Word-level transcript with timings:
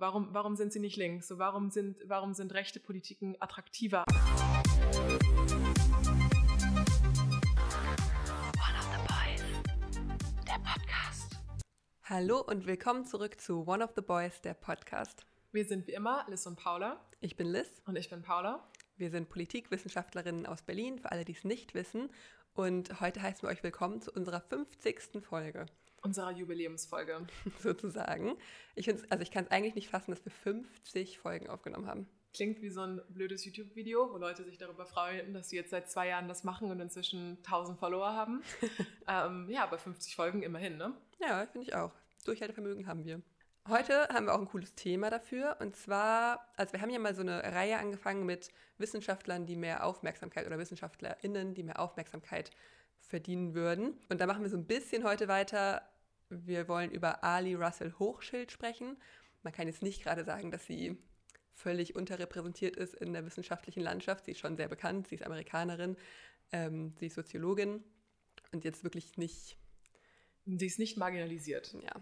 Warum, 0.00 0.28
warum 0.32 0.54
sind 0.54 0.72
sie 0.72 0.78
nicht 0.78 0.96
links? 0.96 1.26
So, 1.26 1.38
warum, 1.38 1.70
sind, 1.70 1.98
warum 2.06 2.32
sind 2.32 2.54
rechte 2.54 2.78
Politiken 2.78 3.34
attraktiver? 3.40 4.04
Hallo 12.04 12.40
und 12.40 12.68
willkommen 12.68 13.06
zurück 13.06 13.40
zu 13.40 13.66
One 13.66 13.82
of 13.82 13.90
the 13.96 14.02
Boys, 14.02 14.40
der 14.40 14.54
Podcast. 14.54 15.26
Wir 15.50 15.64
sind 15.64 15.88
wie 15.88 15.94
immer 15.94 16.24
Liz 16.28 16.46
und 16.46 16.54
Paula. 16.54 17.04
Ich 17.18 17.34
bin 17.36 17.48
Liz. 17.48 17.82
Und 17.84 17.96
ich 17.96 18.08
bin 18.08 18.22
Paula. 18.22 18.70
Wir 18.98 19.10
sind 19.10 19.28
Politikwissenschaftlerinnen 19.28 20.46
aus 20.46 20.62
Berlin, 20.62 21.00
für 21.00 21.10
alle, 21.10 21.24
die 21.24 21.32
es 21.32 21.42
nicht 21.42 21.74
wissen. 21.74 22.08
Und 22.54 23.00
heute 23.00 23.20
heißen 23.20 23.42
wir 23.42 23.48
euch 23.48 23.64
willkommen 23.64 24.00
zu 24.00 24.12
unserer 24.12 24.42
50. 24.42 25.24
Folge 25.24 25.66
unserer 26.08 26.32
Jubiläumsfolge. 26.32 27.26
Sozusagen. 27.62 28.36
Ich 28.74 28.88
also 28.88 29.22
ich 29.22 29.30
kann 29.30 29.44
es 29.44 29.50
eigentlich 29.50 29.74
nicht 29.74 29.88
fassen, 29.88 30.10
dass 30.10 30.24
wir 30.24 30.32
50 30.32 31.18
Folgen 31.18 31.48
aufgenommen 31.48 31.86
haben. 31.86 32.08
Klingt 32.34 32.60
wie 32.62 32.70
so 32.70 32.82
ein 32.82 33.00
blödes 33.08 33.44
YouTube-Video, 33.44 34.12
wo 34.12 34.16
Leute 34.16 34.44
sich 34.44 34.58
darüber 34.58 34.86
freuen, 34.86 35.34
dass 35.34 35.50
sie 35.50 35.56
jetzt 35.56 35.70
seit 35.70 35.90
zwei 35.90 36.08
Jahren 36.08 36.28
das 36.28 36.44
machen 36.44 36.70
und 36.70 36.80
inzwischen 36.80 37.38
1000 37.38 37.78
Follower 37.78 38.12
haben. 38.12 38.42
ähm, 39.08 39.48
ja, 39.50 39.64
aber 39.64 39.78
50 39.78 40.14
Folgen 40.14 40.42
immerhin, 40.42 40.76
ne? 40.76 40.94
Ja, 41.20 41.46
finde 41.46 41.66
ich 41.66 41.74
auch. 41.74 41.92
Durchhaltevermögen 42.24 42.86
haben 42.86 43.04
wir. 43.04 43.22
Heute 43.68 44.08
haben 44.08 44.26
wir 44.26 44.34
auch 44.34 44.40
ein 44.40 44.48
cooles 44.48 44.74
Thema 44.74 45.10
dafür. 45.10 45.56
Und 45.60 45.76
zwar, 45.76 46.46
also 46.56 46.72
wir 46.72 46.80
haben 46.80 46.90
ja 46.90 46.98
mal 46.98 47.14
so 47.14 47.20
eine 47.20 47.42
Reihe 47.42 47.78
angefangen 47.78 48.24
mit 48.24 48.50
Wissenschaftlern, 48.78 49.44
die 49.44 49.56
mehr 49.56 49.84
Aufmerksamkeit 49.84 50.46
oder 50.46 50.58
WissenschaftlerInnen, 50.58 51.54
die 51.54 51.62
mehr 51.62 51.78
Aufmerksamkeit 51.78 52.50
verdienen 53.00 53.54
würden. 53.54 53.98
Und 54.08 54.20
da 54.20 54.26
machen 54.26 54.42
wir 54.42 54.50
so 54.50 54.56
ein 54.56 54.66
bisschen 54.66 55.04
heute 55.04 55.28
weiter. 55.28 55.82
Wir 56.30 56.68
wollen 56.68 56.90
über 56.90 57.24
Ali 57.24 57.54
Russell 57.54 57.94
Hochschild 57.98 58.52
sprechen. 58.52 58.96
Man 59.42 59.52
kann 59.52 59.66
jetzt 59.66 59.82
nicht 59.82 60.02
gerade 60.02 60.24
sagen, 60.24 60.50
dass 60.50 60.66
sie 60.66 60.96
völlig 61.54 61.96
unterrepräsentiert 61.96 62.76
ist 62.76 62.94
in 62.94 63.12
der 63.12 63.24
wissenschaftlichen 63.26 63.80
Landschaft. 63.80 64.24
Sie 64.24 64.32
ist 64.32 64.38
schon 64.38 64.56
sehr 64.56 64.68
bekannt, 64.68 65.08
sie 65.08 65.16
ist 65.16 65.24
Amerikanerin, 65.24 65.96
ähm, 66.52 66.94
sie 66.98 67.06
ist 67.06 67.14
Soziologin 67.14 67.82
und 68.52 68.64
jetzt 68.64 68.84
wirklich 68.84 69.16
nicht. 69.16 69.56
Sie 70.46 70.66
ist 70.66 70.78
nicht 70.78 70.96
marginalisiert. 70.96 71.74
Ja. 71.82 71.92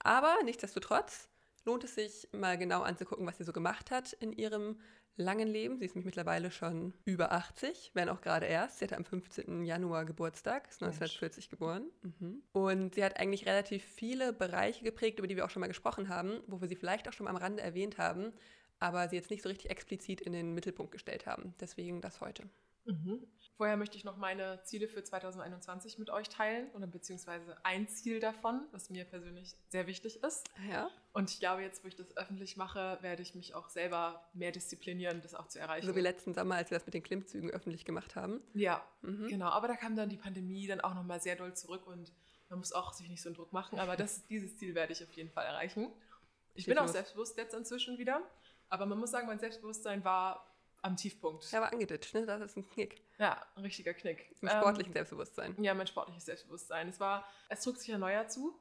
Aber 0.00 0.36
nichtsdestotrotz 0.44 1.28
lohnt 1.64 1.84
es 1.84 1.94
sich 1.94 2.28
mal 2.32 2.58
genau 2.58 2.82
anzugucken, 2.82 3.26
was 3.26 3.38
sie 3.38 3.44
so 3.44 3.52
gemacht 3.52 3.90
hat 3.90 4.12
in 4.14 4.32
ihrem 4.32 4.80
langen 5.18 5.48
Leben. 5.48 5.78
Sie 5.78 5.84
ist 5.84 5.94
nämlich 5.94 6.06
mittlerweile 6.06 6.50
schon 6.50 6.94
über 7.04 7.32
80, 7.32 7.90
wenn 7.94 8.08
auch 8.08 8.20
gerade 8.20 8.46
erst. 8.46 8.78
Sie 8.78 8.84
hatte 8.84 8.96
am 8.96 9.04
15. 9.04 9.64
Januar 9.64 10.04
Geburtstag, 10.04 10.68
ist 10.68 10.82
1940 10.82 11.44
Mensch. 11.44 11.50
geboren. 11.50 11.90
Mhm. 12.02 12.42
Und 12.52 12.94
sie 12.94 13.04
hat 13.04 13.18
eigentlich 13.18 13.46
relativ 13.46 13.84
viele 13.84 14.32
Bereiche 14.32 14.84
geprägt, 14.84 15.18
über 15.18 15.28
die 15.28 15.36
wir 15.36 15.44
auch 15.44 15.50
schon 15.50 15.60
mal 15.60 15.66
gesprochen 15.66 16.08
haben, 16.08 16.40
wo 16.46 16.60
wir 16.60 16.68
sie 16.68 16.76
vielleicht 16.76 17.08
auch 17.08 17.12
schon 17.12 17.24
mal 17.24 17.30
am 17.30 17.36
Rande 17.36 17.62
erwähnt 17.62 17.98
haben, 17.98 18.32
aber 18.78 19.08
sie 19.08 19.16
jetzt 19.16 19.30
nicht 19.30 19.42
so 19.42 19.48
richtig 19.48 19.70
explizit 19.70 20.20
in 20.20 20.32
den 20.32 20.54
Mittelpunkt 20.54 20.92
gestellt 20.92 21.26
haben. 21.26 21.54
Deswegen 21.60 22.00
das 22.00 22.20
heute. 22.20 22.44
Mhm. 22.84 23.26
Vorher 23.58 23.76
möchte 23.76 23.96
ich 23.96 24.04
noch 24.04 24.16
meine 24.16 24.62
Ziele 24.62 24.86
für 24.86 25.02
2021 25.02 25.98
mit 25.98 26.10
euch 26.10 26.28
teilen 26.28 26.70
oder 26.74 26.86
beziehungsweise 26.86 27.56
ein 27.64 27.88
Ziel 27.88 28.20
davon, 28.20 28.60
was 28.70 28.88
mir 28.88 29.04
persönlich 29.04 29.56
sehr 29.68 29.88
wichtig 29.88 30.22
ist. 30.22 30.48
Ja. 30.70 30.88
Und 31.12 31.28
ich 31.28 31.40
glaube, 31.40 31.62
jetzt, 31.62 31.82
wo 31.82 31.88
ich 31.88 31.96
das 31.96 32.16
öffentlich 32.16 32.56
mache, 32.56 32.98
werde 33.00 33.20
ich 33.20 33.34
mich 33.34 33.56
auch 33.56 33.68
selber 33.68 34.22
mehr 34.32 34.52
disziplinieren, 34.52 35.22
das 35.22 35.34
auch 35.34 35.48
zu 35.48 35.58
erreichen. 35.58 35.88
So 35.88 35.96
wie 35.96 36.00
letzten 36.00 36.34
Sommer, 36.34 36.54
als 36.54 36.70
wir 36.70 36.78
das 36.78 36.86
mit 36.86 36.94
den 36.94 37.02
Klimmzügen 37.02 37.50
öffentlich 37.50 37.84
gemacht 37.84 38.14
haben. 38.14 38.40
Ja, 38.54 38.80
mhm. 39.02 39.26
genau. 39.26 39.48
Aber 39.48 39.66
da 39.66 39.74
kam 39.74 39.96
dann 39.96 40.08
die 40.08 40.18
Pandemie 40.18 40.68
dann 40.68 40.80
auch 40.80 40.94
nochmal 40.94 41.20
sehr 41.20 41.34
doll 41.34 41.52
zurück 41.54 41.84
und 41.88 42.12
man 42.50 42.60
muss 42.60 42.72
auch 42.72 42.92
sich 42.92 43.08
nicht 43.08 43.22
so 43.22 43.28
einen 43.28 43.34
Druck 43.34 43.52
machen. 43.52 43.80
Aber 43.80 43.96
das, 43.96 44.24
dieses 44.28 44.56
Ziel 44.56 44.76
werde 44.76 44.92
ich 44.92 45.02
auf 45.02 45.10
jeden 45.14 45.30
Fall 45.30 45.46
erreichen. 45.46 45.90
Ich 46.54 46.66
bin 46.66 46.78
auch 46.78 46.86
selbstbewusst 46.86 47.36
jetzt 47.36 47.54
inzwischen 47.54 47.98
wieder. 47.98 48.22
Aber 48.68 48.86
man 48.86 48.98
muss 48.98 49.10
sagen, 49.10 49.26
mein 49.26 49.40
Selbstbewusstsein 49.40 50.04
war 50.04 50.47
am 50.82 50.96
Tiefpunkt. 50.96 51.50
Ja, 51.50 51.60
aber 51.60 51.72
angeditscht, 51.72 52.14
ne? 52.14 52.26
Das 52.26 52.40
ist 52.40 52.56
ein 52.56 52.68
Knick. 52.70 53.02
Ja, 53.18 53.44
ein 53.56 53.62
richtiger 53.62 53.94
Knick. 53.94 54.34
Im 54.40 54.48
sportlichen 54.48 54.90
ähm, 54.90 54.94
Selbstbewusstsein. 54.94 55.62
Ja, 55.62 55.74
mein 55.74 55.86
sportliches 55.86 56.24
Selbstbewusstsein. 56.24 56.88
Es 56.88 57.00
war, 57.00 57.26
es 57.48 57.62
trug 57.62 57.76
sich 57.76 57.92
ein 57.92 58.00
neuer 58.00 58.28
zu. 58.28 58.58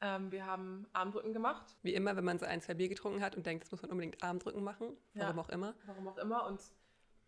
Ähm, 0.00 0.30
wir 0.30 0.46
haben 0.46 0.86
Armdrücken 0.92 1.32
gemacht. 1.32 1.76
Wie 1.82 1.94
immer, 1.94 2.16
wenn 2.16 2.24
man 2.24 2.38
so 2.38 2.46
ein, 2.46 2.60
zwei 2.60 2.74
Bier 2.74 2.88
getrunken 2.88 3.22
hat 3.22 3.36
und 3.36 3.46
denkt, 3.46 3.64
das 3.64 3.72
muss 3.72 3.82
man 3.82 3.90
unbedingt 3.90 4.22
Armdrücken 4.22 4.62
machen. 4.62 4.96
Warum 5.14 5.36
ja, 5.36 5.42
auch 5.42 5.48
immer. 5.48 5.74
Warum 5.86 6.08
auch 6.08 6.18
immer. 6.18 6.46
Und 6.46 6.60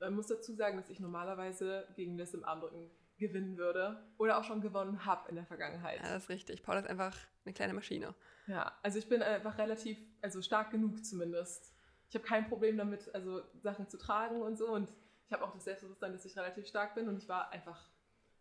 man 0.00 0.14
muss 0.14 0.26
dazu 0.26 0.54
sagen, 0.54 0.76
dass 0.76 0.90
ich 0.90 1.00
normalerweise 1.00 1.88
gegen 1.96 2.18
das 2.18 2.34
im 2.34 2.44
Armdrücken 2.44 2.90
gewinnen 3.16 3.56
würde 3.56 4.00
oder 4.16 4.38
auch 4.38 4.44
schon 4.44 4.60
gewonnen 4.60 5.04
habe 5.04 5.28
in 5.28 5.34
der 5.34 5.46
Vergangenheit. 5.46 6.00
Ja, 6.00 6.14
das 6.14 6.24
ist 6.24 6.28
richtig. 6.28 6.62
Paul 6.62 6.76
ist 6.76 6.86
einfach 6.86 7.16
eine 7.44 7.52
kleine 7.52 7.74
Maschine. 7.74 8.14
Ja, 8.46 8.78
also 8.82 8.98
ich 8.98 9.08
bin 9.08 9.22
einfach 9.22 9.58
relativ, 9.58 9.98
also 10.22 10.40
stark 10.40 10.70
genug 10.70 11.04
zumindest, 11.04 11.74
ich 12.08 12.14
habe 12.14 12.24
kein 12.24 12.48
Problem 12.48 12.76
damit, 12.78 13.14
also 13.14 13.42
Sachen 13.62 13.88
zu 13.88 13.98
tragen 13.98 14.40
und 14.42 14.56
so. 14.56 14.68
Und 14.68 14.92
ich 15.26 15.32
habe 15.32 15.44
auch 15.44 15.52
das 15.52 15.64
Selbstbewusstsein, 15.64 16.12
dass 16.12 16.24
ich 16.24 16.36
relativ 16.36 16.66
stark 16.66 16.94
bin. 16.94 17.08
Und 17.08 17.18
ich 17.18 17.28
war 17.28 17.52
einfach 17.52 17.90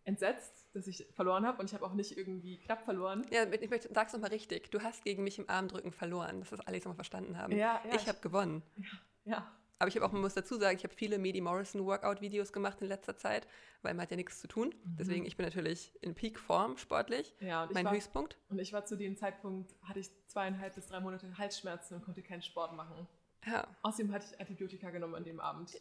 entsetzt, 0.05 0.69
dass 0.73 0.87
ich 0.87 1.05
verloren 1.13 1.45
habe. 1.45 1.59
Und 1.59 1.65
ich 1.65 1.73
habe 1.73 1.85
auch 1.85 1.93
nicht 1.93 2.17
irgendwie 2.17 2.59
knapp 2.59 2.83
verloren. 2.83 3.25
Ja, 3.29 3.43
ich 3.43 3.69
möchte, 3.69 3.93
sag's 3.93 4.13
nochmal 4.13 4.29
richtig. 4.29 4.71
Du 4.71 4.81
hast 4.81 5.03
gegen 5.03 5.23
mich 5.23 5.37
im 5.37 5.49
Armdrücken 5.49 5.91
verloren, 5.91 6.39
dass 6.39 6.51
das 6.51 6.61
alle 6.61 6.77
nochmal 6.77 6.95
verstanden 6.95 7.37
haben. 7.37 7.51
Ja, 7.51 7.81
ja, 7.85 7.95
ich 7.95 8.07
habe 8.07 8.19
gewonnen. 8.19 8.63
Ja, 8.77 8.85
ja. 9.25 9.51
Aber 9.79 9.89
ich 9.89 9.95
habe 9.95 10.05
auch, 10.05 10.11
man 10.11 10.21
muss 10.21 10.33
dazu 10.33 10.55
sagen, 10.55 10.75
ich 10.75 10.83
habe 10.83 10.93
viele 10.93 11.19
Medi 11.19 11.39
Morrison 11.39 11.85
Workout-Videos 11.85 12.51
gemacht 12.51 12.81
in 12.81 12.87
letzter 12.87 13.15
Zeit, 13.15 13.47
weil 13.83 13.93
man 13.93 14.03
hat 14.03 14.11
ja 14.11 14.17
nichts 14.17 14.39
zu 14.39 14.47
tun. 14.47 14.69
Mhm. 14.69 14.95
Deswegen, 14.97 15.25
ich 15.25 15.37
bin 15.37 15.45
natürlich 15.45 15.93
in 16.01 16.15
Peak-Form 16.15 16.77
sportlich. 16.77 17.35
Ja, 17.41 17.63
und 17.63 17.73
mein 17.73 17.85
war, 17.85 17.93
Höchstpunkt. 17.93 18.39
Und 18.49 18.59
ich 18.59 18.73
war 18.73 18.85
zu 18.85 18.95
dem 18.95 19.17
Zeitpunkt, 19.17 19.75
hatte 19.83 19.99
ich 19.99 20.09
zweieinhalb 20.27 20.73
bis 20.73 20.87
drei 20.87 20.99
Monate 20.99 21.37
Halsschmerzen 21.37 21.95
und 21.95 22.03
konnte 22.03 22.23
keinen 22.23 22.41
Sport 22.41 22.73
machen. 22.73 23.07
Ja. 23.47 23.67
Außerdem 23.81 24.11
hatte 24.11 24.27
ich 24.31 24.39
Antibiotika 24.39 24.89
genommen 24.89 25.15
an 25.15 25.23
dem 25.23 25.39
Abend. 25.39 25.79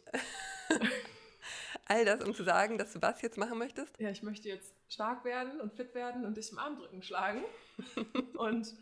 All 1.85 2.05
das, 2.05 2.23
um 2.23 2.33
zu 2.33 2.43
sagen, 2.43 2.77
dass 2.77 2.93
du 2.93 3.01
was 3.01 3.21
jetzt 3.21 3.37
machen 3.37 3.57
möchtest? 3.57 3.99
Ja, 3.99 4.09
ich 4.09 4.23
möchte 4.23 4.49
jetzt 4.49 4.73
stark 4.89 5.23
werden 5.23 5.61
und 5.61 5.73
fit 5.73 5.93
werden 5.95 6.25
und 6.25 6.35
dich 6.35 6.51
im 6.51 6.59
Armdrücken 6.59 7.01
schlagen. 7.01 7.43
und 8.37 8.75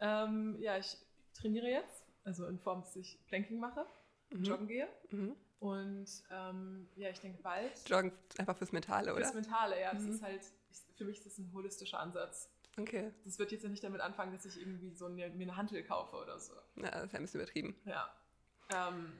ähm, 0.00 0.56
ja, 0.60 0.78
ich 0.78 0.96
trainiere 1.34 1.68
jetzt, 1.68 2.04
also 2.24 2.46
in 2.46 2.58
Form, 2.58 2.82
dass 2.82 2.94
ich 2.96 3.18
Planking 3.26 3.58
mache, 3.58 3.86
mhm. 4.30 4.44
joggen 4.44 4.66
gehe. 4.68 4.88
Mhm. 5.10 5.36
Und 5.58 6.08
ähm, 6.30 6.88
ja, 6.96 7.08
ich 7.08 7.20
denke 7.20 7.42
bald. 7.42 7.72
Joggen 7.88 8.12
einfach 8.38 8.56
fürs 8.56 8.72
Mentale, 8.72 9.12
oder? 9.12 9.22
Fürs 9.22 9.34
Mentale, 9.34 9.80
ja. 9.80 9.92
Das 9.94 10.02
mhm. 10.02 10.12
ist 10.12 10.22
halt, 10.22 10.42
ich, 10.70 10.96
für 10.96 11.04
mich 11.04 11.18
ist 11.18 11.26
das 11.26 11.38
ein 11.38 11.50
holistischer 11.52 11.98
Ansatz. 11.98 12.50
Okay. 12.76 13.12
Das 13.24 13.38
wird 13.38 13.52
jetzt 13.52 13.62
ja 13.62 13.68
nicht 13.68 13.84
damit 13.84 14.00
anfangen, 14.00 14.32
dass 14.32 14.44
ich 14.44 14.60
irgendwie 14.60 14.90
so 14.90 15.06
eine, 15.06 15.30
mir 15.30 15.44
eine 15.44 15.56
Handel 15.56 15.82
kaufe 15.84 16.16
oder 16.16 16.38
so. 16.38 16.54
Ja, 16.76 16.90
das 16.90 17.04
ist 17.04 17.14
ein 17.14 17.22
bisschen 17.22 17.40
übertrieben. 17.40 17.76
Ja. 17.84 18.12
Ähm, 18.70 19.12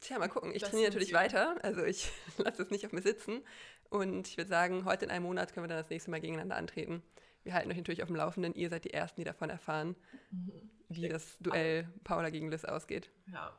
Tja, 0.00 0.18
mal 0.18 0.28
gucken. 0.28 0.54
Ich 0.54 0.62
trainiere 0.62 0.90
natürlich 0.90 1.14
weiter. 1.14 1.56
Also 1.62 1.82
ich 1.82 2.10
lasse 2.38 2.62
es 2.62 2.70
nicht 2.70 2.84
auf 2.84 2.92
mir 2.92 3.00
sitzen. 3.02 3.42
Und 3.88 4.28
ich 4.28 4.36
würde 4.36 4.48
sagen, 4.48 4.84
heute 4.84 5.06
in 5.06 5.10
einem 5.10 5.24
Monat 5.24 5.54
können 5.54 5.64
wir 5.64 5.68
dann 5.68 5.78
das 5.78 5.88
nächste 5.88 6.10
Mal 6.10 6.20
gegeneinander 6.20 6.56
antreten. 6.56 7.02
Wir 7.42 7.54
halten 7.54 7.70
euch 7.70 7.76
natürlich 7.76 8.02
auf 8.02 8.08
dem 8.08 8.16
Laufenden. 8.16 8.54
Ihr 8.54 8.68
seid 8.68 8.84
die 8.84 8.92
Ersten, 8.92 9.20
die 9.20 9.24
davon 9.24 9.48
erfahren, 9.50 9.96
mhm. 10.30 10.70
wie 10.88 11.08
das 11.08 11.38
Duell 11.38 11.88
Paula 12.02 12.30
gegen 12.30 12.50
Liz 12.50 12.64
ausgeht. 12.64 13.10
Ja. 13.32 13.58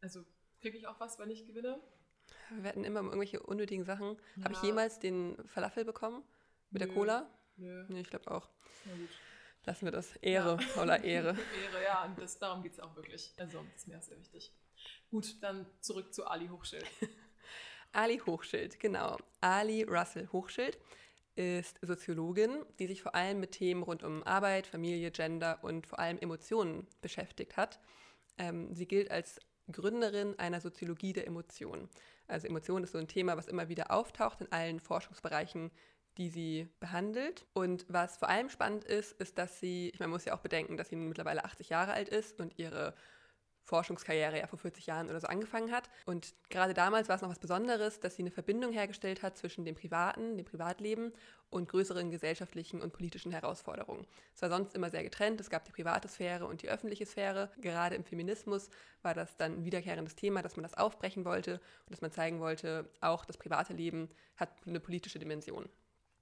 Also 0.00 0.24
kriege 0.60 0.78
ich 0.78 0.86
auch 0.86 1.00
was, 1.00 1.18
wenn 1.18 1.30
ich 1.30 1.46
gewinne? 1.46 1.80
Wir 2.50 2.68
hatten 2.68 2.84
immer 2.84 3.00
irgendwelche 3.00 3.40
unnötigen 3.40 3.84
Sachen. 3.84 4.16
Ja. 4.36 4.44
Habe 4.44 4.54
ich 4.54 4.62
jemals 4.62 4.98
den 4.98 5.36
Falafel 5.46 5.84
bekommen? 5.84 6.22
Mit 6.70 6.80
Nö. 6.80 6.86
der 6.86 6.94
Cola? 6.94 7.30
Nö. 7.56 7.84
Nee, 7.88 8.00
ich 8.00 8.10
glaube 8.10 8.30
auch. 8.30 8.48
Na 8.86 8.92
gut. 8.92 9.10
Lassen 9.64 9.86
wir 9.86 9.92
das. 9.92 10.16
Ehre, 10.16 10.58
ja. 10.60 10.68
voller 10.68 11.02
Ehre. 11.02 11.28
Ehre, 11.64 11.82
ja, 11.84 12.04
und 12.04 12.18
das, 12.18 12.38
darum 12.38 12.62
geht 12.62 12.72
es 12.72 12.80
auch 12.80 12.94
wirklich. 12.96 13.32
Also, 13.38 13.64
das 13.72 13.82
ist 13.82 13.88
mir 13.88 13.98
auch 13.98 14.02
sehr 14.02 14.18
wichtig. 14.18 14.52
Gut, 15.10 15.42
dann 15.42 15.66
zurück 15.80 16.12
zu 16.12 16.26
Ali 16.26 16.48
Hochschild. 16.48 16.84
Ali 17.92 18.18
Hochschild, 18.18 18.78
genau. 18.80 19.16
Ali 19.40 19.84
Russell 19.84 20.28
Hochschild 20.32 20.78
ist 21.36 21.78
Soziologin, 21.82 22.64
die 22.78 22.86
sich 22.86 23.02
vor 23.02 23.14
allem 23.14 23.40
mit 23.40 23.52
Themen 23.52 23.82
rund 23.82 24.02
um 24.02 24.22
Arbeit, 24.24 24.66
Familie, 24.66 25.10
Gender 25.10 25.58
und 25.62 25.86
vor 25.86 25.98
allem 25.98 26.18
Emotionen 26.18 26.86
beschäftigt 27.00 27.56
hat. 27.56 27.80
Ähm, 28.38 28.74
sie 28.74 28.86
gilt 28.86 29.10
als 29.10 29.40
Gründerin 29.70 30.38
einer 30.38 30.60
Soziologie 30.60 31.12
der 31.12 31.26
Emotionen. 31.26 31.88
Also 32.26 32.46
Emotion 32.46 32.84
ist 32.84 32.92
so 32.92 32.98
ein 32.98 33.08
Thema, 33.08 33.36
was 33.36 33.48
immer 33.48 33.68
wieder 33.68 33.90
auftaucht 33.90 34.40
in 34.40 34.52
allen 34.52 34.80
Forschungsbereichen, 34.80 35.70
die 36.18 36.28
sie 36.28 36.68
behandelt. 36.80 37.46
Und 37.52 37.86
was 37.88 38.16
vor 38.16 38.28
allem 38.28 38.48
spannend 38.48 38.84
ist, 38.84 39.12
ist, 39.20 39.38
dass 39.38 39.60
sie, 39.60 39.90
ich 39.90 40.00
meine, 40.00 40.08
man 40.08 40.16
muss 40.16 40.24
ja 40.24 40.34
auch 40.34 40.40
bedenken, 40.40 40.76
dass 40.76 40.88
sie 40.88 40.96
mittlerweile 40.96 41.44
80 41.44 41.68
Jahre 41.68 41.92
alt 41.92 42.08
ist 42.08 42.40
und 42.40 42.58
ihre 42.58 42.94
Forschungskarriere 43.64 44.38
ja 44.38 44.46
vor 44.46 44.58
40 44.58 44.86
Jahren 44.86 45.08
oder 45.08 45.20
so 45.20 45.26
angefangen 45.26 45.72
hat. 45.72 45.88
Und 46.04 46.34
gerade 46.50 46.74
damals 46.74 47.08
war 47.08 47.16
es 47.16 47.22
noch 47.22 47.30
was 47.30 47.38
Besonderes, 47.38 47.98
dass 47.98 48.16
sie 48.16 48.22
eine 48.22 48.30
Verbindung 48.30 48.72
hergestellt 48.72 49.22
hat 49.22 49.38
zwischen 49.38 49.64
dem 49.64 49.74
privaten, 49.74 50.36
dem 50.36 50.44
Privatleben 50.44 51.12
und 51.48 51.68
größeren 51.68 52.10
gesellschaftlichen 52.10 52.82
und 52.82 52.92
politischen 52.92 53.32
Herausforderungen. 53.32 54.06
Es 54.34 54.42
war 54.42 54.50
sonst 54.50 54.74
immer 54.74 54.90
sehr 54.90 55.02
getrennt. 55.02 55.40
Es 55.40 55.48
gab 55.48 55.64
die 55.64 55.72
private 55.72 56.08
Sphäre 56.08 56.46
und 56.46 56.62
die 56.62 56.68
öffentliche 56.68 57.06
Sphäre. 57.06 57.50
Gerade 57.60 57.94
im 57.94 58.04
Feminismus 58.04 58.68
war 59.02 59.14
das 59.14 59.36
dann 59.36 59.60
ein 59.60 59.64
wiederkehrendes 59.64 60.14
Thema, 60.14 60.42
dass 60.42 60.56
man 60.56 60.62
das 60.62 60.74
aufbrechen 60.74 61.24
wollte 61.24 61.54
und 61.86 61.92
dass 61.92 62.02
man 62.02 62.12
zeigen 62.12 62.40
wollte, 62.40 62.90
auch 63.00 63.24
das 63.24 63.38
private 63.38 63.72
Leben 63.72 64.10
hat 64.36 64.50
eine 64.66 64.80
politische 64.80 65.18
Dimension. 65.18 65.68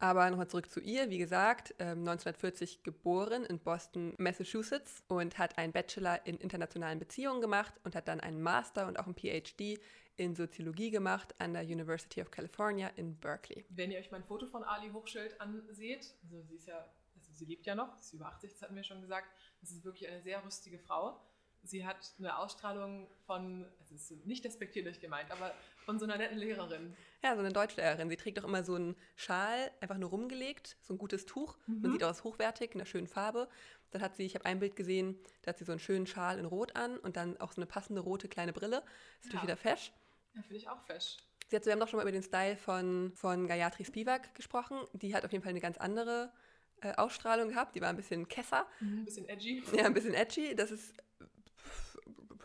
Aber 0.03 0.29
nochmal 0.29 0.49
zurück 0.49 0.69
zu 0.69 0.81
ihr. 0.81 1.11
Wie 1.11 1.19
gesagt, 1.19 1.81
1940 1.81 2.75
ähm, 2.75 2.83
geboren 2.83 3.45
in 3.45 3.61
Boston, 3.61 4.15
Massachusetts 4.19 5.05
und 5.07 5.39
hat 5.39 5.57
einen 5.59 5.73
Bachelor 5.73 6.27
in 6.27 6.39
internationalen 6.39 6.99
Beziehungen 6.99 7.41
gemacht 7.41 7.73
und 7.85 7.95
hat 7.95 8.09
dann 8.09 8.19
einen 8.19 8.43
Master 8.43 8.89
und 8.89 8.99
auch 8.99 9.07
einen 9.07 9.15
PhD 9.15 9.81
in 10.17 10.35
Soziologie 10.35 10.91
gemacht 10.91 11.37
an 11.39 11.55
der 11.55 11.63
University 11.63 12.21
of 12.21 12.33
California 12.33 12.89
in 12.97 13.17
Berkeley. 13.17 13.65
Wenn 13.69 13.93
ihr 13.93 14.01
euch 14.01 14.11
mein 14.11 14.25
Foto 14.25 14.49
von 14.49 14.65
Ali 14.65 14.91
Hochschild 14.91 15.41
anseht, 15.41 16.17
also 16.25 16.43
sie 16.43 16.57
ist 16.57 16.67
ja, 16.67 16.85
also 17.15 17.33
sie 17.33 17.45
lebt 17.45 17.65
ja 17.67 17.77
noch, 17.77 17.95
sie 18.01 18.09
ist 18.09 18.13
über 18.15 18.27
80, 18.27 18.51
das 18.51 18.63
hatten 18.63 18.75
wir 18.75 18.83
schon 18.83 19.03
gesagt, 19.03 19.29
das 19.61 19.71
ist 19.71 19.85
wirklich 19.85 20.09
eine 20.09 20.21
sehr 20.21 20.45
rüstige 20.45 20.81
Frau. 20.81 21.21
Sie 21.65 21.87
hat 21.87 22.15
eine 22.19 22.39
Ausstrahlung 22.39 23.09
von, 23.25 23.65
also 23.79 23.95
es 23.95 24.11
ist 24.11 24.27
nicht 24.27 24.45
despektierlich 24.45 25.01
gemeint, 25.01 25.31
aber 25.31 25.55
von 25.85 25.99
so 25.99 26.05
einer 26.05 26.17
netten 26.17 26.39
Lehrerin. 26.39 26.97
Ja, 27.23 27.35
so 27.35 27.41
eine 27.41 27.53
Deutschlehrerin. 27.53 28.11
Sie 28.11 28.17
trägt 28.17 28.41
auch 28.41 28.45
immer 28.45 28.65
so 28.65 28.75
einen 28.75 28.97
Schal, 29.15 29.71
einfach 29.81 29.97
nur 29.97 30.11
rumgelegt, 30.11 30.77
so 30.81 30.95
ein 30.95 30.99
gutes 30.99 31.25
Tuch. 31.25 31.57
Mhm. 31.67 31.83
Man 31.83 31.93
sieht 31.93 32.05
aus 32.05 32.25
hochwertig, 32.25 32.73
in 32.75 32.81
einer 32.81 32.87
schönen 32.87 33.07
Farbe. 33.07 33.49
Dann 33.93 34.03
hat 34.03 34.17
sie, 34.17 34.25
ich 34.25 34.35
habe 34.35 34.45
ein 34.45 34.59
Bild 34.59 34.75
gesehen, 34.75 35.19
da 35.43 35.51
hat 35.51 35.59
sie 35.59 35.65
so 35.65 35.73
einen 35.73 35.79
schönen 35.79 36.07
Schal 36.07 36.39
in 36.39 36.47
Rot 36.47 36.75
an 36.75 36.99
und 36.99 37.17
dann 37.17 37.37
auch 37.41 37.53
so 37.53 37.61
eine 37.61 37.67
passende 37.67 38.01
rote 38.01 38.29
kleine 38.29 38.53
Brille. 38.53 38.83
Ist 39.21 39.27
natürlich 39.27 39.35
ja. 39.35 39.43
wieder 39.43 39.57
fesch. 39.57 39.93
Ja, 40.35 40.43
finde 40.43 40.57
ich 40.57 40.69
auch 40.69 40.81
fesch. 40.83 41.19
Sie 41.49 41.57
hat, 41.57 41.67
wir 41.67 41.73
haben 41.73 41.81
doch 41.81 41.89
schon 41.89 41.99
mal 41.99 42.03
über 42.03 42.13
den 42.13 42.23
Style 42.23 42.57
von, 42.57 43.13
von 43.15 43.47
Gayatri 43.47 43.85
Spivak 43.85 44.35
gesprochen. 44.35 44.79
Die 44.95 45.15
hat 45.15 45.25
auf 45.25 45.33
jeden 45.33 45.45
Fall 45.45 45.51
eine 45.51 45.61
ganz 45.61 45.77
andere 45.77 46.33
äh, 46.81 46.95
Ausstrahlung 46.95 47.51
gehabt. 47.51 47.77
Die 47.77 47.81
war 47.81 47.91
ein 47.91 47.97
bisschen 47.97 48.27
Kesser. 48.27 48.67
Mhm, 48.81 49.01
ein 49.01 49.05
bisschen 49.05 49.29
edgy. 49.29 49.63
Ja, 49.77 49.85
ein 49.85 49.95
bisschen 49.95 50.15
edgy. 50.15 50.57
Das 50.57 50.71
ist 50.71 50.95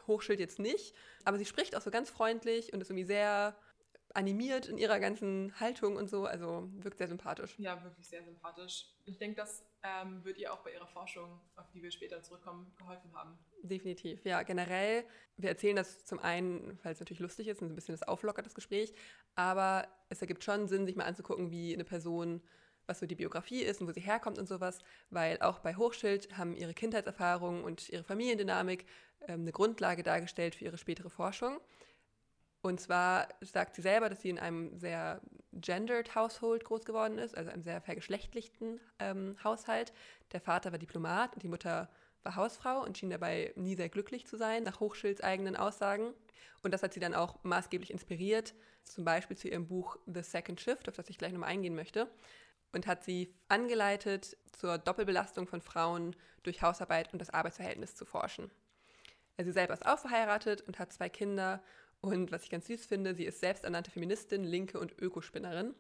Hochschild 0.08 0.40
jetzt 0.40 0.60
nicht. 0.60 0.96
Aber 1.26 1.38
sie 1.38 1.46
spricht 1.46 1.76
auch 1.76 1.82
so 1.82 1.92
ganz 1.92 2.10
freundlich 2.10 2.74
und 2.74 2.82
ist 2.82 2.90
irgendwie 2.90 3.06
sehr 3.06 3.56
animiert 4.14 4.68
in 4.68 4.78
ihrer 4.78 5.00
ganzen 5.00 5.54
Haltung 5.60 5.96
und 5.96 6.10
so. 6.10 6.26
Also 6.26 6.70
wirkt 6.78 6.98
sehr 6.98 7.08
sympathisch. 7.08 7.56
Ja, 7.60 7.84
wirklich 7.84 8.08
sehr 8.08 8.24
sympathisch. 8.24 8.88
Ich 9.06 9.18
denke, 9.18 9.36
das 9.36 9.64
ähm, 9.84 10.24
wird 10.24 10.38
ihr 10.38 10.54
auch 10.54 10.64
bei 10.64 10.74
ihrer 10.74 10.88
Forschung, 10.88 11.40
auf 11.56 11.70
die 11.72 11.84
wir 11.84 11.92
später 11.92 12.22
zurückkommen, 12.24 12.74
geholfen 12.78 13.14
haben. 13.14 13.38
Definitiv, 13.62 14.24
ja. 14.26 14.44
Generell, 14.44 15.06
wir 15.38 15.50
erzählen 15.50 15.76
das 15.76 16.06
zum 16.06 16.20
einen, 16.20 16.80
weil 16.84 16.94
es 16.94 17.00
natürlich 17.00 17.20
lustig 17.20 17.48
ist 17.48 17.62
und 17.62 17.72
ein 17.72 17.76
bisschen 17.76 17.94
das 17.94 18.08
auflockert, 18.08 18.46
das 18.46 18.56
Gespräch. 18.56 18.94
Aber 19.36 19.88
es 20.10 20.22
ergibt 20.22 20.44
schon 20.44 20.68
Sinn, 20.68 20.86
sich 20.86 20.96
mal 20.96 21.06
anzugucken, 21.06 21.52
wie 21.52 21.74
eine 21.74 21.84
Person 21.84 22.42
was 22.88 23.00
so 23.00 23.06
die 23.06 23.16
Biografie 23.16 23.62
ist 23.62 23.82
und 23.82 23.88
wo 23.88 23.92
sie 23.92 24.02
herkommt 24.02 24.40
und 24.40 24.48
sowas, 24.48 24.80
weil 25.10 25.40
auch 25.42 25.60
bei 25.60 25.76
Hochschild 25.76 26.36
haben 26.38 26.56
ihre 26.56 26.74
Kindheitserfahrungen 26.74 27.64
und 27.64 27.90
ihre 27.90 28.04
Familiendynamik 28.04 28.86
ähm, 29.28 29.42
eine 29.42 29.52
Grundlage 29.52 30.04
dargestellt 30.04 30.56
für 30.56 30.66
ihre 30.66 30.78
spätere 30.78 31.10
Forschung. 31.10 31.60
Und 32.62 32.82
zwar 32.82 33.28
sagt 33.42 33.76
sie 33.76 33.82
selber, 33.82 34.10
dass 34.10 34.22
sie 34.22 34.30
in 34.30 34.40
einem 34.40 34.78
sehr 34.78 35.22
gendered 35.54 36.16
Household 36.16 36.64
groß 36.66 36.86
geworden 36.86 37.18
ist, 37.18 37.38
also 37.38 37.52
einem 37.52 37.62
sehr 37.62 37.82
vergeschlechtlichten 37.82 38.80
ähm, 39.00 39.36
Haushalt. 39.44 39.94
Der 40.34 40.42
Vater 40.42 40.72
war 40.72 40.80
Diplomat 40.80 41.34
und 41.36 41.44
die 41.44 41.48
Mutter 41.48 41.90
war 42.24 42.36
Hausfrau 42.36 42.84
und 42.84 42.98
schien 42.98 43.10
dabei 43.10 43.54
nie 43.56 43.76
sehr 43.76 43.90
glücklich 43.90 44.26
zu 44.26 44.38
sein, 44.38 44.64
nach 44.64 44.80
Hochschilds 44.80 45.22
eigenen 45.22 45.56
Aussagen. 45.56 46.14
Und 46.64 46.74
das 46.74 46.84
hat 46.84 46.94
sie 46.94 47.00
dann 47.00 47.14
auch 47.14 47.42
maßgeblich 47.44 47.92
inspiriert, 47.92 48.54
zum 48.84 49.06
Beispiel 49.06 49.38
zu 49.38 49.48
ihrem 49.48 49.68
Buch 49.68 49.98
The 50.06 50.24
Second 50.24 50.60
Shift, 50.60 50.90
auf 50.90 50.96
das 50.96 51.10
ich 51.10 51.18
gleich 51.18 51.32
nochmal 51.32 51.50
eingehen 51.50 51.76
möchte. 51.76 52.10
Und 52.78 52.86
hat 52.86 53.04
sie 53.04 53.34
angeleitet, 53.48 54.38
zur 54.52 54.78
Doppelbelastung 54.78 55.48
von 55.48 55.62
Frauen 55.62 56.16
durch 56.44 56.62
Hausarbeit 56.62 57.12
und 57.12 57.18
das 57.18 57.32
Arbeitsverhältnis 57.32 57.96
zu 57.96 58.06
forschen. 58.06 58.52
Also 59.36 59.50
sie 59.50 59.54
selber 59.54 59.74
ist 59.74 59.88
auch 59.88 59.98
verheiratet 59.98 60.62
und 60.62 60.78
hat 60.78 60.94
zwei 60.94 61.10
Kinder. 61.10 61.64
Und 62.02 62.32
was 62.32 62.44
ich 62.44 62.52
ganz 62.52 62.68
süß 62.68 62.86
finde, 62.86 63.16
sie 63.16 63.26
ist 63.26 63.40
selbsternannte 63.40 63.90
Feministin, 63.90 64.44
Linke 64.44 64.80
und 64.80 64.94
Ökospinnerin. 65.02 65.74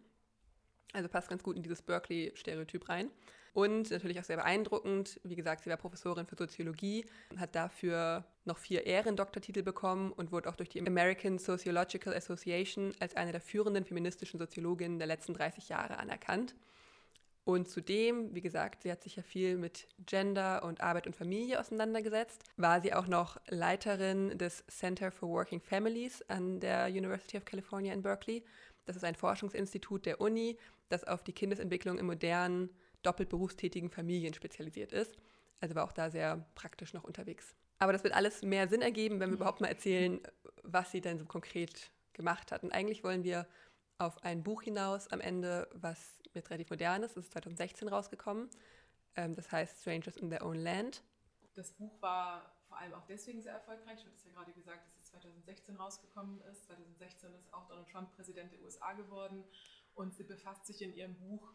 Also 0.91 1.07
passt 1.07 1.29
ganz 1.29 1.43
gut 1.43 1.55
in 1.55 1.61
dieses 1.61 1.83
Berkeley-Stereotyp 1.83 2.89
rein. 2.89 3.11
Und 3.53 3.91
natürlich 3.91 4.19
auch 4.19 4.23
sehr 4.23 4.37
beeindruckend, 4.37 5.19
wie 5.23 5.35
gesagt, 5.35 5.65
sie 5.65 5.69
war 5.69 5.77
Professorin 5.77 6.25
für 6.25 6.35
Soziologie, 6.35 7.05
hat 7.37 7.53
dafür 7.53 8.25
noch 8.43 8.57
vier 8.57 8.87
Ehrendoktortitel 8.87 9.61
bekommen 9.61 10.11
und 10.11 10.31
wurde 10.31 10.49
auch 10.49 10.55
durch 10.55 10.69
die 10.69 10.81
American 10.81 11.37
Sociological 11.37 12.15
Association 12.15 12.91
als 12.99 13.15
eine 13.15 13.31
der 13.31 13.41
führenden 13.41 13.85
feministischen 13.85 14.39
Soziologinnen 14.39 14.97
der 14.97 15.07
letzten 15.07 15.35
30 15.35 15.69
Jahre 15.69 15.97
anerkannt. 15.99 16.55
Und 17.47 17.69
zudem, 17.69 18.35
wie 18.35 18.41
gesagt, 18.41 18.83
sie 18.83 18.91
hat 18.91 19.01
sich 19.01 19.15
ja 19.15 19.23
viel 19.23 19.55
mit 19.55 19.87
Gender 20.05 20.63
und 20.63 20.81
Arbeit 20.81 21.07
und 21.07 21.15
Familie 21.15 21.61
auseinandergesetzt, 21.61 22.43
war 22.57 22.81
sie 22.81 22.93
auch 22.93 23.07
noch 23.07 23.37
Leiterin 23.47 24.37
des 24.37 24.65
Center 24.67 25.11
for 25.11 25.29
Working 25.29 25.61
Families 25.61 26.21
an 26.27 26.59
der 26.59 26.87
University 26.87 27.37
of 27.37 27.45
California 27.45 27.93
in 27.93 28.01
Berkeley. 28.01 28.43
Das 28.83 28.97
ist 28.97 29.05
ein 29.05 29.15
Forschungsinstitut 29.15 30.05
der 30.05 30.19
Uni, 30.19 30.57
das 30.89 31.05
auf 31.05 31.23
die 31.23 31.31
Kindesentwicklung 31.31 31.97
in 31.97 32.05
modernen, 32.05 32.69
doppelt 33.01 33.29
berufstätigen 33.29 33.89
Familien 33.89 34.33
spezialisiert 34.33 34.91
ist. 34.91 35.15
Also 35.61 35.73
war 35.73 35.85
auch 35.85 35.93
da 35.93 36.09
sehr 36.09 36.45
praktisch 36.53 36.93
noch 36.93 37.05
unterwegs. 37.05 37.55
Aber 37.79 37.93
das 37.93 38.03
wird 38.03 38.13
alles 38.13 38.41
mehr 38.41 38.67
Sinn 38.67 38.81
ergeben, 38.81 39.21
wenn 39.21 39.29
wir 39.29 39.37
überhaupt 39.37 39.61
mal 39.61 39.69
erzählen, 39.69 40.19
was 40.63 40.91
sie 40.91 40.99
denn 40.99 41.17
so 41.17 41.23
konkret 41.23 41.91
gemacht 42.11 42.51
hat. 42.51 42.63
Und 42.63 42.73
eigentlich 42.73 43.05
wollen 43.05 43.23
wir 43.23 43.47
auf 43.99 44.23
ein 44.23 44.43
Buch 44.43 44.63
hinaus 44.63 45.07
am 45.07 45.21
Ende, 45.21 45.67
was 45.73 46.16
jetzt 46.33 46.49
relativ 46.49 46.69
modern 46.69 47.03
ist. 47.03 47.15
Das 47.15 47.25
ist 47.25 47.33
2016 47.33 47.87
rausgekommen. 47.87 48.49
Ähm, 49.15 49.35
das 49.35 49.51
heißt 49.51 49.81
Strangers 49.81 50.17
in 50.17 50.29
Their 50.29 50.45
Own 50.45 50.57
Land. 50.57 51.03
Das 51.55 51.71
Buch 51.71 52.01
war 52.01 52.53
vor 52.67 52.77
allem 52.77 52.93
auch 52.93 53.05
deswegen 53.05 53.41
sehr 53.41 53.53
erfolgreich. 53.53 53.99
Ich 53.99 54.05
habe 54.05 54.15
es 54.15 54.23
ja 54.25 54.31
gerade 54.31 54.51
gesagt, 54.53 54.85
dass 54.87 54.95
es 54.99 55.11
2016 55.11 55.75
rausgekommen 55.75 56.41
ist. 56.51 56.65
2016 56.65 57.33
ist 57.33 57.53
auch 57.53 57.67
Donald 57.67 57.89
Trump 57.89 58.13
Präsident 58.15 58.51
der 58.51 58.61
USA 58.61 58.93
geworden. 58.93 59.43
Und 59.95 60.13
sie 60.13 60.23
befasst 60.23 60.65
sich 60.65 60.81
in 60.81 60.93
ihrem 60.93 61.15
Buch 61.15 61.53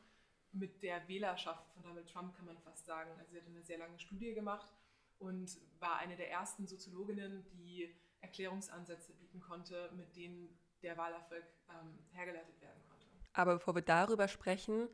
mit 0.53 0.83
der 0.83 1.07
Wählerschaft 1.09 1.67
von 1.73 1.83
Donald 1.83 2.09
Trump, 2.11 2.35
kann 2.35 2.47
man 2.47 2.59
fast 2.59 2.85
sagen. 2.85 3.11
Also 3.19 3.33
sie 3.33 3.39
hat 3.39 3.47
eine 3.47 3.63
sehr 3.63 3.79
lange 3.79 3.99
Studie 3.99 4.35
gemacht 4.35 4.73
und 5.19 5.57
war 5.79 5.99
eine 5.99 6.17
der 6.17 6.31
ersten 6.31 6.67
Soziologinnen, 6.67 7.47
die 7.53 7.95
Erklärungsansätze 8.21 9.13
bieten 9.15 9.41
konnte, 9.41 9.91
mit 9.97 10.15
denen 10.17 10.59
der 10.83 10.97
Wahlerfolg 10.97 11.45
ähm, 11.71 11.99
hergeleitet 12.11 12.61
werden 12.61 12.83
konnte. 12.89 12.92
Aber 13.33 13.55
bevor 13.55 13.75
wir 13.75 13.83
darüber 13.83 14.29
sprechen, 14.29 14.89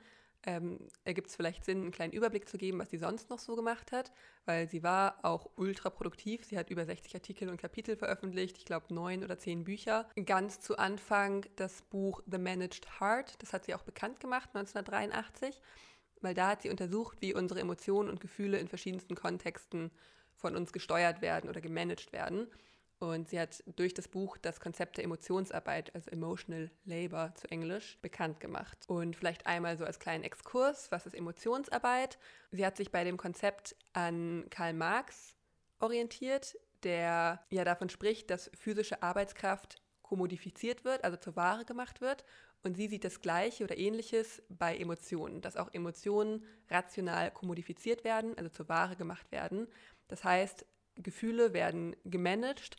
ähm, 0.45 0.79
ergibt 1.05 1.29
es 1.29 1.37
vielleicht 1.37 1.65
Sinn, 1.65 1.83
einen 1.83 1.91
kleinen 1.91 2.13
Überblick 2.13 2.49
zu 2.49 2.59
geben, 2.59 2.79
was 2.79 2.91
sie 2.91 2.99
sonst 2.99 3.29
noch 3.31 3.39
so 3.39 3.57
gemacht 3.57 3.91
hat, 3.93 4.13
weil 4.45 4.69
sie 4.69 4.83
war 4.83 5.19
auch 5.25 5.51
ultra 5.57 5.91
produktiv. 5.91 6.45
Sie 6.45 6.57
hat 6.57 6.71
über 6.71 6.85
60 6.85 7.15
Artikel 7.15 7.49
und 7.49 7.61
Kapitel 7.61 7.97
veröffentlicht, 7.97 8.57
ich 8.59 8.65
glaube 8.65 8.95
neun 8.95 9.25
oder 9.25 9.39
zehn 9.39 9.65
Bücher. 9.65 10.09
Ganz 10.27 10.61
zu 10.61 10.79
Anfang 10.79 11.45
das 11.57 11.83
Buch 11.83 12.23
The 12.31 12.39
Managed 12.39 13.01
Heart, 13.01 13.43
das 13.43 13.53
hat 13.53 13.65
sie 13.65 13.75
auch 13.75 13.83
bekannt 13.83 14.21
gemacht, 14.21 14.51
1983, 14.55 15.61
weil 16.21 16.35
da 16.35 16.51
hat 16.51 16.63
sie 16.63 16.71
untersucht, 16.71 17.21
wie 17.21 17.35
unsere 17.35 17.61
Emotionen 17.61 18.09
und 18.09 18.21
Gefühle 18.21 18.59
in 18.59 18.69
verschiedensten 18.69 19.17
Kontexten 19.17 19.91
von 20.37 20.55
uns 20.55 20.73
gesteuert 20.73 21.21
werden 21.21 21.51
oder 21.51 21.61
gemanagt 21.61 22.13
werden. 22.13 22.47
Und 23.01 23.29
sie 23.29 23.39
hat 23.39 23.63
durch 23.77 23.95
das 23.95 24.09
Buch 24.09 24.39
das 24.39 24.59
Konzept 24.59 24.97
der 24.97 25.05
Emotionsarbeit, 25.05 25.95
also 25.95 26.11
Emotional 26.11 26.71
Labor 26.85 27.33
zu 27.37 27.49
Englisch, 27.49 27.97
bekannt 28.03 28.41
gemacht. 28.41 28.77
Und 28.89 29.15
vielleicht 29.15 29.47
einmal 29.47 29.79
so 29.79 29.85
als 29.85 30.01
kleinen 30.01 30.25
Exkurs, 30.25 30.91
was 30.91 31.07
ist 31.07 31.15
Emotionsarbeit? 31.15 32.19
Sie 32.51 32.67
hat 32.67 32.77
sich 32.77 32.91
bei 32.91 33.05
dem 33.05 33.17
Konzept 33.17 33.77
an 33.93 34.47
Karl 34.51 34.73
Marx 34.73 35.37
orientiert, 35.79 36.59
der 36.83 37.41
ja 37.51 37.65
davon 37.65 37.89
spricht, 37.89 38.31
dass 38.31 38.51
physische 38.55 39.03
Arbeitskraft 39.03 39.81
kommodifiziert 40.03 40.85
wird, 40.85 41.05
also 41.05 41.17
zur 41.17 41.37
Ware 41.37 41.65
gemacht 41.65 42.01
wird. 42.01 42.25
Und 42.65 42.77
sie 42.77 42.89
sieht 42.89 43.05
das 43.05 43.21
Gleiche 43.21 43.63
oder 43.63 43.79
Ähnliches 43.79 44.43
bei 44.49 44.77
Emotionen, 44.77 45.41
dass 45.41 45.57
auch 45.57 45.73
Emotionen 45.73 46.45
rational 46.69 47.31
kommodifiziert 47.31 48.03
werden, 48.03 48.37
also 48.37 48.51
zur 48.51 48.69
Ware 48.69 48.97
gemacht 48.97 49.31
werden. 49.31 49.69
Das 50.09 50.25
heißt, 50.25 50.67
Gefühle 50.97 51.53
werden 51.53 51.95
gemanagt, 52.05 52.77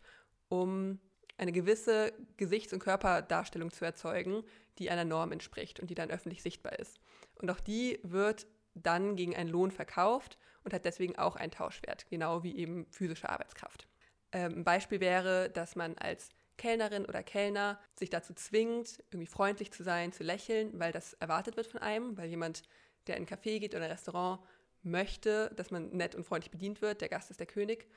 um 0.50 1.00
eine 1.38 1.52
gewisse 1.52 2.14
Gesichts- 2.38 2.74
und 2.74 2.80
Körperdarstellung 2.80 3.72
zu 3.72 3.86
erzeugen, 3.86 4.44
die 4.78 4.90
einer 4.90 5.06
Norm 5.06 5.32
entspricht 5.32 5.80
und 5.80 5.90
die 5.90 5.96
dann 5.96 6.12
öffentlich 6.12 6.42
sichtbar 6.42 6.78
ist. 6.78 7.00
Und 7.36 7.50
auch 7.50 7.60
die 7.60 8.00
wird 8.04 8.48
dann 8.74 9.16
gegen 9.16 9.36
einen 9.36 9.50
Lohn 9.50 9.72
verkauft 9.72 10.38
und 10.64 10.74
hat 10.74 10.86
deswegen 10.86 11.18
auch 11.18 11.36
einen 11.36 11.52
Tauschwert, 11.52 12.08
genau 12.10 12.44
wie 12.44 12.58
eben 12.58 12.86
physische 12.92 13.30
Arbeitskraft. 13.30 13.88
Ähm, 14.32 14.60
ein 14.60 14.64
Beispiel 14.64 15.00
wäre, 15.00 15.50
dass 15.50 15.76
man 15.76 15.98
als 15.98 16.30
Kellnerin 16.58 17.06
oder 17.06 17.24
Kellner 17.24 17.80
sich 17.96 18.10
dazu 18.10 18.34
zwingt, 18.34 19.02
irgendwie 19.12 19.28
freundlich 19.28 19.72
zu 19.72 19.84
sein, 19.84 20.12
zu 20.12 20.24
lächeln, 20.24 20.78
weil 20.78 20.92
das 20.92 21.14
erwartet 21.14 21.56
wird 21.56 21.68
von 21.68 21.82
einem, 21.82 22.18
weil 22.18 22.30
jemand, 22.30 22.64
der 23.08 23.16
in 23.16 23.24
ein 23.24 23.28
Café 23.28 23.60
geht 23.60 23.74
oder 23.74 23.86
ein 23.86 23.92
Restaurant, 23.92 24.42
möchte, 24.82 25.52
dass 25.56 25.72
man 25.72 25.90
nett 25.90 26.16
und 26.16 26.26
freundlich 26.26 26.52
bedient 26.52 26.82
wird. 26.82 27.02
Der 27.02 27.10
Gast 27.10 27.32
ist 27.32 27.40
der 27.40 27.48
König. 27.48 27.90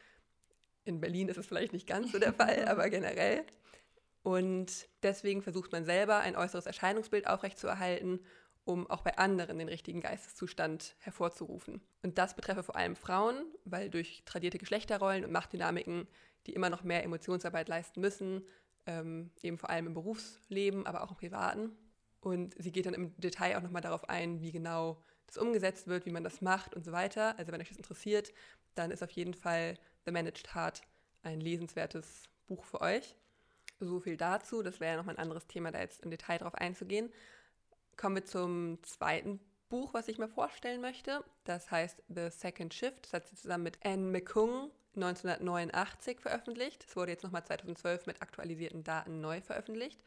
In 0.85 1.01
Berlin 1.01 1.29
ist 1.29 1.39
es 1.39 1.47
vielleicht 1.47 1.73
nicht 1.73 1.87
ganz 1.87 2.13
so 2.13 2.19
der 2.19 2.33
Fall, 2.33 2.65
aber 2.69 2.91
generell. 2.91 3.45
Und 4.23 4.89
deswegen 5.03 5.43
versucht 5.43 5.73
man 5.73 5.85
selber 5.85 6.19
ein 6.21 6.37
äußeres 6.37 6.67
Erscheinungsbild 6.67 7.27
aufrechtzuerhalten, 7.27 8.21
um 8.65 8.89
auch 8.89 9.03
bei 9.03 9.19
anderen 9.19 9.59
den 9.59 9.69
richtigen 9.69 10.01
Geisteszustand 10.01 10.95
hervorzurufen. 11.01 11.81
Und 12.03 12.19
das 12.19 12.37
betreffe 12.37 12.63
vor 12.63 12.77
allem 12.77 12.95
Frauen, 12.95 13.45
weil 13.65 13.91
durch 13.91 14.23
tradierte 14.25 14.59
Geschlechterrollen 14.59 15.25
und 15.25 15.33
Machtdynamiken, 15.33 16.07
die 16.47 16.53
immer 16.53 16.71
noch 16.71 16.85
mehr 16.85 17.03
Emotionsarbeit 17.03 17.69
leisten 17.69 18.01
müssen, 18.01 18.47
ähm, 18.87 19.31
eben 19.43 19.59
vor 19.59 19.71
allem 19.71 19.89
im 19.89 19.95
Berufsleben, 19.95 20.87
aber 20.87 21.03
auch 21.03 21.11
im 21.11 21.17
Privaten, 21.17 21.77
Und 22.21 22.55
sie 22.57 22.71
geht 22.71 22.87
dann 22.87 22.95
im 22.95 23.17
Detail 23.17 23.57
auch 23.57 23.63
nochmal 23.63 23.83
darauf 23.83 24.09
ein, 24.09 24.41
wie 24.41 24.53
genau 24.53 25.03
das 25.27 25.39
umgesetzt 25.39 25.89
wird, 25.89 26.07
wie 26.07 26.13
man 26.13 26.23
das 26.23 26.41
macht 26.41 26.75
und 26.75 26.85
so 26.85 26.93
weiter. 26.93 27.37
Also 27.37 27.51
wenn 27.51 27.61
euch 27.61 27.69
das 27.69 27.77
interessiert, 27.77 28.33
dann 28.77 28.93
ist 28.93 29.03
auf 29.03 29.11
jeden 29.11 29.35
Fall 29.35 29.77
The 30.05 30.13
Managed 30.13 30.55
Heart 30.55 30.83
ein 31.23 31.41
lesenswertes 31.41 32.25
Buch 32.47 32.65
für 32.65 32.81
euch. 32.81 33.17
So 33.81 34.01
viel 34.01 34.17
dazu. 34.17 34.63
Das 34.63 34.81
wäre 34.81 34.93
ja 34.93 34.97
nochmal 34.97 35.17
ein 35.17 35.23
anderes 35.23 35.47
Thema, 35.47 35.71
da 35.73 35.81
jetzt 35.81 36.03
im 36.03 36.11
Detail 36.11 36.39
drauf 36.39 36.55
einzugehen. 36.55 37.13
Kommen 37.97 38.17
wir 38.17 38.25
zum 38.25 38.83
zweiten 38.83 39.41
Buch, 39.69 39.95
was 39.95 40.09
ich 40.09 40.19
mir 40.19 40.29
vorstellen 40.29 40.81
möchte. 40.81 41.25
Das 41.45 41.71
heißt 41.71 42.03
The 42.09 42.31
Second 42.31 42.75
Shift. 42.75 43.07
Das 43.07 43.13
hat 43.13 43.29
sie 43.29 43.37
zusammen 43.37 43.65
mit 43.65 43.79
Anne 43.85 44.11
McCung 44.11 44.71
1989 44.95 46.21
veröffentlicht. 46.21 46.85
Es 46.87 46.97
wurde 46.97 47.13
jetzt 47.13 47.25
nochmal 47.25 47.45
2012 47.45 48.07
mit 48.07 48.21
aktualisierten 48.21 48.85
Daten 48.85 49.21
neu 49.21 49.41
veröffentlicht. 49.41 50.01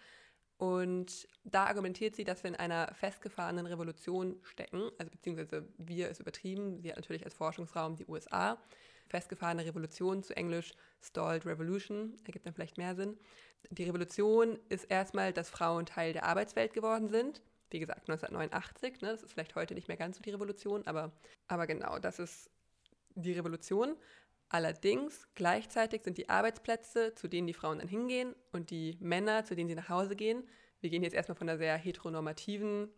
Und 0.58 1.28
da 1.44 1.66
argumentiert 1.66 2.16
sie, 2.16 2.24
dass 2.24 2.44
wir 2.44 2.50
in 2.50 2.56
einer 2.56 2.94
festgefahrenen 2.94 3.66
Revolution 3.66 4.40
stecken, 4.44 4.90
also 4.98 5.12
beziehungsweise 5.12 5.68
wir 5.78 6.10
ist 6.10 6.22
übertrieben, 6.22 6.80
sie 6.80 6.90
hat 6.90 6.96
natürlich 6.96 7.26
als 7.26 7.34
Forschungsraum 7.34 7.98
die 7.98 8.06
USA. 8.06 8.58
Festgefahrene 9.08 9.66
Revolution 9.66 10.24
zu 10.24 10.36
Englisch 10.36 10.74
Stalled 11.02 11.46
Revolution, 11.46 12.18
ergibt 12.26 12.46
dann 12.46 12.54
vielleicht 12.54 12.78
mehr 12.78 12.96
Sinn. 12.96 13.18
Die 13.70 13.84
Revolution 13.84 14.60
ist 14.70 14.86
erstmal, 14.86 15.34
dass 15.34 15.50
Frauen 15.50 15.86
Teil 15.86 16.14
der 16.14 16.24
Arbeitswelt 16.24 16.74
geworden 16.74 17.10
sind. 17.10 17.42
Wie 17.70 17.80
gesagt, 17.80 18.10
1989, 18.10 19.02
ne, 19.02 19.10
das 19.10 19.24
ist 19.24 19.34
vielleicht 19.34 19.56
heute 19.56 19.74
nicht 19.74 19.88
mehr 19.88 19.98
ganz 19.98 20.18
so 20.18 20.24
die 20.24 20.32
Revolution, 20.32 20.86
aber, 20.86 21.12
aber 21.48 21.68
genau, 21.68 22.00
das 22.00 22.20
ist 22.20 22.50
die 23.16 23.34
Revolution. 23.34 23.96
Allerdings 24.50 25.28
gleichzeitig 25.34 26.04
sind 26.04 26.18
die 26.18 26.30
Arbeitsplätze, 26.30 27.16
zu 27.16 27.28
denen 27.28 27.48
die 27.48 27.54
Frauen 27.54 27.80
dann 27.80 27.88
hingehen 27.88 28.36
und 28.52 28.70
die 28.70 28.98
Männer, 29.00 29.44
zu 29.44 29.56
denen 29.56 29.70
sie 29.70 29.76
nach 29.76 29.90
Hause 29.90 30.16
gehen, 30.16 30.44
wir 30.82 30.92
gehen 30.92 31.02
jetzt 31.02 31.16
erstmal 31.16 31.36
von 31.36 31.50
einer 31.50 31.58
sehr 31.58 31.78
heteronormativen 31.78 32.90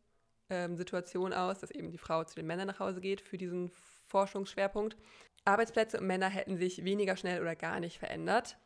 ähm, 0.49 0.75
Situation 0.75 1.31
aus, 1.31 1.59
dass 1.59 1.71
eben 1.71 1.89
die 1.89 1.97
Frau 1.97 2.23
zu 2.25 2.35
den 2.35 2.45
Männern 2.45 2.67
nach 2.67 2.79
Hause 2.79 2.99
geht 2.99 3.21
für 3.21 3.37
diesen 3.37 3.71
Forschungsschwerpunkt. 4.07 4.97
Arbeitsplätze 5.45 5.99
und 5.99 6.07
Männer 6.07 6.29
hätten 6.29 6.57
sich 6.57 6.83
weniger 6.83 7.15
schnell 7.15 7.41
oder 7.41 7.55
gar 7.55 7.79
nicht 7.79 7.99
verändert. 7.99 8.57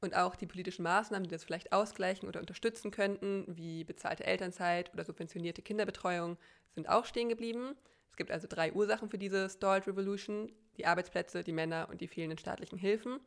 Und 0.00 0.16
auch 0.16 0.34
die 0.34 0.46
politischen 0.46 0.82
Maßnahmen, 0.82 1.24
die 1.24 1.30
das 1.30 1.44
vielleicht 1.44 1.72
ausgleichen 1.72 2.28
oder 2.28 2.40
unterstützen 2.40 2.90
könnten, 2.90 3.44
wie 3.48 3.84
bezahlte 3.84 4.24
Elternzeit 4.24 4.92
oder 4.92 5.04
subventionierte 5.04 5.62
Kinderbetreuung, 5.62 6.36
sind 6.74 6.88
auch 6.88 7.04
stehen 7.04 7.28
geblieben. 7.28 7.76
Es 8.10 8.16
gibt 8.16 8.30
also 8.30 8.46
drei 8.48 8.72
Ursachen 8.72 9.08
für 9.08 9.18
diese 9.18 9.48
Stalled 9.48 9.86
Revolution 9.86 10.52
die 10.76 10.86
Arbeitsplätze, 10.86 11.44
die 11.44 11.52
Männer 11.52 11.88
und 11.88 12.00
die 12.00 12.08
fehlenden 12.08 12.38
staatlichen 12.38 12.78
Hilfen. 12.78 13.20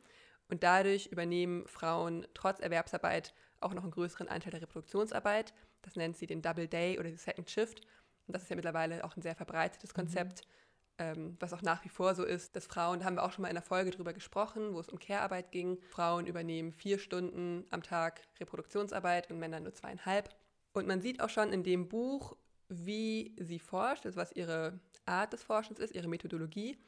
Und 0.48 0.62
dadurch 0.62 1.06
übernehmen 1.06 1.66
Frauen 1.66 2.26
trotz 2.34 2.60
Erwerbsarbeit 2.60 3.34
auch 3.60 3.72
noch 3.72 3.82
einen 3.82 3.92
größeren 3.92 4.28
Anteil 4.28 4.52
der 4.52 4.62
Reproduktionsarbeit. 4.62 5.54
Das 5.82 5.96
nennt 5.96 6.16
sie 6.16 6.26
den 6.26 6.42
Double 6.42 6.68
Day 6.68 6.98
oder 6.98 7.10
die 7.10 7.16
Second 7.16 7.50
Shift. 7.50 7.80
Und 8.26 8.34
das 8.34 8.42
ist 8.42 8.50
ja 8.50 8.56
mittlerweile 8.56 9.04
auch 9.04 9.16
ein 9.16 9.22
sehr 9.22 9.34
verbreitetes 9.34 9.90
mhm. 9.90 9.94
Konzept, 9.94 10.42
mhm. 10.42 10.50
Ähm, 10.98 11.36
was 11.40 11.52
auch 11.52 11.62
nach 11.62 11.84
wie 11.84 11.88
vor 11.88 12.14
so 12.14 12.24
ist, 12.24 12.56
dass 12.56 12.66
Frauen, 12.66 13.00
da 13.00 13.06
haben 13.06 13.16
wir 13.16 13.24
auch 13.24 13.32
schon 13.32 13.42
mal 13.42 13.48
in 13.48 13.54
der 13.54 13.62
Folge 13.62 13.90
drüber 13.90 14.12
gesprochen, 14.12 14.74
wo 14.74 14.80
es 14.80 14.88
um 14.88 14.98
Care-Arbeit 14.98 15.52
ging. 15.52 15.78
Frauen 15.90 16.26
übernehmen 16.26 16.72
vier 16.72 16.98
Stunden 16.98 17.66
am 17.70 17.82
Tag 17.82 18.22
Reproduktionsarbeit 18.40 19.30
und 19.30 19.38
Männer 19.38 19.60
nur 19.60 19.74
zweieinhalb. 19.74 20.34
Und 20.72 20.86
man 20.86 21.00
sieht 21.00 21.20
auch 21.20 21.28
schon 21.28 21.52
in 21.52 21.62
dem 21.62 21.88
Buch, 21.88 22.36
wie 22.68 23.36
sie 23.38 23.58
forscht, 23.58 24.06
also 24.06 24.16
was 24.16 24.32
ihre 24.32 24.80
Art 25.04 25.32
des 25.32 25.42
Forschens 25.42 25.78
ist, 25.78 25.94
ihre 25.94 26.08
Methodologie. 26.08 26.78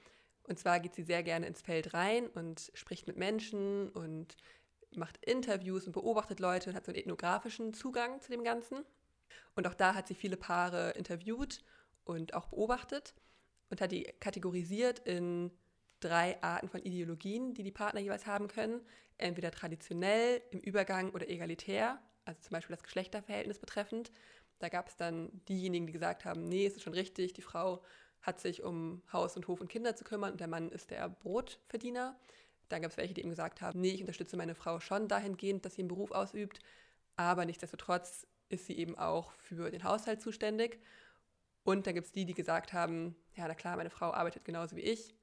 Und 0.44 0.58
zwar 0.58 0.80
geht 0.80 0.94
sie 0.94 1.02
sehr 1.02 1.22
gerne 1.22 1.46
ins 1.46 1.60
Feld 1.60 1.92
rein 1.92 2.26
und 2.28 2.70
spricht 2.74 3.06
mit 3.06 3.16
Menschen 3.16 3.90
und 3.90 4.36
macht 4.96 5.22
Interviews 5.24 5.86
und 5.86 5.92
beobachtet 5.92 6.40
Leute 6.40 6.70
und 6.70 6.76
hat 6.76 6.86
so 6.86 6.92
einen 6.92 7.00
ethnografischen 7.00 7.74
Zugang 7.74 8.20
zu 8.22 8.30
dem 8.32 8.42
Ganzen. 8.42 8.84
Und 9.54 9.66
auch 9.66 9.74
da 9.74 9.94
hat 9.94 10.08
sie 10.08 10.14
viele 10.14 10.38
Paare 10.38 10.90
interviewt 10.92 11.62
und 12.04 12.32
auch 12.32 12.46
beobachtet 12.46 13.14
und 13.70 13.80
hat 13.80 13.92
die 13.92 14.04
kategorisiert 14.20 15.00
in 15.00 15.50
drei 16.00 16.40
Arten 16.42 16.68
von 16.68 16.80
Ideologien, 16.82 17.54
die 17.54 17.62
die 17.62 17.72
Partner 17.72 18.00
jeweils 18.00 18.26
haben 18.26 18.48
können. 18.48 18.80
Entweder 19.16 19.50
traditionell, 19.50 20.42
im 20.50 20.60
Übergang 20.60 21.10
oder 21.10 21.28
egalitär, 21.28 22.00
also 22.24 22.40
zum 22.40 22.52
Beispiel 22.52 22.76
das 22.76 22.84
Geschlechterverhältnis 22.84 23.58
betreffend. 23.58 24.12
Da 24.58 24.68
gab 24.68 24.88
es 24.88 24.96
dann 24.96 25.30
diejenigen, 25.48 25.86
die 25.86 25.92
gesagt 25.92 26.24
haben, 26.24 26.48
nee, 26.48 26.66
es 26.66 26.74
ist 26.74 26.82
schon 26.82 26.94
richtig, 26.94 27.32
die 27.32 27.42
Frau 27.42 27.82
hat 28.22 28.40
sich 28.40 28.62
um 28.62 29.02
Haus 29.12 29.36
und 29.36 29.46
Hof 29.48 29.60
und 29.60 29.68
Kinder 29.68 29.96
zu 29.96 30.04
kümmern 30.04 30.32
und 30.32 30.40
der 30.40 30.48
Mann 30.48 30.70
ist 30.70 30.90
der 30.90 31.08
Brotverdiener. 31.08 32.18
Dann 32.68 32.82
gab 32.82 32.90
es 32.90 32.96
welche, 32.96 33.14
die 33.14 33.20
eben 33.20 33.30
gesagt 33.30 33.60
haben, 33.60 33.80
nee, 33.80 33.90
ich 33.90 34.00
unterstütze 34.00 34.36
meine 34.36 34.54
Frau 34.54 34.80
schon 34.80 35.08
dahingehend, 35.08 35.64
dass 35.64 35.74
sie 35.74 35.82
einen 35.82 35.88
Beruf 35.88 36.10
ausübt, 36.10 36.60
aber 37.16 37.44
nichtsdestotrotz 37.44 38.26
ist 38.48 38.66
sie 38.66 38.76
eben 38.76 38.96
auch 38.98 39.32
für 39.32 39.70
den 39.70 39.84
Haushalt 39.84 40.20
zuständig. 40.20 40.80
Und 41.68 41.86
dann 41.86 41.92
gibt 41.92 42.06
es 42.06 42.12
die, 42.12 42.24
die 42.24 42.32
gesagt 42.32 42.72
haben, 42.72 43.14
ja, 43.34 43.46
na 43.46 43.54
klar, 43.54 43.76
meine 43.76 43.90
Frau 43.90 44.10
arbeitet 44.10 44.42
genauso 44.42 44.74
wie 44.74 44.80
ich. 44.80 45.14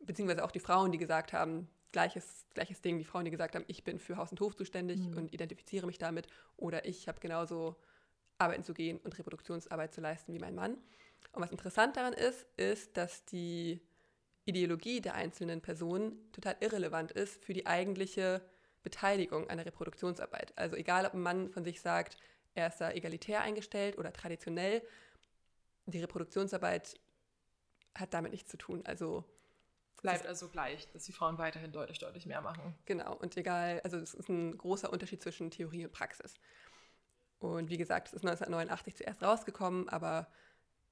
Beziehungsweise 0.00 0.44
auch 0.44 0.50
die 0.50 0.60
Frauen, 0.60 0.92
die 0.92 0.98
gesagt 0.98 1.32
haben, 1.32 1.70
gleiches, 1.90 2.44
gleiches 2.52 2.82
Ding, 2.82 2.98
die 2.98 3.04
Frauen, 3.04 3.24
die 3.24 3.30
gesagt 3.30 3.54
haben, 3.54 3.64
ich 3.66 3.82
bin 3.82 3.98
für 3.98 4.18
Haus 4.18 4.30
und 4.30 4.38
Hof 4.40 4.54
zuständig 4.54 5.00
mhm. 5.00 5.16
und 5.16 5.32
identifiziere 5.32 5.86
mich 5.86 5.96
damit. 5.96 6.26
Oder 6.58 6.84
ich 6.84 7.08
habe 7.08 7.18
genauso 7.20 7.76
arbeiten 8.36 8.62
zu 8.62 8.74
gehen 8.74 8.98
und 8.98 9.16
Reproduktionsarbeit 9.16 9.94
zu 9.94 10.02
leisten 10.02 10.34
wie 10.34 10.38
mein 10.38 10.54
Mann. 10.54 10.74
Und 11.32 11.42
was 11.42 11.50
interessant 11.50 11.96
daran 11.96 12.12
ist, 12.12 12.44
ist, 12.58 12.94
dass 12.98 13.24
die 13.24 13.80
Ideologie 14.44 15.00
der 15.00 15.14
einzelnen 15.14 15.62
Personen 15.62 16.30
total 16.32 16.56
irrelevant 16.60 17.10
ist 17.10 17.42
für 17.42 17.54
die 17.54 17.66
eigentliche 17.66 18.42
Beteiligung 18.82 19.48
an 19.48 19.56
der 19.56 19.64
Reproduktionsarbeit. 19.64 20.52
Also 20.56 20.76
egal, 20.76 21.06
ob 21.06 21.14
ein 21.14 21.22
Mann 21.22 21.48
von 21.48 21.64
sich 21.64 21.80
sagt, 21.80 22.18
er 22.54 22.66
ist 22.66 22.82
da 22.82 22.90
egalitär 22.90 23.40
eingestellt 23.40 23.96
oder 23.96 24.12
traditionell, 24.12 24.82
die 25.86 26.00
Reproduktionsarbeit 26.00 26.98
hat 27.96 28.12
damit 28.14 28.32
nichts 28.32 28.50
zu 28.50 28.56
tun. 28.56 28.84
Also 28.84 29.24
bleibt 30.02 30.26
also 30.26 30.48
gleich, 30.48 30.90
dass 30.92 31.04
die 31.04 31.12
Frauen 31.12 31.38
weiterhin 31.38 31.72
deutlich, 31.72 31.98
deutlich 31.98 32.26
mehr 32.26 32.40
machen. 32.40 32.74
Genau, 32.84 33.14
und 33.16 33.36
egal, 33.36 33.80
also 33.82 33.96
es 33.96 34.14
ist 34.14 34.28
ein 34.28 34.56
großer 34.56 34.92
Unterschied 34.92 35.22
zwischen 35.22 35.50
Theorie 35.50 35.84
und 35.84 35.92
Praxis. 35.92 36.34
Und 37.38 37.70
wie 37.70 37.76
gesagt, 37.76 38.08
es 38.08 38.14
ist 38.14 38.24
1989 38.24 38.96
zuerst 38.96 39.22
rausgekommen, 39.22 39.88
aber 39.88 40.28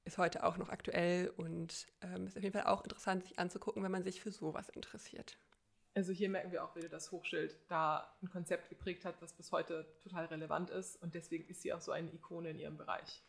ist 0.05 0.19
heute 0.19 0.45
auch 0.45 0.59
noch 0.59 0.69
aktuell 0.69 1.33
und 1.37 1.87
ähm, 2.03 2.27
ist 2.27 2.37
auf 2.37 2.43
jeden 2.43 2.53
Fall 2.53 2.71
auch 2.71 2.83
interessant, 2.83 3.23
sich 3.23 3.39
anzugucken, 3.39 3.83
wenn 3.83 3.93
man 3.93 4.03
sich 4.03 4.21
für 4.21 4.33
sowas 4.33 4.69
interessiert. 4.69 5.39
Also 5.95 6.13
hier 6.13 6.29
merken 6.29 6.51
wir 6.51 6.65
auch 6.65 6.75
wieder, 6.75 6.89
dass 6.89 7.13
Hochschild 7.13 7.57
da 7.69 8.17
ein 8.21 8.29
Konzept 8.29 8.69
geprägt 8.69 9.05
hat, 9.05 9.23
das 9.23 9.33
bis 9.33 9.53
heute 9.53 9.87
total 10.03 10.27
relevant 10.27 10.71
ist 10.71 11.01
und 11.01 11.15
deswegen 11.15 11.49
ist 11.49 11.63
sie 11.63 11.73
auch 11.73 11.81
so 11.81 11.93
eine 11.93 12.13
Ikone 12.13 12.51
in 12.51 12.59
ihrem 12.59 12.77
Bereich. 12.77 13.23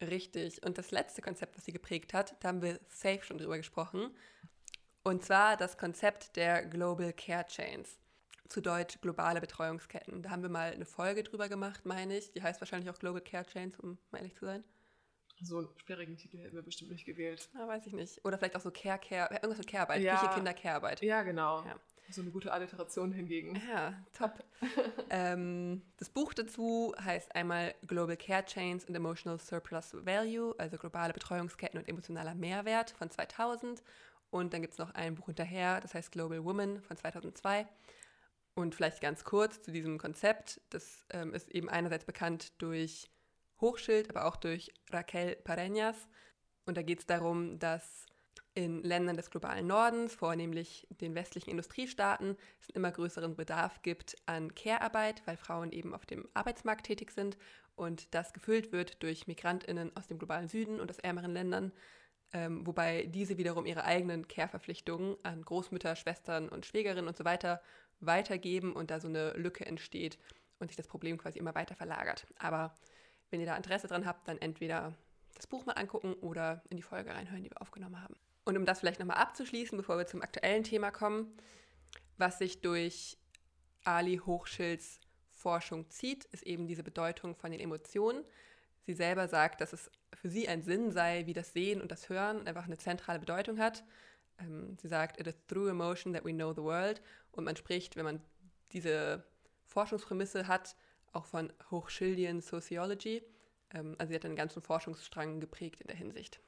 Richtig. 0.00 0.62
Und 0.64 0.78
das 0.78 0.90
letzte 0.90 1.22
Konzept, 1.22 1.56
was 1.56 1.64
sie 1.64 1.72
geprägt 1.72 2.12
hat, 2.12 2.36
da 2.40 2.48
haben 2.48 2.62
wir 2.62 2.78
safe 2.88 3.22
schon 3.22 3.38
drüber 3.38 3.56
gesprochen. 3.56 4.14
Und 5.02 5.24
zwar 5.24 5.56
das 5.56 5.78
Konzept 5.78 6.36
der 6.36 6.66
Global 6.66 7.12
Care 7.12 7.46
Chains. 7.46 7.98
Zu 8.48 8.60
Deutsch 8.60 9.00
globale 9.00 9.40
Betreuungsketten. 9.40 10.22
Da 10.22 10.30
haben 10.30 10.42
wir 10.42 10.48
mal 10.48 10.72
eine 10.72 10.84
Folge 10.84 11.22
drüber 11.22 11.48
gemacht, 11.48 11.84
meine 11.84 12.16
ich. 12.16 12.32
Die 12.32 12.42
heißt 12.42 12.60
wahrscheinlich 12.60 12.90
auch 12.90 12.98
Global 12.98 13.20
Care 13.20 13.44
Chains, 13.44 13.78
um 13.78 13.98
mal 14.10 14.18
ehrlich 14.18 14.34
zu 14.34 14.44
sein. 14.44 14.62
So 15.42 15.58
einen 15.58 15.68
sperrigen 15.76 16.16
Titel 16.16 16.38
hätten 16.38 16.54
wir 16.54 16.62
bestimmt 16.62 16.90
nicht 16.90 17.04
gewählt. 17.04 17.48
Ja, 17.54 17.68
weiß 17.68 17.86
ich 17.86 17.92
nicht. 17.92 18.24
Oder 18.24 18.38
vielleicht 18.38 18.56
auch 18.56 18.60
so 18.60 18.70
Care, 18.70 18.98
Care, 18.98 19.30
irgendwas 19.32 19.58
mit 19.58 19.66
Care-Arbeit. 19.66 20.00
Ja. 20.00 20.16
Küche, 20.16 20.32
Kinder, 20.34 20.54
Care-Arbeit. 20.54 21.02
Ja, 21.02 21.22
genau. 21.22 21.64
Ja. 21.64 21.78
So 22.10 22.22
eine 22.22 22.30
gute 22.30 22.52
Alliteration 22.52 23.12
hingegen. 23.12 23.60
Ja, 23.68 23.94
top. 24.12 24.44
ähm, 25.10 25.82
das 25.96 26.08
Buch 26.08 26.34
dazu 26.34 26.94
heißt 26.98 27.34
einmal 27.34 27.74
Global 27.86 28.16
Care 28.16 28.44
Chains 28.44 28.86
and 28.86 28.96
Emotional 28.96 29.38
Surplus 29.38 29.94
Value, 30.04 30.54
also 30.58 30.76
globale 30.78 31.12
Betreuungsketten 31.12 31.78
und 31.80 31.88
emotionaler 31.88 32.34
Mehrwert 32.34 32.90
von 32.90 33.10
2000. 33.10 33.82
Und 34.30 34.52
dann 34.52 34.62
gibt 34.62 34.74
es 34.74 34.78
noch 34.78 34.94
ein 34.94 35.14
Buch 35.14 35.26
hinterher, 35.26 35.80
das 35.80 35.94
heißt 35.94 36.12
Global 36.12 36.44
Woman 36.44 36.80
von 36.82 36.96
2002. 36.96 37.66
Und 38.54 38.74
vielleicht 38.74 39.00
ganz 39.00 39.24
kurz 39.24 39.60
zu 39.62 39.70
diesem 39.70 39.98
Konzept. 39.98 40.60
Das 40.70 41.04
ähm, 41.10 41.34
ist 41.34 41.50
eben 41.50 41.68
einerseits 41.68 42.04
bekannt 42.04 42.52
durch 42.58 43.10
Hochschild, 43.60 44.10
aber 44.10 44.26
auch 44.26 44.36
durch 44.36 44.72
Raquel 44.90 45.36
Pareñas. 45.44 45.96
Und 46.64 46.76
da 46.76 46.82
geht 46.82 47.00
es 47.00 47.06
darum, 47.06 47.58
dass 47.58 48.06
in 48.56 48.82
Ländern 48.82 49.16
des 49.16 49.30
globalen 49.30 49.66
Nordens, 49.66 50.14
vornehmlich 50.14 50.88
den 51.02 51.14
westlichen 51.14 51.50
Industriestaaten, 51.50 52.36
es 52.60 52.70
einen 52.70 52.76
immer 52.76 52.90
größeren 52.90 53.36
Bedarf 53.36 53.82
gibt 53.82 54.16
an 54.24 54.54
Care-Arbeit, 54.54 55.22
weil 55.26 55.36
Frauen 55.36 55.72
eben 55.72 55.94
auf 55.94 56.06
dem 56.06 56.26
Arbeitsmarkt 56.32 56.86
tätig 56.86 57.10
sind 57.10 57.36
und 57.76 58.14
das 58.14 58.32
gefüllt 58.32 58.72
wird 58.72 59.02
durch 59.02 59.26
Migrantinnen 59.26 59.94
aus 59.94 60.06
dem 60.06 60.18
globalen 60.18 60.48
Süden 60.48 60.80
und 60.80 60.90
aus 60.90 60.98
ärmeren 60.98 61.32
Ländern, 61.32 61.70
ähm, 62.32 62.66
wobei 62.66 63.04
diese 63.04 63.36
wiederum 63.36 63.66
ihre 63.66 63.84
eigenen 63.84 64.26
Care-Verpflichtungen 64.26 65.16
an 65.22 65.42
Großmütter, 65.42 65.94
Schwestern 65.94 66.48
und 66.48 66.64
Schwägerinnen 66.64 67.08
und 67.08 67.16
so 67.16 67.26
weiter 67.26 67.60
weitergeben 68.00 68.72
und 68.72 68.90
da 68.90 69.00
so 69.00 69.08
eine 69.08 69.32
Lücke 69.34 69.66
entsteht 69.66 70.18
und 70.58 70.68
sich 70.68 70.76
das 70.76 70.88
Problem 70.88 71.18
quasi 71.18 71.38
immer 71.38 71.54
weiter 71.54 71.76
verlagert. 71.76 72.26
Aber 72.38 72.78
wenn 73.30 73.40
ihr 73.40 73.46
da 73.46 73.56
Interesse 73.56 73.86
dran 73.86 74.06
habt, 74.06 74.26
dann 74.28 74.38
entweder 74.38 74.94
das 75.34 75.46
Buch 75.46 75.66
mal 75.66 75.74
angucken 75.74 76.14
oder 76.14 76.62
in 76.70 76.78
die 76.78 76.82
Folge 76.82 77.14
reinhören, 77.14 77.42
die 77.42 77.50
wir 77.50 77.60
aufgenommen 77.60 78.00
haben. 78.02 78.16
Und 78.46 78.56
um 78.56 78.64
das 78.64 78.78
vielleicht 78.78 79.00
nochmal 79.00 79.16
abzuschließen, 79.18 79.76
bevor 79.76 79.98
wir 79.98 80.06
zum 80.06 80.22
aktuellen 80.22 80.62
Thema 80.62 80.92
kommen, 80.92 81.36
was 82.16 82.38
sich 82.38 82.60
durch 82.60 83.18
Ali 83.82 84.18
Hochschilds 84.24 85.00
Forschung 85.32 85.90
zieht, 85.90 86.26
ist 86.26 86.44
eben 86.44 86.68
diese 86.68 86.84
Bedeutung 86.84 87.34
von 87.34 87.50
den 87.50 87.60
Emotionen. 87.60 88.24
Sie 88.86 88.94
selber 88.94 89.26
sagt, 89.26 89.60
dass 89.60 89.72
es 89.72 89.90
für 90.14 90.30
sie 90.30 90.48
ein 90.48 90.62
Sinn 90.62 90.92
sei, 90.92 91.26
wie 91.26 91.32
das 91.32 91.52
Sehen 91.52 91.82
und 91.82 91.90
das 91.90 92.08
Hören 92.08 92.46
einfach 92.46 92.66
eine 92.66 92.78
zentrale 92.78 93.18
Bedeutung 93.18 93.58
hat. 93.58 93.84
Ähm, 94.38 94.78
sie 94.80 94.88
sagt, 94.88 95.18
it 95.18 95.26
is 95.26 95.34
through 95.48 95.68
emotion 95.68 96.12
that 96.12 96.24
we 96.24 96.32
know 96.32 96.52
the 96.52 96.62
world. 96.62 97.02
Und 97.32 97.44
man 97.44 97.56
spricht, 97.56 97.96
wenn 97.96 98.04
man 98.04 98.20
diese 98.70 99.24
Forschungsprämisse 99.64 100.46
hat, 100.46 100.76
auch 101.12 101.26
von 101.26 101.52
Hochschildian 101.72 102.40
Sociology. 102.40 103.24
Ähm, 103.74 103.96
also 103.98 104.10
sie 104.10 104.14
hat 104.14 104.24
einen 104.24 104.36
ganzen 104.36 104.62
Forschungsstrang 104.62 105.40
geprägt 105.40 105.80
in 105.80 105.88
der 105.88 105.96
Hinsicht. 105.96 106.38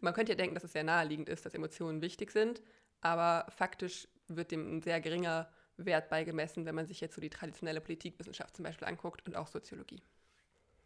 Man 0.00 0.14
könnte 0.14 0.32
ja 0.32 0.36
denken, 0.36 0.54
dass 0.54 0.64
es 0.64 0.72
sehr 0.72 0.84
naheliegend 0.84 1.28
ist, 1.28 1.44
dass 1.44 1.54
Emotionen 1.54 2.02
wichtig 2.02 2.30
sind, 2.30 2.62
aber 3.00 3.46
faktisch 3.50 4.08
wird 4.28 4.50
dem 4.50 4.76
ein 4.76 4.82
sehr 4.82 5.00
geringer 5.00 5.50
Wert 5.76 6.08
beigemessen, 6.10 6.66
wenn 6.66 6.74
man 6.74 6.86
sich 6.86 7.00
jetzt 7.00 7.14
so 7.14 7.20
die 7.20 7.30
traditionelle 7.30 7.80
Politikwissenschaft 7.80 8.56
zum 8.56 8.64
Beispiel 8.64 8.88
anguckt 8.88 9.26
und 9.26 9.36
auch 9.36 9.46
Soziologie. 9.46 10.02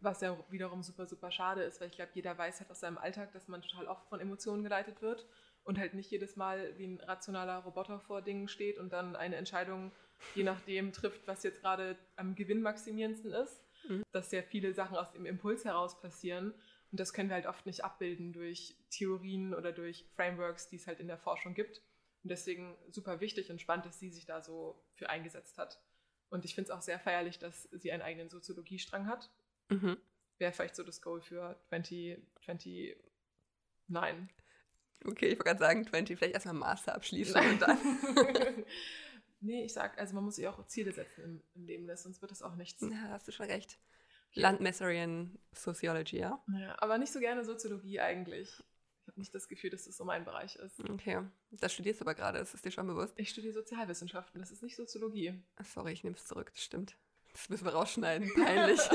Was 0.00 0.20
ja 0.20 0.36
wiederum 0.50 0.82
super, 0.82 1.06
super 1.06 1.30
schade 1.30 1.62
ist, 1.62 1.80
weil 1.80 1.88
ich 1.88 1.96
glaube, 1.96 2.10
jeder 2.14 2.36
weiß 2.36 2.60
halt 2.60 2.70
aus 2.70 2.80
seinem 2.80 2.98
Alltag, 2.98 3.32
dass 3.32 3.48
man 3.48 3.62
total 3.62 3.86
oft 3.86 4.06
von 4.08 4.20
Emotionen 4.20 4.62
geleitet 4.62 5.00
wird 5.00 5.26
und 5.62 5.78
halt 5.78 5.94
nicht 5.94 6.10
jedes 6.10 6.36
Mal 6.36 6.76
wie 6.76 6.86
ein 6.86 7.00
rationaler 7.00 7.58
Roboter 7.58 7.98
vor 8.00 8.20
Dingen 8.20 8.48
steht 8.48 8.78
und 8.78 8.92
dann 8.92 9.16
eine 9.16 9.36
Entscheidung 9.36 9.92
je 10.34 10.44
nachdem 10.44 10.92
trifft, 10.92 11.26
was 11.26 11.42
jetzt 11.42 11.60
gerade 11.60 11.96
am 12.16 12.34
gewinnmaximierendsten 12.34 13.32
ist. 13.32 13.62
Mhm. 13.88 14.02
Dass 14.12 14.30
sehr 14.30 14.42
viele 14.42 14.72
Sachen 14.72 14.96
aus 14.96 15.12
dem 15.12 15.26
Impuls 15.26 15.64
heraus 15.64 16.00
passieren. 16.00 16.54
Und 16.94 17.00
das 17.00 17.12
können 17.12 17.28
wir 17.28 17.34
halt 17.34 17.46
oft 17.46 17.66
nicht 17.66 17.82
abbilden 17.82 18.32
durch 18.32 18.76
Theorien 18.88 19.52
oder 19.52 19.72
durch 19.72 20.06
Frameworks, 20.14 20.68
die 20.68 20.76
es 20.76 20.86
halt 20.86 21.00
in 21.00 21.08
der 21.08 21.18
Forschung 21.18 21.52
gibt. 21.52 21.78
Und 22.22 22.30
deswegen 22.30 22.76
super 22.88 23.18
wichtig 23.18 23.50
und 23.50 23.60
spannend, 23.60 23.86
dass 23.86 23.98
sie 23.98 24.10
sich 24.10 24.26
da 24.26 24.40
so 24.40 24.80
für 24.94 25.10
eingesetzt 25.10 25.58
hat. 25.58 25.82
Und 26.28 26.44
ich 26.44 26.54
finde 26.54 26.70
es 26.70 26.76
auch 26.76 26.82
sehr 26.82 27.00
feierlich, 27.00 27.40
dass 27.40 27.64
sie 27.72 27.90
einen 27.90 28.02
eigenen 28.02 28.30
Soziologiestrang 28.30 29.08
hat. 29.08 29.28
Mhm. 29.70 29.96
Wäre 30.38 30.52
vielleicht 30.52 30.76
so 30.76 30.84
das 30.84 31.02
Goal 31.02 31.20
für 31.20 31.60
2029. 31.70 32.94
Okay, 35.04 35.26
ich 35.26 35.32
wollte 35.32 35.42
gerade 35.42 35.58
sagen, 35.58 35.84
20, 35.84 36.16
vielleicht 36.16 36.34
erstmal 36.34 36.54
Master 36.54 36.94
abschließen 36.94 37.44
und 37.44 37.60
dann. 37.60 37.78
nee, 39.40 39.64
ich 39.64 39.72
sag, 39.72 39.98
also 39.98 40.14
man 40.14 40.22
muss 40.22 40.36
sich 40.36 40.46
auch 40.46 40.64
Ziele 40.68 40.92
setzen 40.92 41.24
im, 41.24 41.42
im 41.56 41.66
Leben, 41.66 41.96
sonst 41.96 42.22
wird 42.22 42.30
das 42.30 42.42
auch 42.42 42.54
nichts. 42.54 42.82
Ja, 42.82 43.08
hast 43.08 43.26
du 43.26 43.32
schon 43.32 43.46
recht. 43.46 43.80
Landmesserian 44.34 45.38
Sociology, 45.52 46.18
ja? 46.18 46.42
ja? 46.58 46.76
Aber 46.78 46.98
nicht 46.98 47.12
so 47.12 47.20
gerne 47.20 47.44
Soziologie 47.44 48.00
eigentlich. 48.00 48.62
Ich 49.02 49.08
habe 49.08 49.20
nicht 49.20 49.34
das 49.34 49.48
Gefühl, 49.48 49.70
dass 49.70 49.84
das 49.84 49.96
so 49.96 50.04
mein 50.04 50.24
Bereich 50.24 50.56
ist. 50.56 50.80
Okay, 50.80 51.20
das 51.50 51.74
studierst 51.74 52.00
du 52.00 52.04
aber 52.04 52.14
gerade, 52.14 52.38
ist 52.38 52.54
es 52.54 52.62
dir 52.62 52.70
schon 52.70 52.86
bewusst? 52.86 53.14
Ich 53.16 53.30
studiere 53.30 53.52
Sozialwissenschaften, 53.52 54.40
das 54.40 54.50
ist 54.50 54.62
nicht 54.62 54.76
Soziologie. 54.76 55.42
Sorry, 55.62 55.92
ich 55.92 56.04
nehme 56.04 56.16
es 56.16 56.26
zurück, 56.26 56.50
das 56.52 56.62
stimmt. 56.62 56.96
Das 57.32 57.48
müssen 57.48 57.66
wir 57.66 57.74
rausschneiden. 57.74 58.32
Peinlich. 58.34 58.80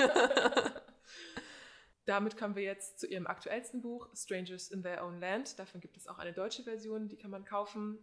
Damit 2.06 2.38
kommen 2.38 2.56
wir 2.56 2.64
jetzt 2.64 3.00
zu 3.00 3.08
ihrem 3.08 3.28
aktuellsten 3.28 3.82
Buch, 3.82 4.10
Strangers 4.16 4.72
in 4.72 4.82
Their 4.82 5.06
Own 5.06 5.20
Land. 5.20 5.60
Davon 5.60 5.80
gibt 5.80 5.96
es 5.96 6.08
auch 6.08 6.18
eine 6.18 6.34
deutsche 6.34 6.64
Version, 6.64 7.08
die 7.08 7.18
kann 7.18 7.30
man 7.30 7.46
kaufen. 7.46 8.00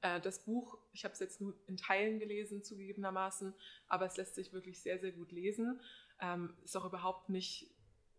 Äh, 0.00 0.20
das 0.20 0.44
Buch, 0.44 0.78
ich 0.92 1.04
habe 1.04 1.12
es 1.12 1.20
jetzt 1.20 1.40
nur 1.40 1.54
in 1.66 1.76
Teilen 1.76 2.18
gelesen, 2.18 2.62
zugegebenermaßen, 2.62 3.52
aber 3.88 4.06
es 4.06 4.16
lässt 4.16 4.36
sich 4.36 4.54
wirklich 4.54 4.80
sehr, 4.80 4.98
sehr 4.98 5.12
gut 5.12 5.32
lesen. 5.32 5.80
Ähm, 6.20 6.54
ist 6.64 6.76
auch 6.76 6.84
überhaupt 6.84 7.28
nicht, 7.28 7.70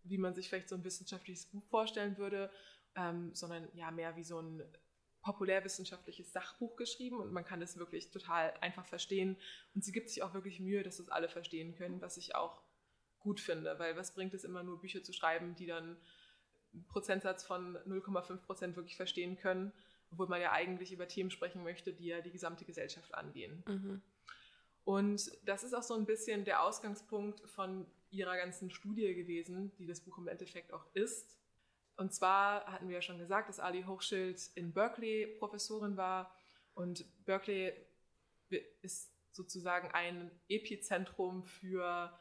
wie 0.03 0.17
man 0.17 0.34
sich 0.34 0.50
vielleicht 0.50 0.70
so 0.70 0.75
ein 0.75 0.84
wissenschaftliches 0.84 1.46
Buch 1.46 1.65
vorstellen 1.67 2.17
würde, 2.17 2.51
ähm, 2.96 3.34
sondern 3.34 3.67
ja 3.74 3.91
mehr 3.91 4.15
wie 4.15 4.24
so 4.24 4.39
ein 4.39 4.63
populärwissenschaftliches 5.22 6.34
Sachbuch 6.34 6.75
geschrieben 6.75 7.20
und 7.20 7.31
man 7.31 7.46
kann 7.46 7.62
es 7.62 7.77
wirklich 7.77 8.10
total 8.10 8.53
einfach 8.62 8.86
verstehen. 8.86 9.38
Und 9.75 9.84
sie 9.84 9.91
gibt 9.91 10.10
sich 10.10 10.24
auch 10.24 10.34
wirklich 10.34 10.60
Mühe, 10.60 10.84
dass 10.84 10.98
das 10.98 11.10
alle 11.10 11.29
verstehen 11.29 11.75
können, 11.75 12.01
was 12.01 12.17
ich 12.17 12.36
auch 12.36 12.63
gut 13.20 13.39
finde, 13.39 13.77
weil 13.77 13.96
was 13.96 14.13
bringt 14.15 14.34
es 14.34 14.43
immer 14.43 14.63
nur 14.63 14.81
Bücher 14.81 15.03
zu 15.03 15.13
schreiben, 15.13 15.55
die 15.55 15.67
dann 15.67 15.98
einen 16.74 16.88
Prozentsatz 16.88 17.43
von 17.43 17.77
0,5 17.86 18.38
Prozent 18.38 18.75
wirklich 18.75 18.96
verstehen 18.96 19.38
können, 19.38 19.72
obwohl 20.12 20.27
man 20.27 20.41
ja 20.41 20.51
eigentlich 20.51 20.91
über 20.91 21.08
Themen 21.08 21.29
sprechen 21.29 21.63
möchte, 21.63 21.93
die 21.93 22.08
ja 22.08 22.22
die 22.22 22.31
gesamte 22.31 22.65
Gesellschaft 22.65 23.13
angehen. 23.13 23.63
Mhm. 23.67 24.01
Und 24.84 25.32
das 25.46 25.64
ist 25.64 25.74
auch 25.74 25.84
so 25.84 25.94
ein 25.94 26.06
bisschen 26.06 26.44
der 26.44 26.64
Ausgangspunkt 26.64 27.42
von 27.50 27.86
ihrer 28.10 28.36
ganzen 28.36 28.70
Studie 28.72 29.14
gewesen, 29.16 29.72
die 29.77 29.86
das 29.86 30.01
Buch 30.01 30.18
im 30.18 30.27
Endeffekt 30.27 30.74
auch 30.74 30.86
ist. 30.94 31.38
Und 31.98 32.14
zwar 32.14 32.66
hatten 32.66 32.88
wir 32.88 32.96
ja 32.96 33.01
schon 33.01 33.20
gesagt, 33.20 33.50
dass 33.50 33.60
Ali 33.60 33.84
Hochschild 33.84 34.50
in 34.55 34.74
Berkeley 34.74 35.27
Professorin 35.40 35.98
war. 35.98 36.36
Und 36.74 37.05
Berkeley 37.25 37.74
ist 38.82 39.12
sozusagen 39.32 39.90
ein 39.92 40.32
Epizentrum 40.50 41.44
für 41.44 42.12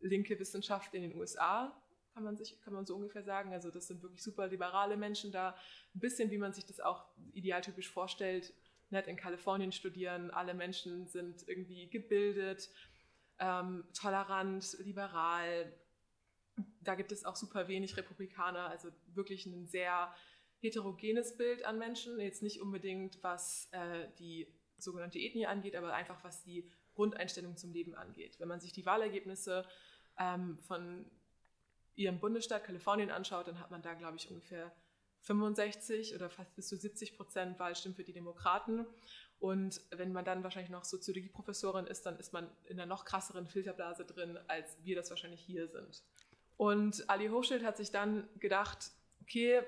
linke 0.00 0.38
Wissenschaft 0.38 0.94
in 0.94 1.02
den 1.02 1.14
USA, 1.16 1.80
kann 2.14 2.24
man, 2.24 2.36
sich, 2.36 2.60
kann 2.62 2.72
man 2.72 2.86
so 2.86 2.96
ungefähr 2.96 3.22
sagen. 3.22 3.52
Also 3.52 3.70
das 3.70 3.88
sind 3.88 4.02
wirklich 4.02 4.22
super 4.22 4.46
liberale 4.46 4.96
Menschen 4.96 5.32
da. 5.32 5.50
Ein 5.94 6.00
bisschen, 6.00 6.30
wie 6.30 6.38
man 6.38 6.54
sich 6.54 6.64
das 6.64 6.80
auch 6.80 7.04
idealtypisch 7.34 7.90
vorstellt. 7.90 8.54
Nett 8.90 9.08
in 9.08 9.16
Kalifornien 9.16 9.72
studieren, 9.72 10.30
alle 10.30 10.54
Menschen 10.54 11.06
sind 11.06 11.46
irgendwie 11.48 11.88
gebildet, 11.88 12.70
ähm, 13.38 13.84
tolerant, 13.92 14.76
liberal, 14.80 15.72
da 16.80 16.94
gibt 16.94 17.12
es 17.12 17.24
auch 17.24 17.36
super 17.36 17.68
wenig 17.68 17.96
Republikaner, 17.96 18.68
also 18.68 18.88
wirklich 19.14 19.46
ein 19.46 19.66
sehr 19.66 20.14
heterogenes 20.60 21.36
Bild 21.36 21.64
an 21.64 21.78
Menschen. 21.78 22.18
Jetzt 22.18 22.42
nicht 22.42 22.60
unbedingt, 22.60 23.22
was 23.22 23.68
äh, 23.72 24.08
die 24.18 24.46
sogenannte 24.78 25.18
Ethnie 25.18 25.46
angeht, 25.46 25.76
aber 25.76 25.92
einfach 25.94 26.22
was 26.24 26.42
die 26.44 26.70
Grundeinstellung 26.94 27.56
zum 27.56 27.72
Leben 27.72 27.94
angeht. 27.94 28.38
Wenn 28.40 28.48
man 28.48 28.60
sich 28.60 28.72
die 28.72 28.86
Wahlergebnisse 28.86 29.66
ähm, 30.18 30.58
von 30.60 31.10
ihrem 31.94 32.20
Bundesstaat 32.20 32.64
Kalifornien 32.64 33.10
anschaut, 33.10 33.48
dann 33.48 33.58
hat 33.60 33.70
man 33.70 33.82
da, 33.82 33.94
glaube 33.94 34.16
ich, 34.16 34.30
ungefähr 34.30 34.74
65 35.26 36.14
oder 36.14 36.30
fast 36.30 36.54
bis 36.54 36.68
zu 36.68 36.76
70 36.76 37.16
Prozent 37.16 37.58
Wahlstimmen 37.58 37.94
für 37.94 38.04
die 38.04 38.12
Demokraten. 38.12 38.86
Und 39.38 39.80
wenn 39.90 40.12
man 40.12 40.24
dann 40.24 40.42
wahrscheinlich 40.42 40.70
noch 40.70 40.84
Soziologieprofessorin 40.84 41.86
ist, 41.86 42.06
dann 42.06 42.18
ist 42.18 42.32
man 42.32 42.48
in 42.64 42.80
einer 42.80 42.86
noch 42.86 43.04
krasseren 43.04 43.46
Filterblase 43.46 44.04
drin, 44.04 44.38
als 44.48 44.78
wir 44.82 44.96
das 44.96 45.10
wahrscheinlich 45.10 45.40
hier 45.40 45.68
sind. 45.68 46.02
Und 46.56 47.08
Ali 47.10 47.28
Hochschild 47.28 47.64
hat 47.64 47.76
sich 47.76 47.90
dann 47.90 48.28
gedacht, 48.38 48.92
okay, 49.20 49.62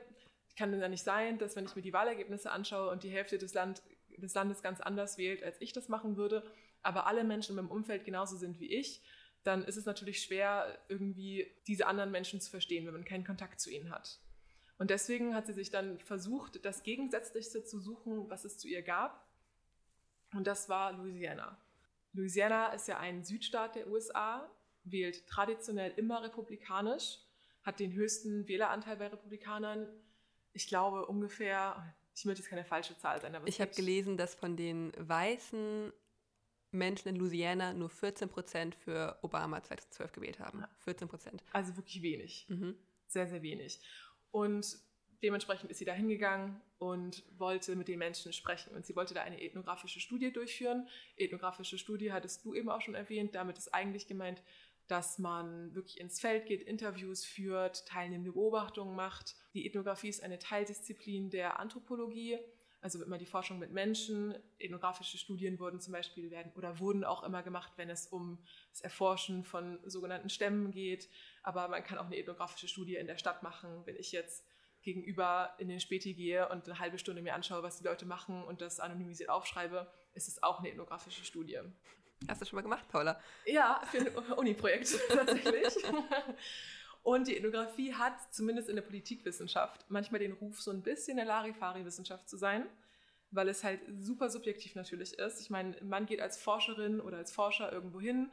kann 0.57 0.73
denn 0.73 0.81
ja 0.81 0.89
nicht 0.89 1.05
sein, 1.05 1.39
dass 1.39 1.55
wenn 1.55 1.67
ich 1.67 1.77
mir 1.77 1.83
die 1.83 1.93
Wahlergebnisse 1.93 2.51
anschaue 2.51 2.91
und 2.91 3.03
die 3.03 3.11
Hälfte 3.11 3.39
des, 3.39 3.53
Land, 3.53 3.83
des 4.17 4.35
Landes 4.35 4.63
ganz 4.63 4.81
anders 4.81 5.19
wählt, 5.19 5.43
als 5.43 5.61
ich 5.61 5.73
das 5.73 5.89
machen 5.89 6.17
würde, 6.17 6.45
aber 6.83 7.07
alle 7.07 7.25
Menschen 7.25 7.53
in 7.53 7.57
meinem 7.57 7.71
Umfeld 7.71 8.05
genauso 8.05 8.37
sind 8.37 8.59
wie 8.59 8.73
ich, 8.73 9.03
dann 9.43 9.65
ist 9.65 9.77
es 9.77 9.85
natürlich 9.85 10.23
schwer, 10.23 10.79
irgendwie 10.89 11.47
diese 11.67 11.87
anderen 11.87 12.11
Menschen 12.11 12.41
zu 12.41 12.51
verstehen, 12.51 12.87
wenn 12.87 12.95
man 12.95 13.05
keinen 13.05 13.25
Kontakt 13.25 13.61
zu 13.61 13.71
ihnen 13.71 13.91
hat. 13.91 14.19
Und 14.79 14.91
deswegen 14.91 15.35
hat 15.35 15.47
sie 15.47 15.53
sich 15.53 15.71
dann 15.71 15.99
versucht, 15.99 16.65
das 16.65 16.83
Gegensätzlichste 16.83 17.65
zu 17.65 17.81
suchen, 17.81 18.31
was 18.31 18.45
es 18.45 18.59
zu 18.59 18.69
ihr 18.69 18.83
gab. 18.83 19.29
Und 20.33 20.47
das 20.47 20.69
war 20.69 20.93
Louisiana. 20.93 21.59
Louisiana 22.13 22.69
ist 22.69 22.89
ja 22.89 22.99
ein 22.99 23.25
Südstaat 23.25 23.75
der 23.75 23.89
USA 23.89 24.49
wählt 24.85 25.27
traditionell 25.27 25.93
immer 25.97 26.23
republikanisch, 26.23 27.19
hat 27.63 27.81
den 27.81 27.93
höchsten 27.93 28.49
Wähleranteil 28.49 28.97
bei 28.97 29.09
Republikanern. 29.09 29.89
Ich 30.53 30.67
glaube 30.67 31.07
ungefähr, 31.07 31.95
ich 32.15 32.25
möchte 32.25 32.43
jetzt 32.43 32.51
keine 32.51 32.65
falsche 32.65 32.97
Zahl 32.97 33.21
sein, 33.21 33.35
aber 33.35 33.47
ich 33.47 33.61
habe 33.61 33.73
gelesen, 33.73 34.17
dass 34.17 34.35
von 34.35 34.57
den 34.57 34.93
weißen 34.97 35.93
Menschen 36.71 37.09
in 37.09 37.17
Louisiana 37.17 37.73
nur 37.73 37.89
14 37.89 38.29
Prozent 38.29 38.75
für 38.75 39.19
Obama 39.23 39.63
2012 39.63 40.13
gewählt 40.13 40.39
haben. 40.41 40.65
14 40.79 41.09
Prozent. 41.09 41.43
Also 41.53 41.77
wirklich 41.77 42.03
wenig. 42.03 42.47
Mhm. 42.49 42.77
Sehr, 43.07 43.27
sehr 43.27 43.43
wenig. 43.43 43.81
Und 44.31 44.79
dementsprechend 45.23 45.71
ist 45.71 45.79
sie 45.79 45.85
da 45.85 45.93
hingegangen 45.93 46.61
und 46.79 47.25
wollte 47.39 47.75
mit 47.77 47.89
den 47.89 47.99
Menschen 47.99 48.33
sprechen. 48.33 48.75
Und 48.75 48.87
sie 48.87 48.95
wollte 48.95 49.15
da 49.15 49.23
eine 49.23 49.43
ethnografische 49.43 50.01
Studie 50.01 50.33
durchführen. 50.33 50.89
Ethnografische 51.17 51.79
Studie 51.79 52.13
hattest 52.13 52.45
du 52.45 52.55
eben 52.55 52.69
auch 52.69 52.81
schon 52.81 52.95
erwähnt. 52.95 53.35
Damit 53.35 53.59
ist 53.59 53.75
eigentlich 53.75 54.07
gemeint, 54.07 54.43
dass 54.87 55.19
man 55.19 55.75
wirklich 55.75 56.01
ins 56.01 56.19
Feld 56.19 56.47
geht, 56.47 56.63
Interviews 56.63 57.25
führt, 57.25 57.87
teilnehmende 57.87 58.33
Beobachtungen 58.33 58.97
macht. 58.97 59.37
Die 59.53 59.67
Ethnographie 59.67 60.09
ist 60.09 60.23
eine 60.23 60.39
Teildisziplin 60.39 61.31
der 61.31 61.61
Anthropologie, 61.61 62.39
also 62.81 63.03
immer 63.03 63.19
die 63.19 63.27
Forschung 63.27 63.59
mit 63.59 63.73
Menschen. 63.73 64.35
Ethnografische 64.59 65.19
Studien 65.19 65.59
wurden 65.59 65.81
zum 65.81 65.93
Beispiel 65.93 66.31
werden 66.31 66.53
oder 66.55 66.79
wurden 66.79 67.05
auch 67.05 67.23
immer 67.25 67.43
gemacht, 67.43 67.73
wenn 67.77 67.91
es 67.91 68.07
um 68.07 68.39
das 68.71 68.81
Erforschen 68.81 69.45
von 69.45 69.81
sogenannten 69.85 70.31
Stämmen 70.31 70.71
geht. 70.71 71.09
Aber 71.43 71.69
man 71.69 71.83
kann 71.83 71.99
auch 71.99 72.07
eine 72.07 72.17
ethnografische 72.17 72.69
Studie 72.69 72.97
in 72.97 73.07
der 73.07 73.19
Stadt 73.19 73.43
machen. 73.43 73.83
Wenn 73.85 73.97
ich 73.97 74.13
jetzt 74.13 74.47
gegenüber 74.83 75.55
in 75.59 75.69
den 75.69 75.81
Späti 75.81 76.15
gehe 76.15 76.49
und 76.49 76.67
eine 76.67 76.79
halbe 76.79 76.99
Stunde 76.99 77.21
mir 77.21 77.35
anschaue, 77.35 77.63
was 77.63 77.79
die 77.79 77.85
Leute 77.85 78.07
machen 78.07 78.45
und 78.45 78.61
das 78.61 78.81
anonymisiert 78.81 79.29
aufschreibe, 79.29 79.93
ist 80.15 80.29
es 80.29 80.43
auch 80.43 80.61
eine 80.61 80.71
ethnografische 80.71 81.25
Studie. 81.25 81.61
Hast 82.27 82.41
du 82.41 82.47
schon 82.47 82.57
mal 82.57 82.63
gemacht, 82.63 82.89
Paula? 82.89 83.21
Ja, 83.47 83.81
für 83.91 83.99
ein 83.99 84.33
Uni-Projekt 84.33 84.99
tatsächlich. 85.09 85.75
Und 87.09 87.27
die 87.27 87.39
Ethnographie 87.39 87.95
hat 87.95 88.35
zumindest 88.35 88.69
in 88.69 88.77
der 88.77 88.83
Politikwissenschaft 88.83 89.87
manchmal 89.89 90.19
den 90.19 90.33
Ruf, 90.33 90.61
so 90.61 90.71
ein 90.71 90.83
bisschen 90.83 91.19
eine 91.19 91.27
Larifari-Wissenschaft 91.27 92.29
zu 92.29 92.37
sein, 92.37 92.67
weil 93.31 93.49
es 93.49 93.65
halt 93.65 93.81
super 93.99 94.29
subjektiv 94.29 94.75
natürlich 94.75 95.15
ist. 95.15 95.41
Ich 95.41 95.49
meine, 95.49 95.75
man 95.81 96.05
geht 96.05 96.21
als 96.21 96.37
Forscherin 96.37 97.01
oder 97.01 97.17
als 97.17 97.33
Forscher 97.33 97.73
irgendwo 97.73 97.99
hin, 97.99 98.31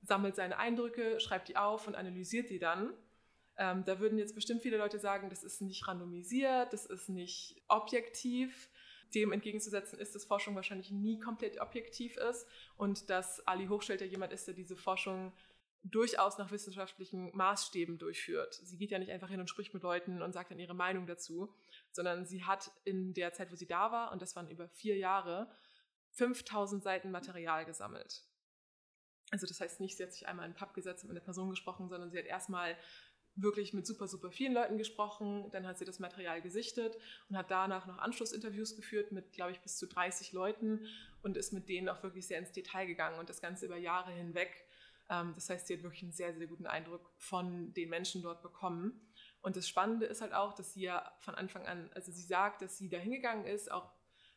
sammelt 0.00 0.34
seine 0.34 0.56
Eindrücke, 0.56 1.20
schreibt 1.20 1.48
die 1.48 1.58
auf 1.58 1.88
und 1.88 1.94
analysiert 1.94 2.48
die 2.48 2.58
dann. 2.58 2.94
Ähm, 3.58 3.84
da 3.84 4.00
würden 4.00 4.16
jetzt 4.16 4.34
bestimmt 4.34 4.62
viele 4.62 4.78
Leute 4.78 4.98
sagen, 4.98 5.28
das 5.28 5.44
ist 5.44 5.60
nicht 5.60 5.86
randomisiert, 5.86 6.72
das 6.72 6.86
ist 6.86 7.10
nicht 7.10 7.60
objektiv. 7.68 8.70
Dem 9.14 9.30
entgegenzusetzen 9.30 9.98
ist, 9.98 10.14
dass 10.14 10.24
Forschung 10.24 10.54
wahrscheinlich 10.54 10.90
nie 10.90 11.18
komplett 11.18 11.60
objektiv 11.60 12.16
ist 12.16 12.46
und 12.78 13.10
dass 13.10 13.46
Ali 13.46 13.66
Hochschild 13.66 14.00
ja 14.00 14.06
jemand 14.06 14.32
ist, 14.32 14.46
der 14.46 14.54
diese 14.54 14.74
Forschung 14.74 15.34
durchaus 15.82 16.38
nach 16.38 16.50
wissenschaftlichen 16.50 17.34
Maßstäben 17.36 17.98
durchführt. 17.98 18.54
Sie 18.54 18.76
geht 18.76 18.90
ja 18.90 18.98
nicht 18.98 19.12
einfach 19.12 19.28
hin 19.28 19.40
und 19.40 19.48
spricht 19.48 19.72
mit 19.72 19.82
Leuten 19.82 20.22
und 20.22 20.32
sagt 20.32 20.50
dann 20.50 20.58
ihre 20.58 20.74
Meinung 20.74 21.06
dazu, 21.06 21.54
sondern 21.92 22.26
sie 22.26 22.44
hat 22.44 22.70
in 22.84 23.14
der 23.14 23.32
Zeit, 23.32 23.52
wo 23.52 23.56
sie 23.56 23.66
da 23.66 23.92
war, 23.92 24.12
und 24.12 24.22
das 24.22 24.34
waren 24.34 24.48
über 24.48 24.68
vier 24.68 24.96
Jahre, 24.96 25.50
5000 26.12 26.82
Seiten 26.82 27.10
Material 27.10 27.64
gesammelt. 27.64 28.24
Also 29.30 29.46
das 29.46 29.60
heißt 29.60 29.80
nicht, 29.80 29.96
sie 29.96 30.04
hat 30.04 30.12
sich 30.12 30.26
einmal 30.26 30.46
in 30.46 30.52
den 30.52 30.58
Pub 30.58 30.74
gesetzt 30.74 31.04
und 31.04 31.08
mit 31.08 31.16
einer 31.16 31.24
Person 31.24 31.50
gesprochen, 31.50 31.88
sondern 31.88 32.10
sie 32.10 32.18
hat 32.18 32.26
erstmal 32.26 32.76
wirklich 33.36 33.74
mit 33.74 33.86
super, 33.86 34.08
super 34.08 34.30
vielen 34.30 34.54
Leuten 34.54 34.78
gesprochen. 34.78 35.50
Dann 35.52 35.66
hat 35.66 35.78
sie 35.78 35.84
das 35.84 35.98
Material 35.98 36.40
gesichtet 36.40 36.96
und 37.28 37.36
hat 37.36 37.50
danach 37.50 37.86
noch 37.86 37.98
Anschlussinterviews 37.98 38.76
geführt 38.76 39.12
mit, 39.12 39.32
glaube 39.32 39.52
ich, 39.52 39.60
bis 39.60 39.76
zu 39.76 39.86
30 39.86 40.32
Leuten 40.32 40.86
und 41.22 41.36
ist 41.36 41.52
mit 41.52 41.68
denen 41.68 41.88
auch 41.88 42.02
wirklich 42.02 42.26
sehr 42.26 42.38
ins 42.38 42.52
Detail 42.52 42.86
gegangen 42.86 43.18
und 43.18 43.28
das 43.28 43.40
Ganze 43.40 43.66
über 43.66 43.76
Jahre 43.76 44.10
hinweg. 44.12 44.65
Ähm, 45.08 45.32
das 45.34 45.48
heißt, 45.50 45.66
sie 45.66 45.74
hat 45.74 45.82
wirklich 45.82 46.02
einen 46.02 46.12
sehr, 46.12 46.34
sehr 46.34 46.46
guten 46.46 46.66
Eindruck 46.66 47.12
von 47.18 47.72
den 47.74 47.88
Menschen 47.88 48.22
dort 48.22 48.42
bekommen. 48.42 49.00
Und 49.40 49.56
das 49.56 49.68
Spannende 49.68 50.06
ist 50.06 50.20
halt 50.20 50.32
auch, 50.32 50.54
dass 50.54 50.72
sie 50.74 50.82
ja 50.82 51.12
von 51.20 51.34
Anfang 51.34 51.66
an, 51.66 51.90
also 51.94 52.10
sie 52.12 52.22
sagt, 52.22 52.62
dass 52.62 52.78
sie 52.78 52.88
da 52.88 52.98
hingegangen 52.98 53.46
ist, 53.46 53.70
auch 53.70 53.92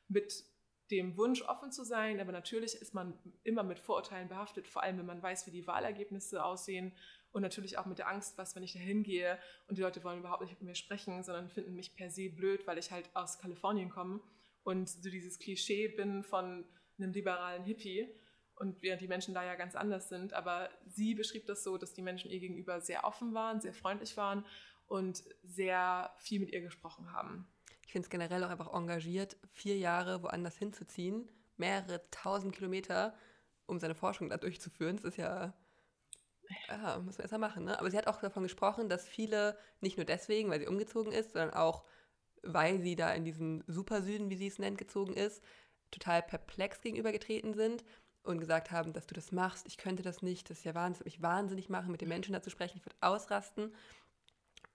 mit 0.07 0.43
dem 0.91 1.17
Wunsch 1.17 1.43
offen 1.43 1.71
zu 1.71 1.83
sein, 1.83 2.19
aber 2.19 2.31
natürlich 2.31 2.75
ist 2.75 2.93
man 2.93 3.13
immer 3.43 3.63
mit 3.63 3.79
Vorurteilen 3.79 4.27
behaftet, 4.27 4.67
vor 4.67 4.81
allem 4.81 4.97
wenn 4.97 5.05
man 5.05 5.21
weiß, 5.21 5.45
wie 5.45 5.51
die 5.51 5.67
Wahlergebnisse 5.67 6.43
aussehen. 6.43 6.93
Und 7.31 7.43
natürlich 7.43 7.77
auch 7.77 7.85
mit 7.85 7.99
der 7.99 8.07
Angst, 8.07 8.39
was, 8.39 8.55
wenn 8.55 8.63
ich 8.63 8.73
da 8.73 8.79
hingehe 8.79 9.37
und 9.67 9.77
die 9.77 9.83
Leute 9.83 10.03
wollen 10.03 10.19
überhaupt 10.19 10.41
nicht 10.41 10.53
mit 10.53 10.63
mir 10.63 10.73
sprechen, 10.73 11.21
sondern 11.21 11.47
finden 11.47 11.75
mich 11.75 11.95
per 11.95 12.09
se 12.09 12.29
blöd, 12.29 12.65
weil 12.65 12.79
ich 12.79 12.91
halt 12.91 13.15
aus 13.15 13.37
Kalifornien 13.37 13.89
komme 13.89 14.19
und 14.63 14.89
so 14.89 15.11
dieses 15.11 15.37
Klischee 15.37 15.89
bin 15.89 16.23
von 16.23 16.65
einem 16.97 17.11
liberalen 17.13 17.63
Hippie 17.63 18.11
und 18.59 18.81
während 18.81 19.01
die 19.01 19.07
Menschen 19.07 19.33
da 19.33 19.43
ja 19.43 19.55
ganz 19.55 19.75
anders 19.75 20.09
sind. 20.09 20.33
Aber 20.33 20.69
sie 20.85 21.15
beschrieb 21.15 21.45
das 21.45 21.63
so, 21.63 21.77
dass 21.77 21.93
die 21.93 22.01
Menschen 22.01 22.29
ihr 22.29 22.39
gegenüber 22.39 22.81
sehr 22.81 23.05
offen 23.05 23.33
waren, 23.33 23.61
sehr 23.61 23.73
freundlich 23.73 24.15
waren 24.17 24.45
und 24.87 25.23
sehr 25.43 26.13
viel 26.17 26.39
mit 26.39 26.51
ihr 26.51 26.61
gesprochen 26.61 27.13
haben. 27.13 27.47
Ich 27.85 27.93
finde 27.93 28.05
es 28.05 28.09
generell 28.09 28.43
auch 28.43 28.49
einfach 28.49 28.73
engagiert, 28.73 29.37
vier 29.53 29.77
Jahre 29.77 30.21
woanders 30.21 30.57
hinzuziehen, 30.57 31.31
mehrere 31.57 32.01
tausend 32.11 32.53
Kilometer, 32.53 33.15
um 33.65 33.79
seine 33.79 33.95
Forschung 33.95 34.29
da 34.29 34.37
durchzuführen. 34.37 34.97
Das 34.97 35.05
ist 35.05 35.17
ja 35.17 35.53
ja, 36.67 36.99
muss 36.99 37.17
man 37.17 37.23
erstmal 37.23 37.39
machen. 37.39 37.65
Ne? 37.65 37.79
Aber 37.79 37.91
sie 37.91 37.97
hat 37.97 38.07
auch 38.07 38.19
davon 38.19 38.43
gesprochen, 38.43 38.89
dass 38.89 39.07
viele 39.07 39.57
nicht 39.81 39.97
nur 39.97 40.05
deswegen, 40.05 40.49
weil 40.49 40.59
sie 40.59 40.67
umgezogen 40.67 41.11
ist, 41.11 41.33
sondern 41.33 41.53
auch, 41.53 41.85
weil 42.41 42.81
sie 42.81 42.95
da 42.95 43.13
in 43.13 43.23
diesen 43.23 43.63
Supersüden, 43.67 44.29
wie 44.29 44.35
sie 44.35 44.47
es 44.47 44.59
nennt, 44.59 44.77
gezogen 44.77 45.13
ist, 45.13 45.43
total 45.91 46.23
perplex 46.23 46.81
gegenübergetreten 46.81 47.53
sind 47.53 47.83
und 48.31 48.39
gesagt 48.39 48.71
haben, 48.71 48.93
dass 48.93 49.07
du 49.07 49.13
das 49.13 49.31
machst, 49.31 49.67
ich 49.67 49.77
könnte 49.77 50.03
das 50.03 50.21
nicht, 50.21 50.49
das 50.49 50.59
ist 50.59 50.63
ja 50.63 50.75
wahnsinnig, 50.75 51.05
mich 51.05 51.21
wahnsinnig 51.21 51.69
machen, 51.69 51.91
mit 51.91 52.01
den 52.01 52.09
Menschen 52.09 52.33
da 52.33 52.41
zu 52.41 52.49
sprechen, 52.49 52.77
ich 52.77 52.85
würde 52.85 52.97
ausrasten. 53.01 53.73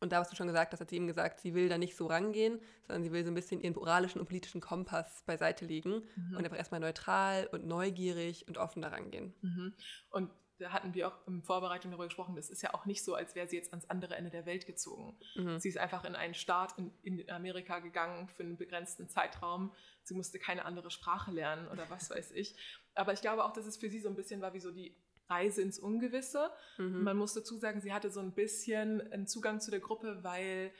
Und 0.01 0.12
da, 0.12 0.21
was 0.21 0.29
du 0.29 0.37
schon 0.37 0.49
gesagt 0.49 0.73
hast, 0.73 0.81
hat 0.81 0.90
sie 0.90 0.97
ihm 0.97 1.07
gesagt, 1.07 1.40
sie 1.40 1.55
will 1.55 1.69
da 1.69 1.79
nicht 1.79 1.97
so 1.97 2.07
rangehen, 2.07 2.61
sondern 2.87 3.05
sie 3.05 3.12
will 3.12 3.25
so 3.25 3.31
ein 3.31 3.35
bisschen 3.35 3.61
ihren 3.61 3.75
moralischen 3.75 4.21
und 4.21 4.27
politischen 4.27 4.61
Kompass 4.61 5.23
beiseite 5.25 5.64
legen 5.64 6.03
mhm. 6.17 6.37
und 6.37 6.45
einfach 6.45 6.59
erstmal 6.59 6.81
neutral 6.81 7.49
und 7.53 7.67
neugierig 7.67 8.47
und 8.47 8.59
offen 8.59 8.83
da 8.83 8.88
rangehen. 8.88 9.35
Mhm. 9.40 9.75
Und 10.11 10.31
da 10.59 10.73
hatten 10.73 10.95
wir 10.95 11.09
auch 11.09 11.27
in 11.27 11.43
Vorbereitung 11.43 11.90
darüber 11.90 12.05
gesprochen, 12.05 12.37
das 12.37 12.49
ist 12.49 12.62
ja 12.62 12.75
auch 12.75 12.87
nicht 12.87 13.05
so, 13.05 13.14
als 13.14 13.35
wäre 13.35 13.49
sie 13.49 13.57
jetzt 13.57 13.73
ans 13.73 13.88
andere 13.90 14.14
Ende 14.14 14.31
der 14.31 14.47
Welt 14.47 14.67
gezogen. 14.67 15.19
Mhm. 15.35 15.59
Sie 15.59 15.69
ist 15.69 15.79
einfach 15.79 16.05
in 16.05 16.14
einen 16.14 16.35
Staat 16.35 16.79
in, 16.79 16.93
in, 17.03 17.29
Amerika 17.31 17.81
gegangen 17.81 18.29
für 18.29 18.45
einen 18.45 18.57
begrenzten 18.57 19.09
Zeitraum. 19.09 19.73
Sie 20.05 20.14
musste 20.14 20.38
keine 20.38 20.64
andere 20.64 20.90
Sprache 20.90 21.33
lernen 21.33 21.67
oder 21.69 21.90
was 21.90 22.11
weiß 22.11 22.33
ich. 22.33 22.57
Aber 22.94 23.12
ich 23.12 23.20
glaube 23.20 23.44
auch, 23.44 23.52
dass 23.52 23.66
es 23.66 23.76
für 23.76 23.90
sie 23.90 24.00
so 24.00 24.09
ein 24.09 24.16
bisschen 24.16 24.40
war 24.40 24.54
wie 24.54 24.61
so 24.61 24.70
die 24.70 24.96
Reise 25.28 25.62
ins 25.62 25.78
Ungewisse. 25.78 26.50
Mhm. 26.78 27.02
Man 27.02 27.16
muss 27.16 27.35
dazu 27.35 27.57
sagen, 27.57 27.80
sie 27.80 27.92
hatte 27.92 28.11
so 28.11 28.20
ein 28.20 28.35
bisschen 28.35 29.00
einen 29.12 29.26
Zugang 29.26 29.61
zu 29.61 29.70
der 29.70 29.80
Gruppe, 29.80 30.22
weil 30.22 30.72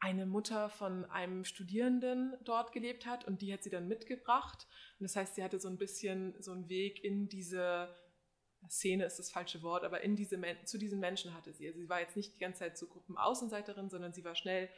eine 0.00 0.26
Mutter 0.26 0.70
von 0.70 1.04
einem 1.06 1.44
Studierenden 1.44 2.36
dort 2.44 2.72
gelebt 2.72 3.04
hat 3.06 3.26
und 3.26 3.42
die 3.42 3.52
hat 3.52 3.64
sie 3.64 3.70
dann 3.70 3.88
mitgebracht. 3.88 4.66
Und 4.98 5.04
das 5.04 5.16
heißt, 5.16 5.34
sie 5.34 5.42
hatte 5.42 5.58
so 5.58 5.68
ein 5.68 5.78
bisschen 5.78 6.40
so 6.40 6.52
einen 6.52 6.68
Weg 6.68 7.02
in 7.02 7.28
diese 7.28 7.88
Szene 8.68 9.04
ist 9.04 9.18
das 9.18 9.30
falsche 9.30 9.62
Wort, 9.62 9.84
aber 9.84 10.00
in 10.02 10.16
diese, 10.16 10.40
zu 10.64 10.78
diesen 10.78 10.98
Menschen 10.98 11.34
hatte 11.34 11.52
sie. 11.52 11.68
Also 11.68 11.80
sie 11.80 11.88
war 11.88 12.00
jetzt 12.00 12.16
nicht 12.16 12.34
die 12.34 12.40
ganze 12.40 12.60
Zeit 12.60 12.76
so 12.76 12.86
Gruppenaußenseiterin, 12.86 13.88
sondern 13.88 14.12
sie 14.12 14.24
war 14.24 14.34
schnell 14.34 14.68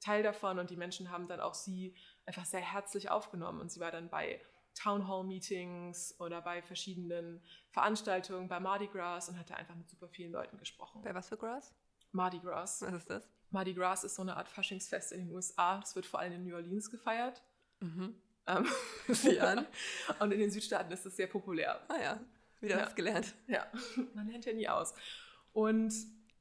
Teil 0.00 0.22
davon 0.22 0.58
und 0.58 0.70
die 0.70 0.76
Menschen 0.76 1.10
haben 1.10 1.28
dann 1.28 1.40
auch 1.40 1.54
sie 1.54 1.94
einfach 2.26 2.44
sehr 2.44 2.60
herzlich 2.60 3.10
aufgenommen 3.10 3.60
und 3.60 3.70
sie 3.70 3.80
war 3.80 3.90
dann 3.90 4.08
bei 4.08 4.40
Town 4.82 5.06
Hall 5.06 5.24
Meetings 5.24 6.14
oder 6.18 6.40
bei 6.40 6.62
verschiedenen 6.62 7.42
Veranstaltungen, 7.70 8.48
bei 8.48 8.60
Mardi 8.60 8.86
Gras 8.86 9.28
und 9.28 9.38
hat 9.38 9.50
da 9.50 9.54
einfach 9.54 9.74
mit 9.74 9.88
super 9.88 10.08
vielen 10.08 10.32
Leuten 10.32 10.58
gesprochen. 10.58 11.02
Bei 11.02 11.14
was 11.14 11.28
für 11.28 11.36
Gras? 11.36 11.74
Mardi 12.12 12.38
Gras. 12.38 12.82
Was 12.82 12.94
ist 12.94 13.10
das? 13.10 13.28
Mardi 13.50 13.74
Gras 13.74 14.04
ist 14.04 14.14
so 14.14 14.22
eine 14.22 14.36
Art 14.36 14.48
Faschingsfest 14.48 15.12
in 15.12 15.26
den 15.26 15.34
USA. 15.34 15.78
Das 15.80 15.94
wird 15.96 16.06
vor 16.06 16.20
allem 16.20 16.32
in 16.32 16.44
New 16.44 16.54
Orleans 16.54 16.90
gefeiert. 16.90 17.42
Mhm. 17.80 18.14
Ähm, 18.46 18.66
an. 19.40 19.66
und 20.20 20.32
in 20.32 20.40
den 20.40 20.50
Südstaaten 20.50 20.90
ist 20.92 21.04
das 21.04 21.16
sehr 21.16 21.26
populär. 21.26 21.80
Ah 21.88 22.00
ja. 22.02 22.20
Wieder 22.60 22.78
ja. 22.78 22.86
was 22.86 22.94
gelernt. 22.94 23.34
Ja, 23.48 23.66
man 24.14 24.28
lernt 24.28 24.44
ja 24.44 24.52
nie 24.52 24.68
aus. 24.68 24.94
Und 25.52 25.92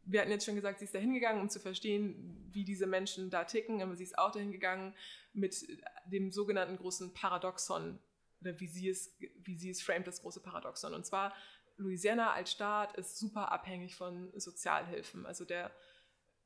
wir 0.05 0.21
hatten 0.21 0.31
jetzt 0.31 0.45
schon 0.45 0.55
gesagt, 0.55 0.79
sie 0.79 0.85
ist 0.85 0.95
da 0.95 0.99
hingegangen, 0.99 1.41
um 1.41 1.49
zu 1.49 1.59
verstehen, 1.59 2.47
wie 2.51 2.63
diese 2.63 2.87
Menschen 2.87 3.29
da 3.29 3.43
ticken, 3.43 3.81
aber 3.81 3.95
sie 3.95 4.03
ist 4.03 4.17
auch 4.17 4.31
dahin 4.31 4.51
gegangen 4.51 4.95
mit 5.33 5.67
dem 6.05 6.31
sogenannten 6.31 6.77
großen 6.77 7.13
Paradoxon, 7.13 7.99
oder 8.41 8.59
wie 8.59 8.67
sie 8.67 8.89
es, 8.89 9.17
wie 9.43 9.57
sie 9.57 9.69
es 9.69 9.81
framet, 9.81 10.07
das 10.07 10.21
große 10.21 10.41
Paradoxon. 10.41 10.93
Und 10.93 11.05
zwar, 11.05 11.33
Louisiana 11.77 12.33
als 12.33 12.51
Staat 12.51 12.95
ist 12.97 13.17
super 13.17 13.51
abhängig 13.51 13.95
von 13.95 14.31
Sozialhilfen. 14.37 15.25
Also 15.25 15.45
der, 15.45 15.71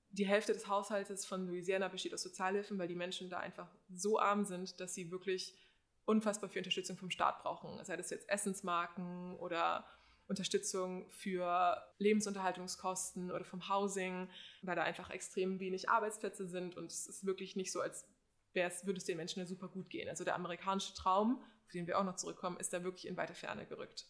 die 0.09 0.27
Hälfte 0.27 0.53
des 0.53 0.67
Haushaltes 0.67 1.25
von 1.25 1.47
Louisiana 1.47 1.87
besteht 1.87 2.13
aus 2.13 2.21
Sozialhilfen, 2.21 2.77
weil 2.77 2.87
die 2.87 2.95
Menschen 2.95 3.29
da 3.29 3.39
einfach 3.39 3.69
so 3.89 4.19
arm 4.19 4.45
sind, 4.45 4.79
dass 4.79 4.93
sie 4.93 5.11
wirklich 5.11 5.55
unfassbar 6.05 6.49
viel 6.49 6.59
Unterstützung 6.59 6.97
vom 6.97 7.09
Staat 7.09 7.41
brauchen. 7.41 7.83
Sei 7.83 7.97
das 7.97 8.09
jetzt 8.09 8.29
Essensmarken 8.29 9.35
oder 9.37 9.87
Unterstützung 10.27 11.09
für 11.11 11.81
Lebensunterhaltungskosten 11.97 13.31
oder 13.31 13.43
vom 13.43 13.69
Housing, 13.69 14.29
weil 14.61 14.75
da 14.75 14.83
einfach 14.83 15.09
extrem 15.09 15.59
wenig 15.59 15.89
Arbeitsplätze 15.89 16.47
sind 16.47 16.77
und 16.77 16.91
es 16.91 17.07
ist 17.07 17.25
wirklich 17.25 17.55
nicht 17.55 17.71
so, 17.71 17.81
als 17.81 18.05
würde 18.53 18.97
es 18.97 19.05
den 19.05 19.17
Menschen 19.17 19.39
ja 19.39 19.45
super 19.45 19.67
gut 19.67 19.89
gehen. 19.89 20.07
Also 20.09 20.23
der 20.23 20.35
amerikanische 20.35 20.93
Traum, 20.93 21.43
den 21.73 21.87
wir 21.87 21.99
auch 21.99 22.03
noch 22.03 22.15
zurückkommen, 22.15 22.57
ist 22.57 22.73
da 22.73 22.83
wirklich 22.83 23.07
in 23.07 23.17
weite 23.17 23.33
Ferne 23.33 23.65
gerückt. 23.65 24.07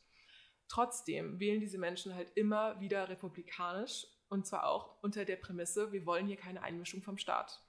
Trotzdem 0.68 1.40
wählen 1.40 1.60
diese 1.60 1.78
Menschen 1.78 2.16
halt 2.16 2.32
immer 2.36 2.80
wieder 2.80 3.10
republikanisch 3.10 4.08
und 4.30 4.48
zwar 4.48 4.68
auch 4.68 5.02
unter 5.02 5.26
der 5.26 5.36
Prämisse, 5.36 5.92
wir 5.92 6.06
wollen 6.06 6.28
hier 6.28 6.38
keine 6.38 6.64
Einmischung 6.64 7.02
vom 7.02 7.18
Staat. 7.18 7.62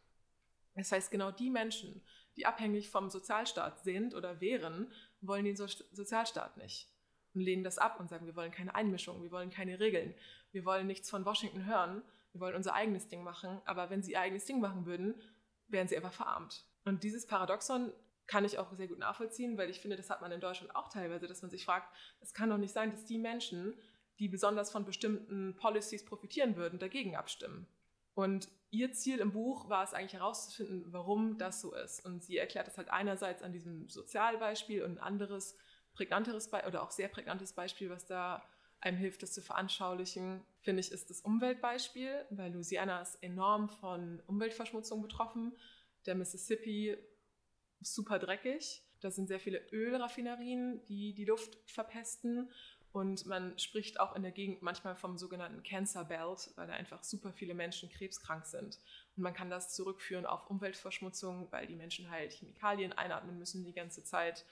Das 0.74 0.90
heißt, 0.90 1.10
genau 1.10 1.30
die 1.30 1.50
Menschen, 1.50 2.02
die 2.36 2.46
abhängig 2.46 2.90
vom 2.90 3.10
Sozialstaat 3.10 3.84
sind 3.84 4.14
oder 4.14 4.40
wären, 4.40 4.92
wollen 5.20 5.44
den 5.44 5.56
so 5.56 5.66
Sozialstaat 5.66 6.56
nicht 6.56 6.88
und 7.34 7.42
lehnen 7.42 7.64
das 7.64 7.78
ab 7.78 8.00
und 8.00 8.08
sagen, 8.08 8.26
wir 8.26 8.36
wollen 8.36 8.50
keine 8.50 8.74
Einmischung, 8.74 9.22
wir 9.22 9.30
wollen 9.30 9.50
keine 9.50 9.78
Regeln, 9.80 10.14
wir 10.52 10.64
wollen 10.64 10.86
nichts 10.86 11.10
von 11.10 11.24
Washington 11.24 11.66
hören, 11.66 12.02
wir 12.32 12.40
wollen 12.40 12.56
unser 12.56 12.74
eigenes 12.74 13.08
Ding 13.08 13.22
machen, 13.22 13.60
aber 13.64 13.90
wenn 13.90 14.02
sie 14.02 14.12
ihr 14.12 14.20
eigenes 14.20 14.44
Ding 14.44 14.60
machen 14.60 14.86
würden, 14.86 15.14
wären 15.68 15.88
sie 15.88 15.96
einfach 15.96 16.12
verarmt. 16.12 16.64
Und 16.84 17.02
dieses 17.02 17.26
Paradoxon 17.26 17.92
kann 18.26 18.44
ich 18.44 18.58
auch 18.58 18.72
sehr 18.74 18.88
gut 18.88 18.98
nachvollziehen, 18.98 19.58
weil 19.58 19.70
ich 19.70 19.80
finde, 19.80 19.96
das 19.96 20.10
hat 20.10 20.20
man 20.20 20.32
in 20.32 20.40
Deutschland 20.40 20.74
auch 20.74 20.88
teilweise, 20.88 21.26
dass 21.26 21.42
man 21.42 21.50
sich 21.50 21.64
fragt, 21.64 21.94
es 22.20 22.32
kann 22.32 22.50
doch 22.50 22.58
nicht 22.58 22.72
sein, 22.72 22.90
dass 22.90 23.04
die 23.04 23.18
Menschen, 23.18 23.74
die 24.18 24.28
besonders 24.28 24.70
von 24.70 24.84
bestimmten 24.84 25.56
Policies 25.56 26.04
profitieren 26.04 26.56
würden, 26.56 26.78
dagegen 26.78 27.16
abstimmen. 27.16 27.66
Und 28.14 28.48
ihr 28.70 28.92
Ziel 28.92 29.18
im 29.18 29.32
Buch 29.32 29.68
war 29.68 29.82
es 29.82 29.92
eigentlich 29.92 30.14
herauszufinden, 30.14 30.84
warum 30.92 31.36
das 31.36 31.60
so 31.60 31.74
ist. 31.74 32.04
Und 32.04 32.22
sie 32.22 32.38
erklärt 32.38 32.68
das 32.68 32.78
halt 32.78 32.88
einerseits 32.88 33.42
an 33.42 33.52
diesem 33.52 33.88
Sozialbeispiel 33.88 34.84
und 34.84 34.92
ein 34.92 34.98
anderes, 34.98 35.56
prägnanteres 35.94 36.50
Be 36.50 36.62
oder 36.66 36.82
auch 36.82 36.90
sehr 36.90 37.08
prägnantes 37.08 37.52
Beispiel, 37.52 37.90
was 37.90 38.06
da 38.06 38.42
einem 38.80 38.98
hilft, 38.98 39.22
das 39.22 39.32
zu 39.32 39.40
veranschaulichen, 39.40 40.44
finde 40.60 40.80
ich, 40.80 40.92
ist 40.92 41.08
das 41.08 41.22
Umweltbeispiel, 41.22 42.26
weil 42.30 42.52
Louisiana 42.52 43.00
ist 43.00 43.16
enorm 43.22 43.68
von 43.68 44.20
Umweltverschmutzung 44.26 45.00
betroffen. 45.02 45.56
Der 46.06 46.14
Mississippi 46.14 46.96
super 47.80 48.18
dreckig. 48.18 48.82
Da 49.00 49.10
sind 49.10 49.28
sehr 49.28 49.40
viele 49.40 49.58
Ölraffinerien, 49.70 50.84
die 50.86 51.14
die 51.14 51.24
Luft 51.24 51.58
verpesten. 51.66 52.50
Und 52.92 53.26
man 53.26 53.58
spricht 53.58 53.98
auch 53.98 54.14
in 54.14 54.22
der 54.22 54.30
Gegend 54.30 54.62
manchmal 54.62 54.94
vom 54.94 55.18
sogenannten 55.18 55.64
Cancer 55.64 56.04
Belt, 56.04 56.52
weil 56.54 56.68
da 56.68 56.74
einfach 56.74 57.02
super 57.02 57.32
viele 57.32 57.52
Menschen 57.52 57.90
krebskrank 57.90 58.46
sind. 58.46 58.78
Und 59.16 59.24
man 59.24 59.34
kann 59.34 59.50
das 59.50 59.74
zurückführen 59.74 60.26
auf 60.26 60.48
Umweltverschmutzung, 60.48 61.50
weil 61.50 61.66
die 61.66 61.74
Menschen 61.74 62.08
halt 62.08 62.32
Chemikalien 62.32 62.92
einatmen 62.92 63.36
müssen 63.36 63.64
die 63.64 63.72
ganze 63.72 64.04
Zeit 64.04 64.44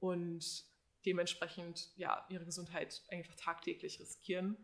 und 0.00 0.64
dementsprechend 1.06 1.88
ja, 1.96 2.26
ihre 2.28 2.44
Gesundheit 2.44 3.02
einfach 3.08 3.34
tagtäglich 3.36 4.00
riskieren. 4.00 4.56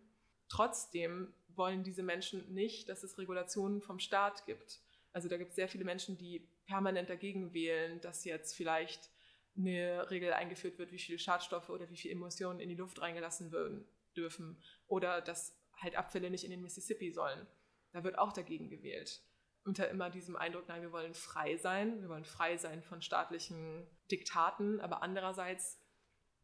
trotzdem 0.48 1.32
wollen 1.48 1.82
diese 1.82 2.02
Menschen 2.02 2.52
nicht, 2.52 2.88
dass 2.88 3.02
es 3.02 3.16
Regulationen 3.16 3.80
vom 3.80 3.98
Staat 3.98 4.44
gibt. 4.44 4.80
Also 5.12 5.28
da 5.28 5.36
gibt 5.36 5.50
es 5.50 5.56
sehr 5.56 5.68
viele 5.68 5.84
Menschen, 5.84 6.18
die 6.18 6.46
permanent 6.66 7.10
dagegen 7.10 7.52
wählen, 7.52 8.00
dass 8.00 8.24
jetzt 8.24 8.54
vielleicht 8.54 9.10
eine 9.56 10.10
Regel 10.10 10.32
eingeführt 10.32 10.78
wird, 10.78 10.92
wie 10.92 10.98
viele 10.98 11.18
Schadstoffe 11.18 11.68
oder 11.68 11.88
wie 11.90 11.96
viele 11.96 12.14
Emissionen 12.14 12.60
in 12.60 12.68
die 12.68 12.74
Luft 12.74 13.00
reingelassen 13.00 13.52
werden, 13.52 13.86
dürfen. 14.16 14.60
Oder 14.86 15.20
dass 15.20 15.56
halt 15.76 15.96
Abfälle 15.96 16.30
nicht 16.30 16.44
in 16.44 16.50
den 16.50 16.62
Mississippi 16.62 17.12
sollen. 17.12 17.46
Da 17.92 18.02
wird 18.04 18.18
auch 18.18 18.32
dagegen 18.32 18.68
gewählt. 18.68 19.22
Unter 19.64 19.88
immer 19.88 20.10
diesem 20.10 20.36
Eindruck, 20.36 20.68
nein, 20.68 20.82
wir 20.82 20.92
wollen 20.92 21.14
frei 21.14 21.56
sein, 21.56 22.02
wir 22.02 22.08
wollen 22.08 22.24
frei 22.24 22.56
sein 22.58 22.82
von 22.82 23.00
staatlichen 23.00 23.86
Diktaten, 24.10 24.80
aber 24.80 25.02
andererseits, 25.02 25.80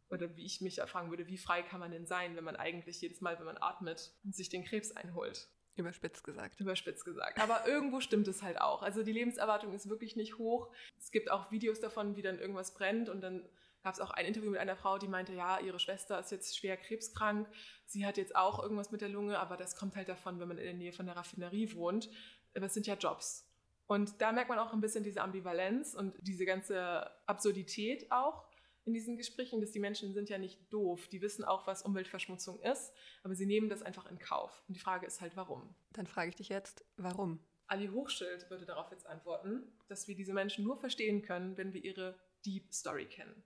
oder 0.09 0.35
wie 0.37 0.47
ich 0.47 0.61
mich 0.61 0.81
fragen 0.81 1.11
würde, 1.11 1.27
wie 1.27 1.37
frei 1.37 1.63
kann 1.63 1.81
man 1.81 1.91
denn 1.91 2.07
sein, 2.07 2.35
wenn 2.37 2.45
man 2.45 2.57
eigentlich 2.57 3.01
jedes 3.01 3.21
Mal, 3.21 3.39
wenn 3.39 3.45
man 3.45 3.59
atmet, 3.61 4.15
sich 4.31 4.49
den 4.49 4.65
Krebs 4.65 4.93
einholt? 4.93 5.49
Überspitzt 5.81 6.25
gesagt. 6.25 6.61
Überspitzt 6.61 7.05
gesagt. 7.05 7.41
Aber 7.41 7.67
irgendwo 7.67 8.01
stimmt 8.01 8.29
es 8.29 8.43
halt 8.43 8.61
auch. 8.61 8.83
Also 8.83 9.03
die 9.03 9.13
Lebenserwartung 9.13 9.75
ist 9.75 9.89
wirklich 9.89 10.17
nicht 10.17 10.39
hoch. 10.39 10.71
Es 10.99 11.11
gibt 11.11 11.31
auch 11.31 11.51
Videos 11.51 11.81
davon, 11.81 12.17
wie 12.17 12.23
dann 12.23 12.39
irgendwas 12.39 12.75
brennt 12.75 13.09
und 13.09 13.21
dann 13.21 13.49
gab 13.83 13.95
es 13.95 14.01
auch 14.01 14.11
ein 14.11 14.27
Interview 14.27 14.51
mit 14.51 14.61
einer 14.61 14.77
Frau, 14.77 14.99
die 14.99 15.09
meinte, 15.09 15.33
ja, 15.33 15.59
ihre 15.59 15.79
Schwester 15.79 16.19
ist 16.21 16.31
jetzt 16.31 16.57
schwer 16.57 16.77
krebskrank. 16.77 17.49
Sie 17.87 18.05
hat 18.05 18.19
jetzt 18.19 18.37
auch 18.37 18.63
irgendwas 18.63 18.91
mit 18.91 19.01
der 19.01 19.09
Lunge, 19.09 19.39
aber 19.39 19.57
das 19.57 19.77
kommt 19.77 19.97
halt 19.97 20.09
davon, 20.09 20.39
wenn 20.39 20.49
man 20.49 20.59
in 20.59 20.65
der 20.65 20.75
Nähe 20.75 20.93
von 20.93 21.07
der 21.07 21.17
Raffinerie 21.17 21.75
wohnt. 21.75 22.11
Aber 22.55 22.67
es 22.67 22.75
sind 22.75 22.87
ja 22.87 22.95
Jobs. 22.95 23.47
Und 23.87 24.21
da 24.21 24.33
merkt 24.33 24.51
man 24.51 24.59
auch 24.59 24.73
ein 24.73 24.81
bisschen 24.81 25.03
diese 25.03 25.23
Ambivalenz 25.23 25.95
und 25.95 26.15
diese 26.21 26.45
ganze 26.45 27.11
Absurdität 27.27 28.13
auch 28.13 28.50
in 28.85 28.95
diesen 28.95 29.17
Gesprächen, 29.17 29.61
dass 29.61 29.73
die 29.73 29.79
Menschen 29.79 30.13
sind 30.15 30.29
ja 30.29 30.39
nicht 30.39 30.73
doof. 30.73 31.09
Die 31.09 31.21
wissen 31.21 31.45
auch, 31.45 31.67
was 31.67 31.83
Umweltverschmutzung 31.83 32.61
ist, 32.61 32.93
aber 33.23 33.35
sie 33.35 33.47
nehmen 33.47 33.69
das 33.69 33.83
einfach 33.83 34.11
in 34.11 34.19
Kauf. 34.19 34.63
Und 34.69 34.75
die 34.75 34.81
Frage 34.81 35.07
ist 35.07 35.21
halt, 35.21 35.37
warum? 35.37 35.75
Dann 35.93 36.07
frage 36.07 36.31
ich 36.31 36.37
dich 36.37 36.49
jetzt, 36.49 36.85
warum? 36.97 37.41
Ali 37.67 37.89
Hochschild 37.89 38.51
würde 38.51 38.67
darauf 38.67 38.91
jetzt 38.91 39.07
antworten, 39.07 39.63
dass 39.89 40.09
wir 40.09 40.17
diese 40.17 40.33
Menschen 40.33 40.65
nur 40.65 40.77
verstehen 40.77 41.23
können, 41.23 41.57
wenn 41.57 41.73
wir 41.73 41.85
ihre 41.85 42.19
Deep 42.45 42.73
Story 42.73 43.07
kennen. 43.07 43.45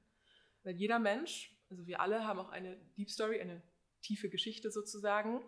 Weil 0.62 0.76
jeder 0.76 0.98
Mensch, 0.98 1.54
also 1.68 1.86
wir 1.86 2.00
alle 2.00 2.26
haben 2.26 2.38
auch 2.38 2.48
eine 2.48 2.76
Deep 2.96 3.10
Story, 3.10 3.40
eine 3.40 3.60
tiefe 4.00 4.30
Geschichte 4.30 4.70
sozusagen, 4.70 5.42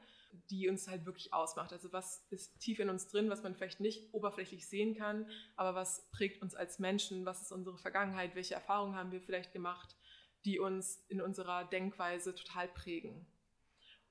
die 0.50 0.68
uns 0.68 0.88
halt 0.88 1.06
wirklich 1.06 1.32
ausmacht. 1.32 1.72
Also 1.72 1.92
was 1.92 2.26
ist 2.30 2.58
tief 2.60 2.78
in 2.78 2.90
uns 2.90 3.08
drin, 3.08 3.30
was 3.30 3.42
man 3.42 3.54
vielleicht 3.54 3.80
nicht 3.80 4.12
oberflächlich 4.12 4.68
sehen 4.68 4.94
kann, 4.94 5.28
aber 5.56 5.74
was 5.74 6.10
prägt 6.10 6.42
uns 6.42 6.54
als 6.54 6.78
Menschen, 6.78 7.26
was 7.26 7.42
ist 7.42 7.52
unsere 7.52 7.78
Vergangenheit, 7.78 8.34
welche 8.34 8.54
Erfahrungen 8.54 8.94
haben 8.94 9.12
wir 9.12 9.20
vielleicht 9.20 9.52
gemacht, 9.52 9.96
die 10.44 10.58
uns 10.58 11.04
in 11.08 11.20
unserer 11.20 11.64
Denkweise 11.64 12.34
total 12.34 12.68
prägen. 12.68 13.26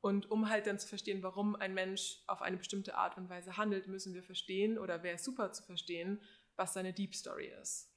Und 0.01 0.29
um 0.29 0.49
halt 0.49 0.67
dann 0.67 0.77
zu 0.77 0.87
verstehen, 0.87 1.23
warum 1.23 1.55
ein 1.55 1.73
Mensch 1.73 2.21
auf 2.27 2.41
eine 2.41 2.57
bestimmte 2.57 2.95
Art 2.95 3.17
und 3.17 3.29
Weise 3.29 3.57
handelt, 3.57 3.87
müssen 3.87 4.13
wir 4.13 4.21
verstehen, 4.21 4.77
oder 4.77 5.01
wäre 5.01 5.17
super 5.17 5.51
zu 5.51 5.63
verstehen, 5.63 6.21
was 6.55 6.73
seine 6.73 6.93
Deep 6.93 7.15
Story 7.15 7.51
ist. 7.61 7.91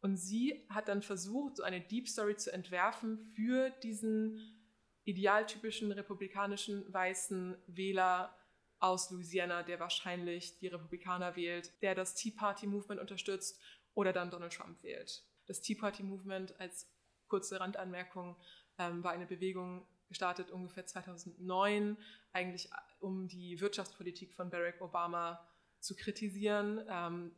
Und 0.00 0.16
sie 0.16 0.64
hat 0.68 0.88
dann 0.88 1.02
versucht, 1.02 1.56
so 1.56 1.62
eine 1.62 1.80
Deep 1.80 2.08
Story 2.08 2.36
zu 2.36 2.52
entwerfen 2.52 3.18
für 3.34 3.70
diesen 3.82 4.59
idealtypischen 5.04 5.92
republikanischen 5.92 6.92
weißen 6.92 7.56
Wähler 7.66 8.36
aus 8.78 9.10
Louisiana, 9.10 9.62
der 9.62 9.78
wahrscheinlich 9.78 10.58
die 10.58 10.68
Republikaner 10.68 11.36
wählt, 11.36 11.72
der 11.82 11.94
das 11.94 12.14
Tea 12.14 12.30
Party 12.30 12.66
Movement 12.66 13.00
unterstützt 13.00 13.60
oder 13.94 14.12
dann 14.12 14.30
Donald 14.30 14.52
Trump 14.52 14.82
wählt. 14.82 15.22
Das 15.46 15.60
Tea 15.60 15.74
Party 15.74 16.02
Movement 16.02 16.58
als 16.58 16.88
kurze 17.28 17.60
Randanmerkung 17.60 18.36
ähm, 18.78 19.04
war 19.04 19.12
eine 19.12 19.26
Bewegung 19.26 19.86
gestartet 20.08 20.50
ungefähr 20.50 20.86
2009, 20.86 21.96
eigentlich 22.32 22.68
um 22.98 23.28
die 23.28 23.60
Wirtschaftspolitik 23.60 24.32
von 24.34 24.50
Barack 24.50 24.80
Obama 24.80 25.46
zu 25.78 25.94
kritisieren. 25.94 26.84
Ähm, 26.88 27.32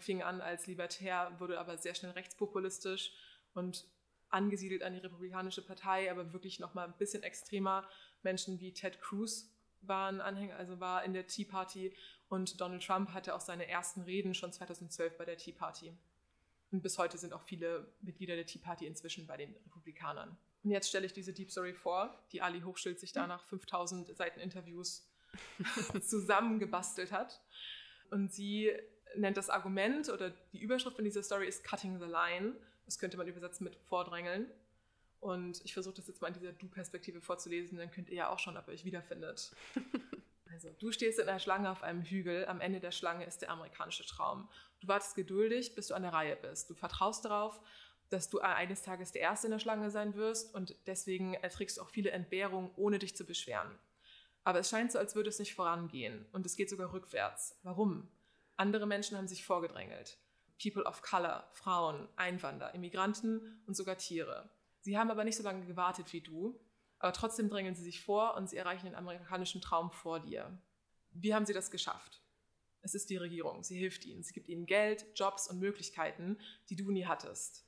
fing 0.00 0.22
an 0.22 0.40
als 0.40 0.66
libertär, 0.66 1.34
wurde 1.38 1.58
aber 1.58 1.78
sehr 1.78 1.94
schnell 1.94 2.12
rechtspopulistisch 2.12 3.12
und 3.54 3.86
angesiedelt 4.30 4.82
an 4.82 4.92
die 4.92 5.00
Republikanische 5.00 5.64
Partei, 5.64 6.10
aber 6.10 6.32
wirklich 6.32 6.58
noch 6.60 6.74
mal 6.74 6.86
ein 6.86 6.96
bisschen 6.98 7.22
extremer. 7.22 7.88
Menschen 8.22 8.60
wie 8.60 8.72
Ted 8.72 9.00
Cruz 9.00 9.50
waren 9.80 10.20
Anhänger, 10.20 10.56
also 10.56 10.80
war 10.80 11.04
in 11.04 11.12
der 11.12 11.26
Tea 11.26 11.44
Party 11.44 11.94
und 12.28 12.60
Donald 12.60 12.84
Trump 12.84 13.10
hatte 13.10 13.34
auch 13.34 13.40
seine 13.40 13.68
ersten 13.68 14.02
Reden 14.02 14.34
schon 14.34 14.52
2012 14.52 15.16
bei 15.16 15.24
der 15.24 15.36
Tea 15.36 15.52
Party. 15.52 15.96
Und 16.70 16.82
bis 16.82 16.98
heute 16.98 17.16
sind 17.16 17.32
auch 17.32 17.42
viele 17.42 17.92
Mitglieder 18.02 18.36
der 18.36 18.44
Tea 18.44 18.58
Party 18.58 18.86
inzwischen 18.86 19.26
bei 19.26 19.36
den 19.36 19.54
Republikanern. 19.64 20.36
Und 20.62 20.70
jetzt 20.70 20.88
stelle 20.88 21.06
ich 21.06 21.12
diese 21.12 21.32
Deep 21.32 21.50
Story 21.50 21.72
vor, 21.72 22.22
die 22.32 22.42
Ali 22.42 22.60
Hochschild 22.60 23.00
sich 23.00 23.12
da 23.12 23.26
nach 23.26 23.44
5000 23.44 24.14
Seiten 24.16 24.40
Interviews 24.40 25.08
zusammengebastelt 26.02 27.12
hat. 27.12 27.40
Und 28.10 28.32
sie 28.32 28.72
nennt 29.16 29.36
das 29.36 29.48
Argument 29.48 30.08
oder 30.10 30.30
die 30.52 30.60
Überschrift 30.60 30.96
von 30.96 31.04
dieser 31.04 31.22
Story 31.22 31.46
ist 31.46 31.64
Cutting 31.64 31.98
the 31.98 32.06
Line. 32.06 32.54
Das 32.88 32.98
könnte 32.98 33.18
man 33.18 33.28
übersetzen 33.28 33.64
mit 33.64 33.76
Vordrängeln. 33.76 34.46
Und 35.20 35.62
ich 35.62 35.74
versuche 35.74 35.96
das 35.96 36.06
jetzt 36.08 36.22
mal 36.22 36.28
in 36.28 36.34
dieser 36.34 36.52
Du-Perspektive 36.52 37.20
vorzulesen, 37.20 37.76
dann 37.76 37.90
könnt 37.90 38.08
ihr 38.08 38.16
ja 38.16 38.30
auch 38.30 38.38
schon, 38.38 38.56
ob 38.56 38.66
ihr 38.66 38.72
euch 38.74 38.84
wiederfindet. 38.84 39.54
Also, 40.50 40.70
du 40.78 40.90
stehst 40.90 41.20
in 41.20 41.28
einer 41.28 41.38
Schlange 41.38 41.70
auf 41.70 41.84
einem 41.84 42.02
Hügel. 42.02 42.46
Am 42.46 42.60
Ende 42.60 42.80
der 42.80 42.90
Schlange 42.90 43.24
ist 43.26 43.42
der 43.42 43.50
amerikanische 43.50 44.04
Traum. 44.04 44.48
Du 44.80 44.88
wartest 44.88 45.14
geduldig, 45.14 45.74
bis 45.76 45.88
du 45.88 45.94
an 45.94 46.02
der 46.02 46.14
Reihe 46.14 46.34
bist. 46.34 46.68
Du 46.70 46.74
vertraust 46.74 47.26
darauf, 47.26 47.60
dass 48.08 48.28
du 48.28 48.40
eines 48.40 48.82
Tages 48.82 49.12
der 49.12 49.20
Erste 49.20 49.46
in 49.46 49.50
der 49.52 49.60
Schlange 49.60 49.90
sein 49.90 50.14
wirst 50.14 50.54
und 50.54 50.74
deswegen 50.86 51.34
erträgst 51.34 51.76
du 51.76 51.82
auch 51.82 51.90
viele 51.90 52.10
Entbehrungen, 52.10 52.70
ohne 52.74 52.98
dich 52.98 53.14
zu 53.14 53.24
beschweren. 53.24 53.70
Aber 54.42 54.58
es 54.58 54.70
scheint 54.70 54.90
so, 54.90 54.98
als 54.98 55.14
würde 55.14 55.28
es 55.28 55.38
nicht 55.38 55.54
vorangehen 55.54 56.26
und 56.32 56.44
es 56.46 56.56
geht 56.56 56.70
sogar 56.70 56.92
rückwärts. 56.92 57.56
Warum? 57.62 58.08
Andere 58.56 58.86
Menschen 58.86 59.16
haben 59.16 59.28
sich 59.28 59.44
vorgedrängelt. 59.44 60.18
People 60.60 60.84
of 60.84 61.02
Color, 61.02 61.48
Frauen, 61.52 62.08
Einwanderer, 62.16 62.74
Immigranten 62.74 63.62
und 63.66 63.76
sogar 63.76 63.96
Tiere. 63.96 64.50
Sie 64.80 64.98
haben 64.98 65.10
aber 65.10 65.24
nicht 65.24 65.36
so 65.36 65.42
lange 65.42 65.64
gewartet 65.66 66.12
wie 66.12 66.20
du, 66.20 66.58
aber 66.98 67.12
trotzdem 67.12 67.48
drängen 67.48 67.74
sie 67.74 67.84
sich 67.84 68.00
vor 68.00 68.36
und 68.36 68.50
sie 68.50 68.56
erreichen 68.56 68.86
den 68.86 68.94
amerikanischen 68.94 69.60
Traum 69.60 69.90
vor 69.90 70.20
dir. 70.20 70.60
Wie 71.12 71.34
haben 71.34 71.46
sie 71.46 71.52
das 71.52 71.70
geschafft? 71.70 72.22
Es 72.80 72.94
ist 72.94 73.10
die 73.10 73.16
Regierung. 73.16 73.62
Sie 73.62 73.78
hilft 73.78 74.04
ihnen. 74.04 74.22
Sie 74.22 74.32
gibt 74.32 74.48
ihnen 74.48 74.66
Geld, 74.66 75.06
Jobs 75.14 75.48
und 75.48 75.58
Möglichkeiten, 75.58 76.38
die 76.70 76.76
du 76.76 76.90
nie 76.90 77.06
hattest. 77.06 77.64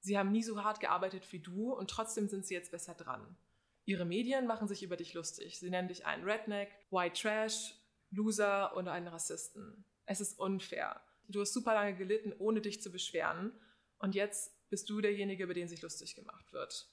Sie 0.00 0.18
haben 0.18 0.32
nie 0.32 0.42
so 0.42 0.62
hart 0.62 0.80
gearbeitet 0.80 1.30
wie 1.32 1.40
du 1.40 1.72
und 1.72 1.90
trotzdem 1.90 2.28
sind 2.28 2.46
sie 2.46 2.54
jetzt 2.54 2.70
besser 2.70 2.94
dran. 2.94 3.36
Ihre 3.84 4.04
Medien 4.04 4.46
machen 4.46 4.68
sich 4.68 4.82
über 4.82 4.96
dich 4.96 5.14
lustig. 5.14 5.58
Sie 5.58 5.70
nennen 5.70 5.88
dich 5.88 6.06
einen 6.06 6.24
Redneck, 6.24 6.70
White 6.90 7.20
Trash, 7.20 7.74
Loser 8.10 8.76
oder 8.76 8.92
einen 8.92 9.08
Rassisten. 9.08 9.84
Es 10.04 10.20
ist 10.20 10.38
unfair. 10.38 11.00
Du 11.28 11.40
hast 11.40 11.52
super 11.52 11.74
lange 11.74 11.96
gelitten, 11.96 12.32
ohne 12.38 12.60
dich 12.60 12.80
zu 12.80 12.90
beschweren. 12.90 13.52
Und 13.98 14.14
jetzt 14.14 14.52
bist 14.68 14.88
du 14.90 15.00
derjenige, 15.00 15.44
über 15.44 15.54
den 15.54 15.68
sich 15.68 15.82
lustig 15.82 16.14
gemacht 16.14 16.52
wird. 16.52 16.88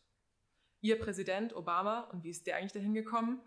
Ihr 0.82 1.00
Präsident 1.00 1.56
Obama, 1.56 2.02
und 2.12 2.24
wie 2.24 2.30
ist 2.30 2.46
der 2.46 2.58
eigentlich 2.58 2.74
dahin 2.74 2.94
gekommen, 2.94 3.42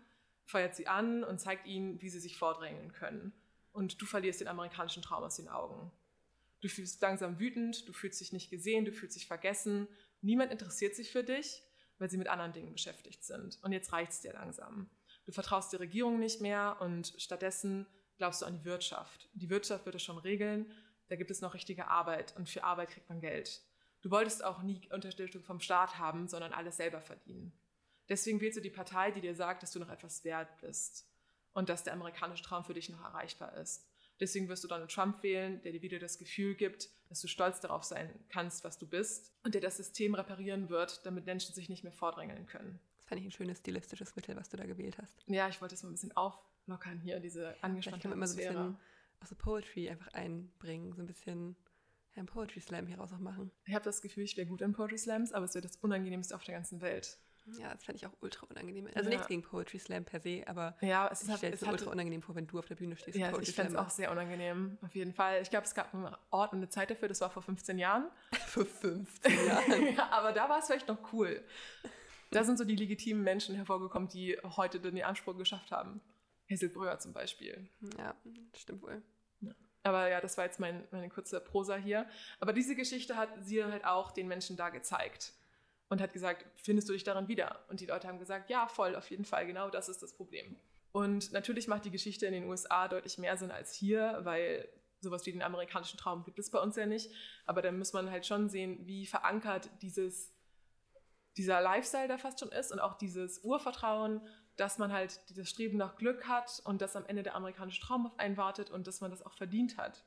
feuert 0.45 0.75
sie 0.75 0.87
an 0.87 1.23
und 1.23 1.39
zeigt 1.39 1.67
ihnen, 1.67 2.01
wie 2.01 2.09
sie 2.09 2.19
sich 2.19 2.37
vordrängeln 2.37 2.93
können. 2.93 3.33
Und 3.73 4.01
du 4.01 4.05
verlierst 4.05 4.41
den 4.41 4.47
amerikanischen 4.47 5.03
Traum 5.03 5.23
aus 5.23 5.35
den 5.35 5.49
Augen. 5.49 5.91
Du 6.61 6.67
fühlst 6.67 7.01
langsam 7.01 7.39
wütend, 7.39 7.87
du 7.87 7.93
fühlst 7.93 8.19
dich 8.19 8.33
nicht 8.33 8.49
gesehen, 8.49 8.85
du 8.85 8.91
fühlst 8.91 9.15
dich 9.15 9.27
vergessen. 9.27 9.87
Niemand 10.21 10.51
interessiert 10.51 10.95
sich 10.95 11.11
für 11.11 11.23
dich, 11.23 11.61
weil 11.99 12.09
sie 12.09 12.17
mit 12.17 12.27
anderen 12.27 12.53
Dingen 12.53 12.73
beschäftigt 12.73 13.23
sind. 13.23 13.59
Und 13.61 13.71
jetzt 13.71 13.91
reicht 13.91 14.13
es 14.13 14.21
dir 14.21 14.33
langsam. 14.33 14.89
Du 15.25 15.31
vertraust 15.31 15.73
der 15.73 15.81
Regierung 15.81 16.19
nicht 16.19 16.41
mehr 16.41 16.77
und 16.79 17.13
stattdessen 17.17 17.85
glaubst 18.17 18.41
du 18.41 18.45
an 18.45 18.53
die 18.53 18.65
Wirtschaft. 18.65 19.29
Die 19.33 19.49
Wirtschaft 19.49 19.85
wird 19.85 19.95
es 19.95 20.03
schon 20.03 20.17
regeln, 20.17 20.71
da 21.07 21.15
gibt 21.15 21.31
es 21.31 21.41
noch 21.41 21.53
richtige 21.53 21.87
Arbeit 21.87 22.35
und 22.35 22.49
für 22.49 22.63
Arbeit 22.63 22.89
kriegt 22.89 23.09
man 23.09 23.21
Geld. 23.21 23.61
Du 24.01 24.11
wolltest 24.11 24.43
auch 24.43 24.61
nie 24.61 24.87
Unterstützung 24.91 25.43
vom 25.43 25.59
Staat 25.59 25.97
haben, 25.97 26.27
sondern 26.27 26.53
alles 26.53 26.77
selber 26.77 27.01
verdienen. 27.01 27.51
Deswegen 28.09 28.39
wählst 28.39 28.57
du 28.57 28.61
die 28.61 28.69
Partei, 28.69 29.11
die 29.11 29.21
dir 29.21 29.35
sagt, 29.35 29.63
dass 29.63 29.71
du 29.71 29.79
noch 29.79 29.89
etwas 29.89 30.23
wert 30.23 30.49
bist 30.61 31.09
und 31.53 31.69
dass 31.69 31.83
der 31.83 31.93
amerikanische 31.93 32.43
Traum 32.43 32.63
für 32.63 32.73
dich 32.73 32.89
noch 32.89 33.03
erreichbar 33.03 33.55
ist. 33.57 33.85
Deswegen 34.19 34.47
wirst 34.49 34.63
du 34.63 34.67
Donald 34.67 34.91
Trump 34.91 35.21
wählen, 35.23 35.61
der 35.61 35.71
dir 35.71 35.81
wieder 35.81 35.99
das 35.99 36.17
Gefühl 36.17 36.55
gibt, 36.55 36.89
dass 37.09 37.21
du 37.21 37.27
stolz 37.27 37.59
darauf 37.59 37.83
sein 37.83 38.09
kannst, 38.29 38.63
was 38.63 38.77
du 38.77 38.87
bist 38.87 39.31
und 39.43 39.53
der 39.53 39.61
das 39.61 39.77
System 39.77 40.15
reparieren 40.15 40.69
wird, 40.69 41.05
damit 41.05 41.25
Menschen 41.25 41.53
sich 41.53 41.69
nicht 41.69 41.83
mehr 41.83 41.93
vordrängeln 41.93 42.45
können. 42.47 42.79
Das 42.97 43.05
fand 43.05 43.21
ich 43.21 43.27
ein 43.27 43.31
schönes 43.31 43.59
stilistisches 43.59 44.15
Mittel, 44.15 44.35
was 44.35 44.49
du 44.49 44.57
da 44.57 44.65
gewählt 44.65 44.97
hast. 44.97 45.23
Ja, 45.27 45.47
ich 45.47 45.61
wollte 45.61 45.75
es 45.75 45.83
mal 45.83 45.89
ein 45.89 45.93
bisschen 45.93 46.15
auflockern 46.17 46.99
hier, 46.99 47.19
diese 47.19 47.55
angespannte 47.61 48.09
Atmosphäre. 48.09 48.53
Immer 48.53 48.61
so 48.61 48.63
ein 48.63 48.73
bisschen 48.73 48.87
auch 49.21 49.27
so 49.27 49.35
Poetry 49.35 49.89
einfach 49.89 50.13
einbringen, 50.13 50.93
so 50.93 51.01
ein 51.01 51.07
bisschen 51.07 51.55
einen 52.15 52.25
Poetry 52.25 52.59
Slam 52.59 52.87
hieraus 52.87 53.13
auch 53.13 53.19
machen. 53.19 53.51
Ich 53.65 53.75
habe 53.75 53.85
das 53.85 54.01
Gefühl, 54.01 54.23
ich 54.23 54.35
wäre 54.37 54.47
gut 54.47 54.61
in 54.61 54.73
Poetry 54.73 54.97
Slams, 54.97 55.33
aber 55.33 55.45
es 55.45 55.53
wäre 55.53 55.61
das 55.61 55.77
Unangenehmste 55.77 56.35
auf 56.35 56.43
der 56.43 56.55
ganzen 56.55 56.81
Welt. 56.81 57.19
Ja, 57.59 57.73
das 57.73 57.83
fände 57.83 57.97
ich 57.97 58.05
auch 58.05 58.13
ultra 58.21 58.45
unangenehm. 58.47 58.87
Also 58.93 59.09
ja. 59.09 59.15
nichts 59.15 59.27
gegen 59.27 59.41
Poetry 59.41 59.79
Slam 59.79 60.03
per 60.03 60.19
se, 60.19 60.43
aber 60.47 60.77
ja, 60.81 61.07
es 61.11 61.23
ich 61.23 61.35
stelle 61.35 61.53
es 61.53 61.61
mir 61.61 61.71
ultra 61.71 61.91
unangenehm 61.91 62.21
vor, 62.21 62.35
wenn 62.35 62.47
du 62.47 62.59
auf 62.59 62.65
der 62.65 62.75
Bühne 62.75 62.97
stehst. 62.97 63.17
Ja, 63.17 63.37
ich 63.39 63.53
fände 63.53 63.71
es 63.71 63.77
auch 63.77 63.89
sehr 63.89 64.11
unangenehm, 64.11 64.77
auf 64.81 64.95
jeden 64.95 65.13
Fall. 65.13 65.41
Ich 65.41 65.49
glaube, 65.49 65.65
es 65.65 65.73
gab 65.73 65.93
einen 65.93 66.13
Ort 66.29 66.51
und 66.51 66.59
eine 66.59 66.69
Zeit 66.69 66.89
dafür, 66.89 67.07
das 67.07 67.21
war 67.21 67.29
vor 67.29 67.41
15 67.41 67.77
Jahren. 67.77 68.09
vor 68.47 68.65
15 68.65 69.47
Jahren? 69.47 69.87
ja, 69.95 70.09
aber 70.11 70.33
da 70.33 70.49
war 70.49 70.59
es 70.59 70.67
vielleicht 70.67 70.87
noch 70.87 71.13
cool. 71.13 71.41
Da 72.31 72.43
sind 72.43 72.57
so 72.57 72.65
die 72.65 72.75
legitimen 72.75 73.23
Menschen 73.23 73.55
hervorgekommen, 73.55 74.09
die 74.09 74.37
heute 74.43 74.79
den 74.79 75.01
Anspruch 75.01 75.37
geschafft 75.37 75.71
haben. 75.71 76.01
Hazel 76.49 76.71
zum 76.99 77.13
Beispiel. 77.13 77.69
Ja, 77.97 78.15
stimmt 78.55 78.81
wohl. 78.81 79.01
Ja. 79.41 79.51
Aber 79.83 80.09
ja, 80.09 80.19
das 80.19 80.37
war 80.37 80.45
jetzt 80.45 80.59
mein, 80.59 80.85
meine 80.91 81.09
kurze 81.09 81.39
Prosa 81.39 81.75
hier. 81.75 82.07
Aber 82.39 82.51
diese 82.51 82.75
Geschichte 82.75 83.15
hat 83.15 83.29
sie 83.41 83.63
halt 83.63 83.85
auch 83.85 84.11
den 84.11 84.27
Menschen 84.27 84.57
da 84.57 84.69
gezeigt 84.69 85.33
und 85.89 86.01
hat 86.01 86.13
gesagt, 86.13 86.45
findest 86.55 86.89
du 86.89 86.93
dich 86.93 87.03
daran 87.03 87.27
wieder? 87.27 87.63
Und 87.69 87.79
die 87.79 87.85
Leute 87.85 88.07
haben 88.07 88.19
gesagt, 88.19 88.49
ja, 88.49 88.67
voll, 88.67 88.95
auf 88.95 89.09
jeden 89.09 89.25
Fall, 89.25 89.45
genau 89.45 89.69
das 89.69 89.89
ist 89.89 90.03
das 90.03 90.13
Problem. 90.13 90.57
Und 90.91 91.31
natürlich 91.31 91.67
macht 91.67 91.85
die 91.85 91.91
Geschichte 91.91 92.25
in 92.25 92.33
den 92.33 92.45
USA 92.45 92.87
deutlich 92.87 93.17
mehr 93.17 93.37
Sinn 93.37 93.51
als 93.51 93.73
hier, 93.73 94.19
weil 94.23 94.67
sowas 94.99 95.25
wie 95.25 95.31
den 95.31 95.43
amerikanischen 95.43 95.97
Traum 95.97 96.23
gibt 96.23 96.39
es 96.39 96.49
bei 96.49 96.59
uns 96.59 96.75
ja 96.75 96.85
nicht. 96.85 97.11
Aber 97.45 97.61
dann 97.61 97.77
muss 97.77 97.93
man 97.93 98.09
halt 98.09 98.25
schon 98.25 98.49
sehen, 98.49 98.85
wie 98.87 99.05
verankert 99.05 99.69
dieses, 99.81 100.33
dieser 101.37 101.61
Lifestyle 101.61 102.07
da 102.07 102.17
fast 102.17 102.39
schon 102.39 102.49
ist 102.49 102.71
und 102.71 102.79
auch 102.79 102.97
dieses 102.97 103.43
Urvertrauen, 103.43 104.21
dass 104.55 104.79
man 104.79 104.91
halt 104.91 105.21
dieses 105.29 105.49
Streben 105.49 105.77
nach 105.77 105.97
Glück 105.97 106.27
hat 106.27 106.61
und 106.65 106.81
dass 106.81 106.95
am 106.95 107.05
Ende 107.05 107.23
der 107.23 107.35
amerikanische 107.35 107.81
Traum 107.81 108.07
auf 108.07 108.17
einen 108.19 108.37
wartet 108.37 108.71
und 108.71 108.87
dass 108.87 109.01
man 109.01 109.11
das 109.11 109.21
auch 109.21 109.33
verdient 109.33 109.77
hat. 109.77 110.03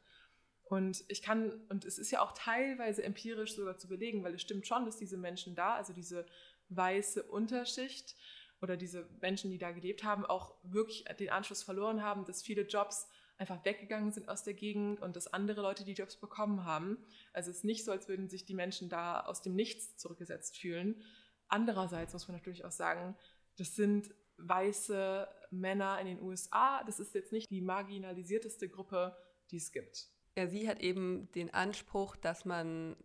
Und 0.70 1.02
ich 1.08 1.20
kann, 1.20 1.50
und 1.68 1.84
es 1.84 1.98
ist 1.98 2.12
ja 2.12 2.20
auch 2.20 2.30
teilweise 2.30 3.02
empirisch 3.02 3.56
sogar 3.56 3.76
zu 3.76 3.88
belegen, 3.88 4.22
weil 4.22 4.34
es 4.34 4.42
stimmt 4.42 4.68
schon, 4.68 4.84
dass 4.84 4.96
diese 4.96 5.16
Menschen 5.16 5.56
da, 5.56 5.74
also 5.74 5.92
diese 5.92 6.26
weiße 6.68 7.24
Unterschicht 7.24 8.14
oder 8.62 8.76
diese 8.76 9.08
Menschen, 9.20 9.50
die 9.50 9.58
da 9.58 9.72
gelebt 9.72 10.04
haben, 10.04 10.24
auch 10.24 10.54
wirklich 10.62 11.06
den 11.18 11.30
Anschluss 11.30 11.64
verloren 11.64 12.04
haben, 12.04 12.24
dass 12.24 12.44
viele 12.44 12.62
Jobs 12.62 13.08
einfach 13.36 13.64
weggegangen 13.64 14.12
sind 14.12 14.28
aus 14.28 14.44
der 14.44 14.54
Gegend 14.54 15.02
und 15.02 15.16
dass 15.16 15.26
andere 15.26 15.60
Leute 15.60 15.84
die 15.84 15.94
Jobs 15.94 16.16
bekommen 16.16 16.64
haben. 16.64 16.98
Also 17.32 17.50
es 17.50 17.58
ist 17.58 17.64
nicht 17.64 17.84
so, 17.84 17.90
als 17.90 18.06
würden 18.06 18.28
sich 18.28 18.44
die 18.44 18.54
Menschen 18.54 18.88
da 18.88 19.22
aus 19.22 19.42
dem 19.42 19.56
Nichts 19.56 19.96
zurückgesetzt 19.96 20.56
fühlen. 20.56 21.02
Andererseits 21.48 22.12
muss 22.12 22.28
man 22.28 22.36
natürlich 22.36 22.64
auch 22.64 22.70
sagen, 22.70 23.16
das 23.58 23.74
sind 23.74 24.14
weiße 24.36 25.26
Männer 25.50 25.98
in 25.98 26.06
den 26.06 26.22
USA. 26.22 26.84
Das 26.84 27.00
ist 27.00 27.12
jetzt 27.12 27.32
nicht 27.32 27.50
die 27.50 27.60
marginalisierteste 27.60 28.68
Gruppe, 28.68 29.16
die 29.50 29.56
es 29.56 29.72
gibt. 29.72 30.10
Ja, 30.36 30.46
sie 30.46 30.68
hat 30.68 30.80
eben 30.80 31.30
den 31.32 31.52
Anspruch, 31.52 32.16
dass 32.16 32.44
man 32.44 32.96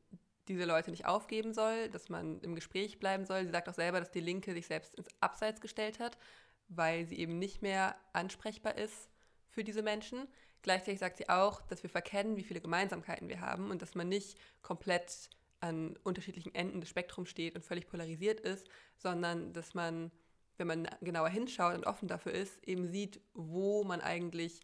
diese 0.47 0.65
Leute 0.65 0.91
nicht 0.91 1.05
aufgeben 1.05 1.53
soll, 1.53 1.89
dass 1.89 2.09
man 2.09 2.39
im 2.41 2.55
Gespräch 2.55 2.99
bleiben 2.99 3.25
soll. 3.25 3.45
Sie 3.45 3.51
sagt 3.51 3.67
auch 3.67 3.73
selber, 3.73 3.99
dass 3.99 4.11
die 4.11 4.19
Linke 4.19 4.53
sich 4.53 4.67
selbst 4.67 4.95
ins 4.95 5.07
Abseits 5.19 5.59
gestellt 5.59 5.99
hat, 5.99 6.17
weil 6.67 7.05
sie 7.05 7.17
eben 7.17 7.39
nicht 7.39 7.61
mehr 7.61 7.95
ansprechbar 8.13 8.77
ist 8.77 9.09
für 9.47 9.63
diese 9.63 9.81
Menschen. 9.81 10.27
Gleichzeitig 10.61 10.99
sagt 10.99 11.17
sie 11.17 11.29
auch, 11.29 11.61
dass 11.61 11.83
wir 11.83 11.89
verkennen, 11.89 12.37
wie 12.37 12.43
viele 12.43 12.61
Gemeinsamkeiten 12.61 13.29
wir 13.29 13.41
haben 13.41 13.71
und 13.71 13.81
dass 13.81 13.95
man 13.95 14.09
nicht 14.09 14.37
komplett 14.61 15.29
an 15.61 15.97
unterschiedlichen 16.03 16.53
Enden 16.53 16.79
des 16.79 16.89
Spektrums 16.89 17.29
steht 17.29 17.55
und 17.55 17.63
völlig 17.63 17.87
polarisiert 17.87 18.39
ist, 18.39 18.67
sondern 18.97 19.53
dass 19.53 19.73
man, 19.73 20.11
wenn 20.57 20.67
man 20.67 20.87
genauer 21.01 21.29
hinschaut 21.29 21.75
und 21.75 21.85
offen 21.85 22.07
dafür 22.07 22.33
ist, 22.33 22.63
eben 22.67 22.87
sieht, 22.87 23.19
wo 23.33 23.83
man 23.83 24.01
eigentlich 24.01 24.61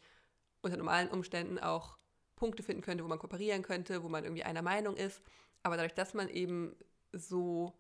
unter 0.62 0.78
normalen 0.78 1.10
Umständen 1.10 1.58
auch 1.60 1.98
Punkte 2.42 2.64
finden 2.64 2.82
könnte, 2.82 3.04
wo 3.04 3.08
man 3.08 3.20
kooperieren 3.20 3.62
könnte, 3.62 4.02
wo 4.02 4.10
man 4.10 4.24
irgendwie 4.24 4.44
einer 4.44 4.64
Meinung 4.64 4.98
ist. 4.98 5.22
Aber 5.62 5.78
dadurch, 5.78 5.94
dass 5.94 6.16
man 6.16 6.28
eben 6.28 6.76
so 7.14 7.78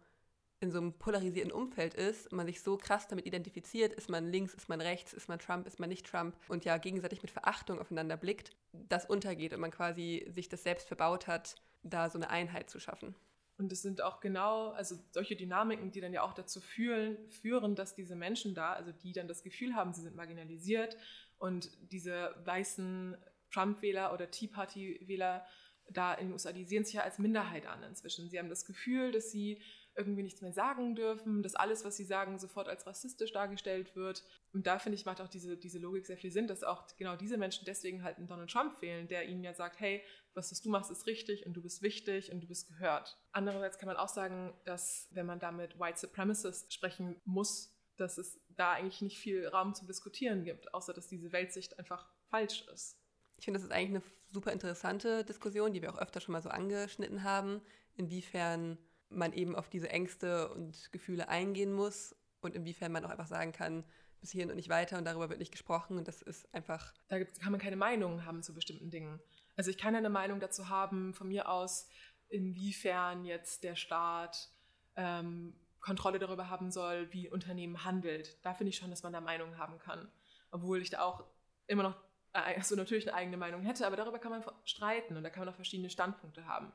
in 0.60 0.72
so 0.72 0.78
einem 0.78 0.94
polarisierten 0.94 1.52
Umfeld 1.52 1.96
ist, 1.96 2.32
man 2.32 2.46
sich 2.46 2.62
so 2.62 2.78
krass 2.78 3.08
damit 3.08 3.26
identifiziert, 3.26 3.92
ist 3.92 4.08
man 4.08 4.28
links, 4.28 4.54
ist 4.54 4.70
man 4.70 4.80
rechts, 4.80 5.14
ist 5.14 5.28
man 5.28 5.40
Trump, 5.40 5.66
ist 5.66 5.80
man 5.80 5.90
nicht 5.90 6.06
Trump 6.06 6.36
und 6.48 6.64
ja 6.64 6.78
gegenseitig 6.78 7.24
mit 7.24 7.32
Verachtung 7.32 7.80
aufeinander 7.80 8.18
blickt, 8.18 8.52
das 8.72 9.08
untergeht 9.08 9.52
und 9.52 9.62
man 9.62 9.72
quasi 9.72 10.28
sich 10.30 10.48
das 10.48 10.62
selbst 10.62 10.88
verbaut 10.88 11.26
hat, 11.26 11.56
da 11.82 12.08
so 12.12 12.20
eine 12.20 12.30
Einheit 12.30 12.70
zu 12.70 12.80
schaffen. 12.80 13.16
Und 13.58 13.72
es 13.72 13.82
sind 13.82 14.04
auch 14.04 14.20
genau, 14.20 14.70
also 14.70 14.96
solche 15.10 15.36
Dynamiken, 15.36 15.90
die 15.90 16.02
dann 16.02 16.14
ja 16.14 16.22
auch 16.22 16.34
dazu 16.34 16.62
führen, 16.62 17.18
führen, 17.30 17.74
dass 17.74 17.96
diese 17.96 18.16
Menschen 18.16 18.54
da, 18.54 18.74
also 18.74 18.92
die 18.92 19.14
dann 19.14 19.28
das 19.28 19.42
Gefühl 19.42 19.74
haben, 19.74 19.92
sie 19.94 20.02
sind 20.02 20.16
marginalisiert 20.16 20.98
und 21.40 21.72
diese 21.92 22.36
weißen 22.46 23.18
Trump-Wähler 23.52 24.14
oder 24.14 24.32
Tea 24.32 24.48
Party-Wähler 24.48 25.46
da 25.90 26.14
in 26.14 26.28
den 26.28 26.34
USA, 26.34 26.52
die 26.52 26.66
sehen 26.66 26.86
sich 26.86 26.96
ja 26.96 27.02
als 27.02 27.20
Minderheit 27.20 27.68
an 27.68 27.84
inzwischen. 27.84 28.30
Sie 28.30 28.40
haben 28.40 28.50
das 28.50 28.66
Gefühl, 28.66 29.12
dass 29.12 29.32
sie 29.32 29.62
irgendwie 29.96 30.24
nichts 30.24 30.42
mehr 30.42 30.54
sagen 30.54 30.96
dürfen, 30.96 31.44
dass 31.44 31.56
alles, 31.56 31.84
was 31.84 31.98
sie 31.98 32.06
sagen, 32.06 32.40
sofort 32.40 32.70
als 32.70 32.88
rassistisch 32.88 33.34
dargestellt 33.34 33.96
wird. 33.96 34.24
Und 34.54 34.66
da 34.66 34.80
finde 34.80 34.96
ich, 34.96 35.06
macht 35.06 35.20
auch 35.20 35.28
diese, 35.28 35.58
diese 35.58 35.80
Logik 35.80 36.06
sehr 36.06 36.18
viel 36.18 36.32
Sinn, 36.32 36.48
dass 36.48 36.64
auch 36.64 36.88
genau 36.98 37.18
diese 37.18 37.38
Menschen 37.38 37.66
deswegen 37.66 38.04
halt 38.04 38.18
einen 38.18 38.28
Donald 38.28 38.50
Trump 38.50 38.82
wählen, 38.82 39.08
der 39.08 39.28
ihnen 39.28 39.44
ja 39.44 39.54
sagt, 39.54 39.80
hey, 39.80 40.02
was, 40.34 40.50
du 40.62 40.70
machst, 40.70 40.92
ist 40.92 41.08
richtig 41.08 41.46
und 41.46 41.54
du 41.54 41.62
bist 41.62 41.82
wichtig 41.82 42.32
und 42.32 42.42
du 42.42 42.48
bist 42.48 42.70
gehört. 42.70 43.18
Andererseits 43.34 43.78
kann 43.78 43.88
man 43.88 43.98
auch 43.98 44.08
sagen, 44.08 44.54
dass 44.64 45.10
wenn 45.12 45.26
man 45.26 45.40
da 45.40 45.52
mit 45.52 45.78
White 45.78 46.00
Supremacists 46.00 46.74
sprechen 46.74 47.20
muss, 47.26 47.76
dass 47.98 48.18
es 48.18 48.40
da 48.50 48.72
eigentlich 48.72 49.02
nicht 49.02 49.20
viel 49.20 49.46
Raum 49.48 49.76
zum 49.76 49.88
Diskutieren 49.88 50.46
gibt, 50.46 50.74
außer 50.74 50.94
dass 50.94 51.08
diese 51.08 51.34
Weltsicht 51.34 51.78
einfach 51.78 52.08
falsch 52.30 52.66
ist. 52.74 53.01
Ich 53.42 53.46
finde, 53.46 53.60
das 53.60 53.66
ist 53.66 53.74
eigentlich 53.74 54.04
eine 54.04 54.04
super 54.32 54.52
interessante 54.52 55.26
Diskussion, 55.26 55.74
die 55.74 55.82
wir 55.82 55.92
auch 55.92 55.98
öfter 55.98 56.22
schon 56.22 56.34
mal 56.34 56.44
so 56.44 56.50
angeschnitten 56.50 57.24
haben, 57.24 57.60
inwiefern 57.96 58.78
man 59.10 59.34
eben 59.34 59.56
auf 59.56 59.68
diese 59.68 59.90
Ängste 59.90 60.50
und 60.50 60.92
Gefühle 60.92 61.28
eingehen 61.28 61.74
muss 61.74 62.16
und 62.42 62.54
inwiefern 62.54 62.92
man 62.92 63.04
auch 63.04 63.10
einfach 63.10 63.26
sagen 63.26 63.52
kann, 63.52 63.84
bis 64.20 64.30
hierhin 64.30 64.52
und 64.52 64.58
nicht 64.58 64.70
weiter 64.70 65.00
und 65.00 65.06
darüber 65.06 65.28
wird 65.30 65.40
nicht 65.40 65.52
gesprochen 65.52 65.98
und 65.98 66.08
das 66.08 66.22
ist 66.22 66.54
einfach. 66.54 66.94
Da 67.08 67.24
kann 67.24 67.52
man 67.52 67.60
keine 67.60 67.78
Meinung 67.78 68.26
haben 68.26 68.44
zu 68.44 68.54
bestimmten 68.54 68.92
Dingen. 68.92 69.20
Also 69.56 69.72
ich 69.72 69.80
kann 69.80 69.96
eine 69.96 70.12
Meinung 70.12 70.40
dazu 70.40 70.70
haben, 70.70 71.16
von 71.16 71.28
mir 71.28 71.50
aus, 71.50 71.90
inwiefern 72.30 73.26
jetzt 73.26 73.64
der 73.64 73.76
Staat 73.76 74.52
ähm, 74.96 75.56
Kontrolle 75.80 76.20
darüber 76.20 76.52
haben 76.52 76.70
soll, 76.70 77.12
wie 77.12 77.28
Unternehmen 77.28 77.86
handelt. 77.86 78.38
Da 78.46 78.54
finde 78.54 78.70
ich 78.70 78.78
schon, 78.78 78.92
dass 78.92 79.02
man 79.02 79.14
da 79.14 79.20
Meinung 79.20 79.58
haben 79.58 79.80
kann. 79.80 80.12
Obwohl 80.52 80.80
ich 80.80 80.92
da 80.92 81.02
auch 81.02 81.26
immer 81.66 81.82
noch 81.82 81.96
also 82.34 82.76
natürlich 82.76 83.08
eine 83.08 83.18
eigene 83.18 83.38
Meinung 83.38 83.62
hätte, 83.64 83.86
aber 83.86 83.96
darüber 83.96 84.20
kann 84.20 84.32
man 84.32 84.44
streiten 84.64 85.18
und 85.18 85.24
da 85.24 85.30
kann 85.30 85.46
man 85.46 85.50
auch 85.50 85.56
verschiedene 85.56 85.90
Standpunkte 85.90 86.46
haben. 86.46 86.72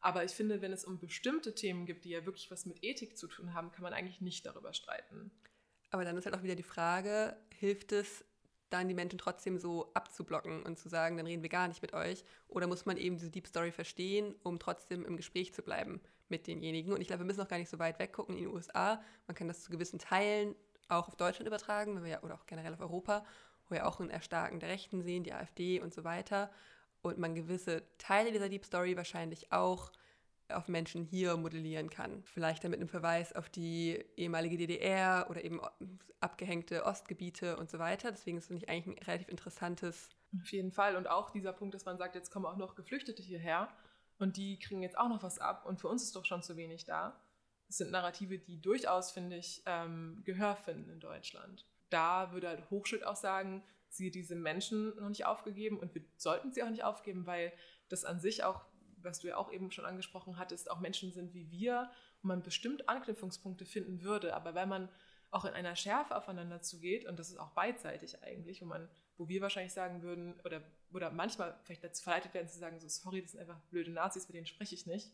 Aber 0.00 0.24
ich 0.24 0.32
finde, 0.32 0.60
wenn 0.60 0.72
es 0.72 0.84
um 0.84 0.98
bestimmte 0.98 1.54
Themen 1.54 1.86
gibt, 1.86 2.04
die 2.04 2.10
ja 2.10 2.26
wirklich 2.26 2.50
was 2.50 2.66
mit 2.66 2.82
Ethik 2.82 3.16
zu 3.16 3.28
tun 3.28 3.54
haben, 3.54 3.70
kann 3.70 3.82
man 3.82 3.92
eigentlich 3.92 4.20
nicht 4.20 4.44
darüber 4.44 4.72
streiten. 4.74 5.30
Aber 5.90 6.04
dann 6.04 6.16
ist 6.16 6.26
halt 6.26 6.34
auch 6.34 6.42
wieder 6.42 6.56
die 6.56 6.62
Frage, 6.62 7.36
hilft 7.50 7.92
es 7.92 8.24
dann 8.70 8.88
die 8.88 8.94
Menschen 8.94 9.18
trotzdem 9.18 9.58
so 9.58 9.92
abzublocken 9.94 10.62
und 10.62 10.78
zu 10.78 10.88
sagen, 10.88 11.16
dann 11.16 11.26
reden 11.26 11.42
wir 11.42 11.50
gar 11.50 11.68
nicht 11.68 11.82
mit 11.82 11.92
euch? 11.92 12.24
Oder 12.48 12.66
muss 12.66 12.86
man 12.86 12.96
eben 12.96 13.16
diese 13.16 13.30
Deep 13.30 13.46
Story 13.46 13.70
verstehen, 13.70 14.34
um 14.42 14.58
trotzdem 14.58 15.04
im 15.04 15.16
Gespräch 15.16 15.52
zu 15.52 15.62
bleiben 15.62 16.00
mit 16.28 16.46
denjenigen? 16.46 16.92
Und 16.92 17.00
ich 17.00 17.06
glaube, 17.06 17.20
wir 17.20 17.26
müssen 17.26 17.42
auch 17.42 17.48
gar 17.48 17.58
nicht 17.58 17.68
so 17.68 17.78
weit 17.78 17.98
weggucken 17.98 18.36
in 18.36 18.44
den 18.44 18.54
USA. 18.54 19.02
Man 19.26 19.34
kann 19.36 19.48
das 19.48 19.62
zu 19.62 19.70
gewissen 19.70 19.98
Teilen 19.98 20.56
auch 20.88 21.08
auf 21.08 21.16
Deutschland 21.16 21.46
übertragen, 21.46 21.94
wenn 21.94 22.04
wir 22.04 22.10
ja, 22.10 22.22
oder 22.22 22.34
auch 22.34 22.46
generell 22.46 22.72
auf 22.72 22.80
Europa, 22.80 23.24
wo 23.72 23.76
wir 23.76 23.88
auch 23.88 24.00
ein 24.00 24.10
Erstarken 24.10 24.60
der 24.60 24.68
Rechten 24.68 25.02
sehen, 25.02 25.24
die 25.24 25.32
AfD 25.32 25.80
und 25.80 25.94
so 25.94 26.04
weiter 26.04 26.50
und 27.00 27.18
man 27.18 27.34
gewisse 27.34 27.82
Teile 27.98 28.30
dieser 28.30 28.48
Deep 28.48 28.64
Story 28.64 28.96
wahrscheinlich 28.96 29.50
auch 29.50 29.90
auf 30.48 30.68
Menschen 30.68 31.04
hier 31.04 31.36
modellieren 31.36 31.88
kann. 31.88 32.22
Vielleicht 32.24 32.62
dann 32.62 32.70
mit 32.70 32.80
einem 32.80 32.88
Verweis 32.88 33.32
auf 33.32 33.48
die 33.48 34.04
ehemalige 34.16 34.58
DDR 34.58 35.26
oder 35.30 35.42
eben 35.42 35.60
abgehängte 36.20 36.84
Ostgebiete 36.84 37.56
und 37.56 37.70
so 37.70 37.78
weiter. 37.78 38.10
Deswegen 38.10 38.36
ist 38.36 38.44
es 38.44 38.50
nicht 38.50 38.68
eigentlich 38.68 38.98
ein 38.98 39.04
relativ 39.04 39.28
interessantes. 39.28 40.10
Auf 40.40 40.52
jeden 40.52 40.70
Fall. 40.70 40.96
Und 40.96 41.08
auch 41.08 41.30
dieser 41.30 41.54
Punkt, 41.54 41.74
dass 41.74 41.86
man 41.86 41.96
sagt, 41.96 42.14
jetzt 42.14 42.30
kommen 42.30 42.44
auch 42.44 42.56
noch 42.56 42.74
Geflüchtete 42.74 43.22
hierher 43.22 43.68
und 44.18 44.36
die 44.36 44.58
kriegen 44.58 44.82
jetzt 44.82 44.98
auch 44.98 45.08
noch 45.08 45.22
was 45.22 45.38
ab 45.38 45.64
und 45.64 45.80
für 45.80 45.88
uns 45.88 46.02
ist 46.02 46.14
doch 46.14 46.26
schon 46.26 46.42
zu 46.42 46.56
wenig 46.56 46.84
da. 46.84 47.18
Das 47.66 47.78
sind 47.78 47.90
Narrative, 47.90 48.38
die 48.38 48.60
durchaus, 48.60 49.10
finde 49.10 49.36
ich, 49.36 49.62
ähm, 49.64 50.20
Gehör 50.24 50.56
finden 50.56 50.90
in 50.90 51.00
Deutschland. 51.00 51.64
Da 51.92 52.32
würde 52.32 52.48
halt 52.48 52.70
Hochschild 52.70 53.04
auch 53.04 53.16
sagen, 53.16 53.62
sie 53.88 54.10
diese 54.10 54.34
Menschen 54.34 54.96
noch 54.96 55.08
nicht 55.08 55.26
aufgegeben 55.26 55.78
und 55.78 55.94
wir 55.94 56.02
sollten 56.16 56.52
sie 56.52 56.62
auch 56.62 56.70
nicht 56.70 56.84
aufgeben, 56.84 57.26
weil 57.26 57.52
das 57.88 58.04
an 58.04 58.20
sich 58.20 58.42
auch, 58.44 58.64
was 58.96 59.20
du 59.20 59.28
ja 59.28 59.36
auch 59.36 59.52
eben 59.52 59.70
schon 59.70 59.84
angesprochen 59.84 60.38
hattest, 60.38 60.70
auch 60.70 60.80
Menschen 60.80 61.12
sind 61.12 61.34
wie 61.34 61.50
wir 61.50 61.90
und 62.22 62.28
man 62.28 62.42
bestimmt 62.42 62.88
Anknüpfungspunkte 62.88 63.66
finden 63.66 64.02
würde. 64.02 64.34
Aber 64.34 64.54
wenn 64.54 64.68
man 64.68 64.88
auch 65.30 65.44
in 65.44 65.52
einer 65.52 65.76
Schärfe 65.76 66.16
aufeinander 66.16 66.62
zugeht, 66.62 67.06
und 67.06 67.18
das 67.18 67.30
ist 67.30 67.38
auch 67.38 67.50
beidseitig 67.50 68.22
eigentlich, 68.22 68.62
wo 68.62 68.66
man, 68.66 68.88
wo 69.16 69.28
wir 69.28 69.40
wahrscheinlich 69.40 69.72
sagen 69.72 70.02
würden, 70.02 70.40
oder, 70.44 70.62
oder 70.92 71.10
manchmal 71.10 71.58
vielleicht 71.64 71.84
dazu 71.84 72.02
verleitet 72.02 72.34
werden 72.34 72.48
zu 72.48 72.58
sagen, 72.58 72.78
so 72.80 72.88
sorry, 72.88 73.22
das 73.22 73.32
sind 73.32 73.40
einfach 73.40 73.60
blöde 73.70 73.90
Nazis, 73.90 74.28
mit 74.28 74.36
denen 74.36 74.46
spreche 74.46 74.74
ich 74.74 74.86
nicht. 74.86 75.10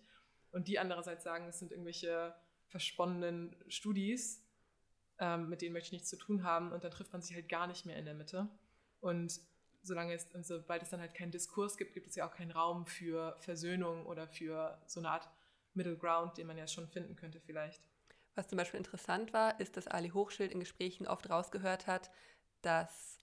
Und 0.50 0.68
die 0.68 0.78
andererseits 0.78 1.24
sagen, 1.24 1.46
das 1.46 1.59
sind 1.59 1.72
irgendwelche 1.72 2.34
versponnenen 2.66 3.57
Studis, 3.68 4.44
ähm, 5.18 5.48
mit 5.48 5.62
denen 5.62 5.72
möchte 5.72 5.88
ich 5.88 5.92
nichts 5.92 6.08
zu 6.08 6.16
tun 6.16 6.44
haben. 6.44 6.72
Und 6.72 6.84
dann 6.84 6.90
trifft 6.90 7.12
man 7.12 7.22
sich 7.22 7.34
halt 7.34 7.48
gar 7.48 7.66
nicht 7.66 7.86
mehr 7.86 7.96
in 7.96 8.04
der 8.04 8.14
Mitte. 8.14 8.48
Und 9.00 9.40
solange 9.82 10.14
es, 10.14 10.26
und 10.34 10.46
sobald 10.46 10.82
es 10.82 10.90
dann 10.90 11.00
halt 11.00 11.14
keinen 11.14 11.30
Diskurs 11.30 11.76
gibt, 11.76 11.94
gibt 11.94 12.08
es 12.08 12.16
ja 12.16 12.28
auch 12.28 12.34
keinen 12.34 12.50
Raum 12.50 12.86
für 12.86 13.36
Versöhnung 13.38 14.06
oder 14.06 14.26
für 14.26 14.80
so 14.86 15.00
eine 15.00 15.10
Art 15.10 15.28
Middle 15.74 15.96
Ground, 15.96 16.36
den 16.38 16.46
man 16.46 16.58
ja 16.58 16.66
schon 16.66 16.88
finden 16.88 17.16
könnte 17.16 17.40
vielleicht. 17.40 17.82
Was 18.34 18.48
zum 18.48 18.58
Beispiel 18.58 18.78
interessant 18.78 19.32
war, 19.32 19.58
ist, 19.60 19.76
dass 19.76 19.88
Ali 19.88 20.10
Hochschild 20.10 20.52
in 20.52 20.60
Gesprächen 20.60 21.06
oft 21.06 21.28
rausgehört 21.28 21.86
hat, 21.86 22.10
dass 22.62 23.18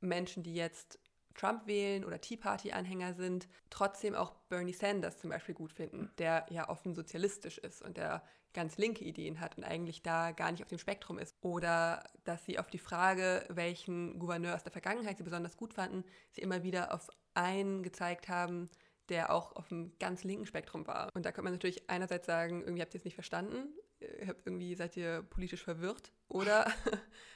Menschen, 0.00 0.42
die 0.42 0.54
jetzt 0.54 0.98
Trump 1.36 1.66
wählen 1.66 2.04
oder 2.04 2.20
Tea 2.20 2.36
Party-Anhänger 2.36 3.14
sind, 3.14 3.48
trotzdem 3.70 4.14
auch 4.14 4.32
Bernie 4.48 4.72
Sanders 4.72 5.18
zum 5.18 5.30
Beispiel 5.30 5.54
gut 5.54 5.72
finden, 5.72 6.10
der 6.18 6.46
ja 6.50 6.68
offen 6.68 6.94
sozialistisch 6.94 7.58
ist 7.58 7.82
und 7.82 7.96
der 7.96 8.22
ganz 8.52 8.78
linke 8.78 9.04
Ideen 9.04 9.38
hat 9.38 9.58
und 9.58 9.64
eigentlich 9.64 10.02
da 10.02 10.32
gar 10.32 10.50
nicht 10.50 10.62
auf 10.62 10.68
dem 10.68 10.78
Spektrum 10.78 11.18
ist. 11.18 11.36
Oder 11.42 12.02
dass 12.24 12.44
sie 12.44 12.58
auf 12.58 12.70
die 12.70 12.78
Frage, 12.78 13.44
welchen 13.50 14.18
Gouverneur 14.18 14.54
aus 14.54 14.62
der 14.62 14.72
Vergangenheit 14.72 15.18
sie 15.18 15.24
besonders 15.24 15.56
gut 15.56 15.74
fanden, 15.74 16.04
sie 16.32 16.40
immer 16.40 16.62
wieder 16.62 16.94
auf 16.94 17.10
einen 17.34 17.82
gezeigt 17.82 18.28
haben, 18.28 18.70
der 19.10 19.30
auch 19.32 19.54
auf 19.54 19.68
dem 19.68 19.92
ganz 19.98 20.24
linken 20.24 20.46
Spektrum 20.46 20.86
war. 20.86 21.10
Und 21.14 21.26
da 21.26 21.32
könnte 21.32 21.44
man 21.44 21.52
natürlich 21.52 21.88
einerseits 21.90 22.26
sagen, 22.26 22.62
irgendwie 22.62 22.82
habt 22.82 22.94
ihr 22.94 22.98
es 22.98 23.04
nicht 23.04 23.14
verstanden, 23.14 23.68
ihr 24.00 24.26
habt 24.26 24.46
irgendwie 24.46 24.74
seid 24.74 24.96
ihr 24.96 25.22
politisch 25.22 25.62
verwirrt 25.62 26.12
oder 26.28 26.66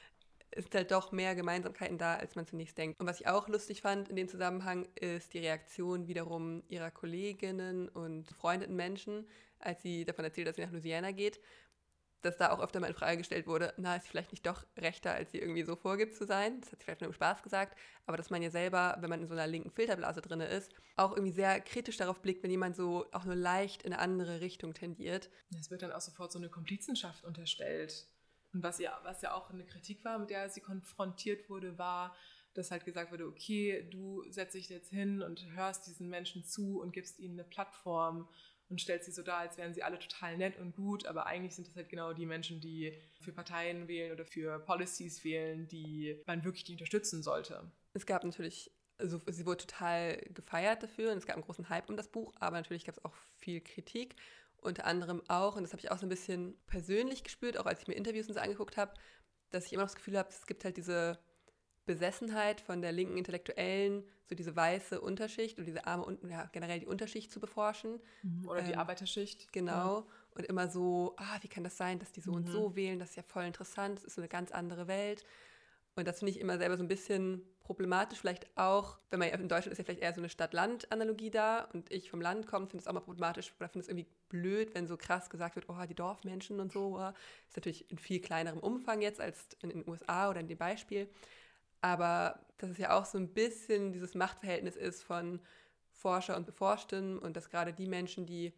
ist 0.53 0.75
halt 0.75 0.91
doch 0.91 1.13
mehr 1.13 1.35
Gemeinsamkeiten 1.35 1.99
da, 1.99 2.17
als 2.17 2.35
man 2.35 2.47
zunächst 2.47 2.77
denkt. 2.77 3.01
Und 3.01 3.07
was 3.07 3.21
ich 3.21 3.29
auch 3.29 3.49
lustig 3.49 3.83
fand 3.83 4.09
in 4.09 4.17
dem 4.17 4.29
Zusammenhang, 4.29 4.89
ist 4.95 5.33
die 5.35 5.39
Reaktion 5.39 6.09
wiederum 6.09 6.63
ihrer 6.69 6.91
Kolleginnen 6.91 7.89
und 7.89 8.25
befreundeten 8.25 8.77
Menschen, 8.77 9.29
als 9.59 9.83
sie 9.83 10.05
davon 10.05 10.25
erzählt, 10.25 10.49
dass 10.49 10.57
sie 10.57 10.63
nach 10.63 10.73
Louisiana 10.73 11.13
geht, 11.13 11.41
dass 12.23 12.37
da 12.37 12.51
auch 12.51 12.61
öfter 12.61 12.81
mal 12.81 12.89
in 12.89 12.95
Frage 12.95 13.19
gestellt 13.19 13.47
wurde, 13.47 13.73
na, 13.77 13.97
ist 13.97 14.05
sie 14.05 14.11
vielleicht 14.11 14.33
nicht 14.33 14.47
doch 14.47 14.67
rechter, 14.77 15.13
als 15.13 15.31
sie 15.31 15.39
irgendwie 15.39 15.63
so 15.63 15.77
vorgibt 15.77 16.15
zu 16.15 16.27
sein. 16.27 16.61
Das 16.61 16.73
hat 16.73 16.81
sie 16.81 16.85
vielleicht 16.85 17.01
nur 17.01 17.09
im 17.09 17.15
Spaß 17.15 17.43
gesagt, 17.43 17.79
aber 18.07 18.17
dass 18.17 18.31
man 18.31 18.43
ja 18.43 18.51
selber, 18.51 18.97
wenn 19.01 19.11
man 19.11 19.23
in 19.23 19.29
so 19.29 19.35
einer 19.35 19.47
linken 19.47 19.71
Filterblase 19.71 20.21
drin 20.21 20.41
ist, 20.41 20.75
auch 20.97 21.13
irgendwie 21.13 21.33
sehr 21.33 21.61
kritisch 21.61 21.97
darauf 21.97 22.21
blickt, 22.21 22.43
wenn 22.43 22.51
jemand 22.51 22.77
so 22.77 23.07
auch 23.13 23.25
nur 23.25 23.37
leicht 23.37 23.83
in 23.83 23.93
eine 23.93 24.03
andere 24.03 24.41
Richtung 24.41 24.75
tendiert. 24.75 25.31
Es 25.59 25.71
wird 25.71 25.83
dann 25.83 25.93
auch 25.93 26.01
sofort 26.01 26.33
so 26.33 26.39
eine 26.39 26.49
Komplizenschaft 26.49 27.25
unterstellt. 27.25 28.07
Und 28.53 28.63
was 28.63 28.79
ja, 28.79 28.99
was 29.05 29.23
ja 29.23 29.35
auch 29.35 29.51
eine 29.51 29.65
Kritik 29.65 30.05
war, 30.05 30.19
mit 30.19 30.31
der 30.31 30.49
sie 30.49 30.61
konfrontiert 30.61 31.49
wurde, 31.49 31.79
war, 31.79 32.15
dass 32.55 32.71
halt 32.71 32.85
gesagt 32.85 33.13
wurde, 33.13 33.27
okay, 33.27 33.87
du 33.91 34.25
setzt 34.31 34.55
dich 34.55 34.69
jetzt 34.69 34.91
hin 34.91 35.23
und 35.23 35.53
hörst 35.53 35.87
diesen 35.87 36.09
Menschen 36.09 36.45
zu 36.45 36.81
und 36.81 36.93
gibst 36.93 37.21
ihnen 37.21 37.39
eine 37.39 37.49
Plattform 37.49 38.29
und 38.69 38.81
stellt 38.81 39.05
sie 39.05 39.11
so 39.11 39.23
dar, 39.23 39.39
als 39.39 39.59
wären 39.59 39.75
sie 39.75 39.83
alle 39.83 39.99
total 39.99 40.37
nett 40.37 40.59
und 40.59 40.75
gut, 40.75 41.05
aber 41.07 41.27
eigentlich 41.27 41.55
sind 41.55 41.69
das 41.69 41.77
halt 41.77 41.89
genau 41.89 42.13
die 42.13 42.27
Menschen, 42.27 42.61
die 42.61 42.97
für 43.21 43.33
Parteien 43.33 43.89
wählen 43.89 44.13
oder 44.13 44.25
für 44.25 44.61
Policies 44.61 45.25
wählen, 45.25 45.67
die 45.69 46.21
man 46.27 46.45
wirklich 46.45 46.65
nicht 46.65 46.75
unterstützen 46.81 47.23
sollte. 47.23 47.71
Es 47.95 48.07
gab 48.07 48.25
natürlich, 48.25 48.71
also 48.99 49.21
sie 49.27 49.45
wurde 49.45 49.67
total 49.67 50.17
gefeiert 50.35 50.83
dafür 50.83 51.13
und 51.13 51.19
es 51.19 51.27
gab 51.27 51.37
einen 51.37 51.45
großen 51.45 51.69
Hype 51.69 51.89
um 51.91 51.97
das 51.97 52.09
Buch, 52.09 52.33
aber 52.39 52.57
natürlich 52.57 52.85
gab 52.85 52.97
es 52.97 53.05
auch 53.05 53.15
viel 53.39 53.61
Kritik. 53.61 54.15
Unter 54.63 54.85
anderem 54.87 55.23
auch, 55.29 55.57
und 55.57 55.63
das 55.63 55.73
habe 55.73 55.81
ich 55.81 55.91
auch 55.91 55.99
so 55.99 56.07
ein 56.07 56.11
bisschen 56.11 56.57
persönlich 56.67 57.25
gespürt, 57.25 57.57
auch 57.57 57.67
als 57.67 57.83
ich 57.83 57.89
mir 57.89 57.95
Interviews 57.95 58.29
und 58.29 58.35
so 58.35 58.41
angeguckt 58.41 58.77
habe, 58.77 58.93
dass 59.51 59.67
ich 59.67 59.73
immer 59.73 59.83
noch 59.83 59.89
das 59.89 59.97
Gefühl 59.97 60.19
habe, 60.19 60.29
es 60.29 60.47
gibt 60.47 60.65
halt 60.65 60.77
diese 60.77 61.19
Besessenheit 61.87 62.61
von 62.61 62.83
der 62.83 62.93
linken 62.93 63.17
Intellektuellen, 63.17 64.05
so 64.29 64.35
diese 64.35 64.55
weiße 64.55 65.01
Unterschicht 65.01 65.59
und 65.59 65.65
diese 65.65 65.87
arme 65.87 66.19
ja, 66.29 66.49
generell 66.53 66.79
die 66.79 66.87
Unterschicht 66.87 67.33
zu 67.33 67.41
beforschen. 67.41 68.01
Mhm, 68.23 68.49
oder 68.49 68.63
die 68.63 68.73
ähm, 68.73 68.79
Arbeiterschicht. 68.79 69.53
Genau. 69.53 70.01
Ja. 70.01 70.07
Und 70.37 70.47
immer 70.47 70.69
so, 70.69 71.15
ah, 71.17 71.39
wie 71.41 71.49
kann 71.49 71.65
das 71.65 71.77
sein, 71.77 71.99
dass 71.99 72.13
die 72.13 72.21
so 72.21 72.31
mhm. 72.31 72.37
und 72.37 72.47
so 72.47 72.77
wählen? 72.77 72.99
Das 73.01 73.11
ist 73.11 73.17
ja 73.17 73.25
voll 73.25 73.45
interessant, 73.45 73.99
das 73.99 74.05
ist 74.05 74.15
so 74.15 74.21
eine 74.21 74.29
ganz 74.29 74.53
andere 74.53 74.87
Welt. 74.87 75.25
Und 75.97 76.07
das 76.07 76.21
finde 76.21 76.31
ich 76.31 76.41
immer 76.41 76.59
selber 76.59 76.77
so 76.77 76.85
ein 76.85 76.89
bisschen 76.89 77.43
problematisch, 77.71 78.19
vielleicht 78.19 78.47
auch, 78.57 78.99
wenn 79.11 79.21
man 79.21 79.29
in 79.29 79.49
Deutschland 79.49 79.73
ist 79.73 79.79
ja 79.79 79.85
vielleicht 79.85 80.01
eher 80.01 80.13
so 80.13 80.21
eine 80.21 80.29
Stadt-Land-Analogie 80.29 81.31
da 81.31 81.69
und 81.73 81.93
ich 81.93 82.11
vom 82.11 82.21
Land 82.21 82.49
komme, 82.49 82.67
finde 82.67 82.83
es 82.83 82.89
auch 82.89 82.93
mal 82.93 83.01
problematisch 83.01 83.53
oder 83.59 83.69
finde 83.69 83.85
es 83.85 83.89
irgendwie 83.89 84.09
blöd, 84.29 84.75
wenn 84.75 84.89
so 84.89 84.97
krass 84.97 85.31
gesagt 85.31 85.55
wird, 85.55 85.69
oh, 85.69 85.77
die 85.89 85.95
Dorfmenschen 85.95 86.59
und 86.59 86.73
so. 86.73 86.99
Das 86.99 87.15
ist 87.51 87.57
natürlich 87.57 87.91
in 87.91 87.99
viel 87.99 88.21
kleinerem 88.21 88.59
Umfang 88.59 89.03
jetzt 89.03 89.21
als 89.21 89.57
in 89.63 89.69
den 89.69 89.89
USA 89.89 90.31
oder 90.31 90.41
in 90.41 90.49
dem 90.49 90.59
Beispiel. 90.59 91.09
Aber 91.81 92.41
dass 92.59 92.71
es 92.71 92.79
ja 92.79 92.99
auch 92.99 93.05
so 93.05 93.19
ein 93.19 93.29
bisschen 93.29 93.93
dieses 93.93 94.17
Machtverhältnis 94.17 94.75
ist 94.75 95.03
von 95.05 95.41
Forscher 95.93 96.37
und 96.37 96.47
Beforschten 96.47 97.21
und 97.21 97.37
dass 97.37 97.51
gerade 97.51 97.73
die 97.73 97.87
Menschen, 97.87 98.27
die 98.27 98.53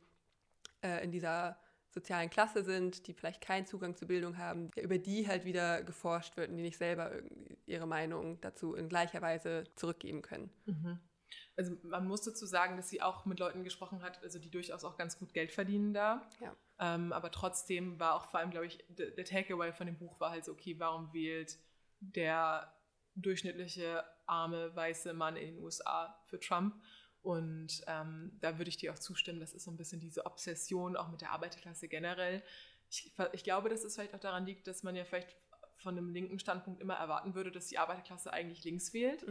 äh, 0.83 1.05
in 1.05 1.11
dieser 1.11 1.59
sozialen 1.93 2.31
Klasse 2.31 2.65
sind, 2.65 3.07
die 3.07 3.13
vielleicht 3.13 3.41
keinen 3.41 3.67
Zugang 3.67 3.97
zur 3.97 4.09
Bildung 4.09 4.39
haben, 4.39 4.71
über 4.77 4.99
die 4.99 5.29
halt 5.29 5.45
wieder 5.45 5.83
geforscht 5.83 6.37
wird 6.37 6.51
und 6.51 6.57
die 6.57 6.63
nicht 6.63 6.79
selber 6.79 7.13
ihre 7.67 7.87
Meinung 7.87 8.41
dazu 8.41 8.75
in 8.75 8.89
gleicher 8.89 9.21
Weise 9.21 9.65
zurückgeben 9.77 10.23
können. 10.23 10.51
Mhm. 10.67 10.99
Also 11.57 11.77
man 11.83 12.07
muss 12.07 12.23
dazu 12.23 12.47
sagen, 12.47 12.77
dass 12.77 12.89
sie 12.89 13.03
auch 13.03 13.27
mit 13.27 13.39
Leuten 13.39 13.63
gesprochen 13.63 14.03
hat, 14.03 14.23
also 14.23 14.39
die 14.39 14.51
durchaus 14.51 14.85
auch 14.85 14.97
ganz 14.97 15.19
gut 15.19 15.35
Geld 15.35 15.53
verdienen 15.53 15.93
da. 15.93 16.27
Ja. 16.41 16.57
Ähm, 16.79 17.13
aber 17.13 17.31
trotzdem 17.31 18.01
war 18.01 18.15
auch 18.15 18.25
vor 18.27 18.41
allem, 18.41 18.51
glaube 18.51 18.67
ich, 18.67 18.85
der, 18.89 19.11
der 19.11 19.25
Takeaway 19.25 19.73
von 19.73 19.87
dem 19.87 19.99
Buch 19.99 20.19
war 20.19 20.31
halt 20.31 20.45
so, 20.45 20.53
okay, 20.53 20.77
warum 20.79 21.13
wählt 21.13 21.59
der 22.01 22.75
durchschnittliche 23.15 24.05
arme 24.27 24.75
weiße 24.75 25.13
Mann 25.13 25.37
in 25.37 25.55
den 25.55 25.63
USA 25.63 26.19
für 26.27 26.41
Trump. 26.41 26.75
Und 27.23 27.83
ähm, 27.87 28.33
da 28.41 28.59
würde 28.59 28.69
ich 28.69 28.77
dir 28.77 28.93
auch 28.93 28.99
zustimmen, 28.99 29.41
das 29.41 29.53
ist 29.53 29.65
so 29.65 29.71
ein 29.71 29.77
bisschen 29.77 30.01
diese 30.01 30.27
Obsession 30.27 30.97
auch 30.97 31.09
mit 31.09 31.21
der 31.21 31.31
Arbeiterklasse 31.31 31.89
generell. 31.89 32.43
Ich, 32.91 33.15
ich 33.33 33.45
glaube, 33.45 33.69
dass 33.69 33.85
es 33.85 33.95
vielleicht 33.95 34.15
auch 34.15 34.21
daran 34.21 34.45
liegt, 34.45 34.67
dass 34.67 34.83
man 34.83 34.97
ja 34.97 35.05
vielleicht 35.05 35.37
von 35.77 35.97
einem 35.97 36.13
linken 36.13 36.39
Standpunkt 36.39 36.81
immer 36.81 36.95
erwarten 36.95 37.35
würde, 37.35 37.51
dass 37.51 37.67
die 37.67 37.79
Arbeiterklasse 37.79 38.33
eigentlich 38.33 38.63
links 38.65 38.93
wählt 38.93 39.25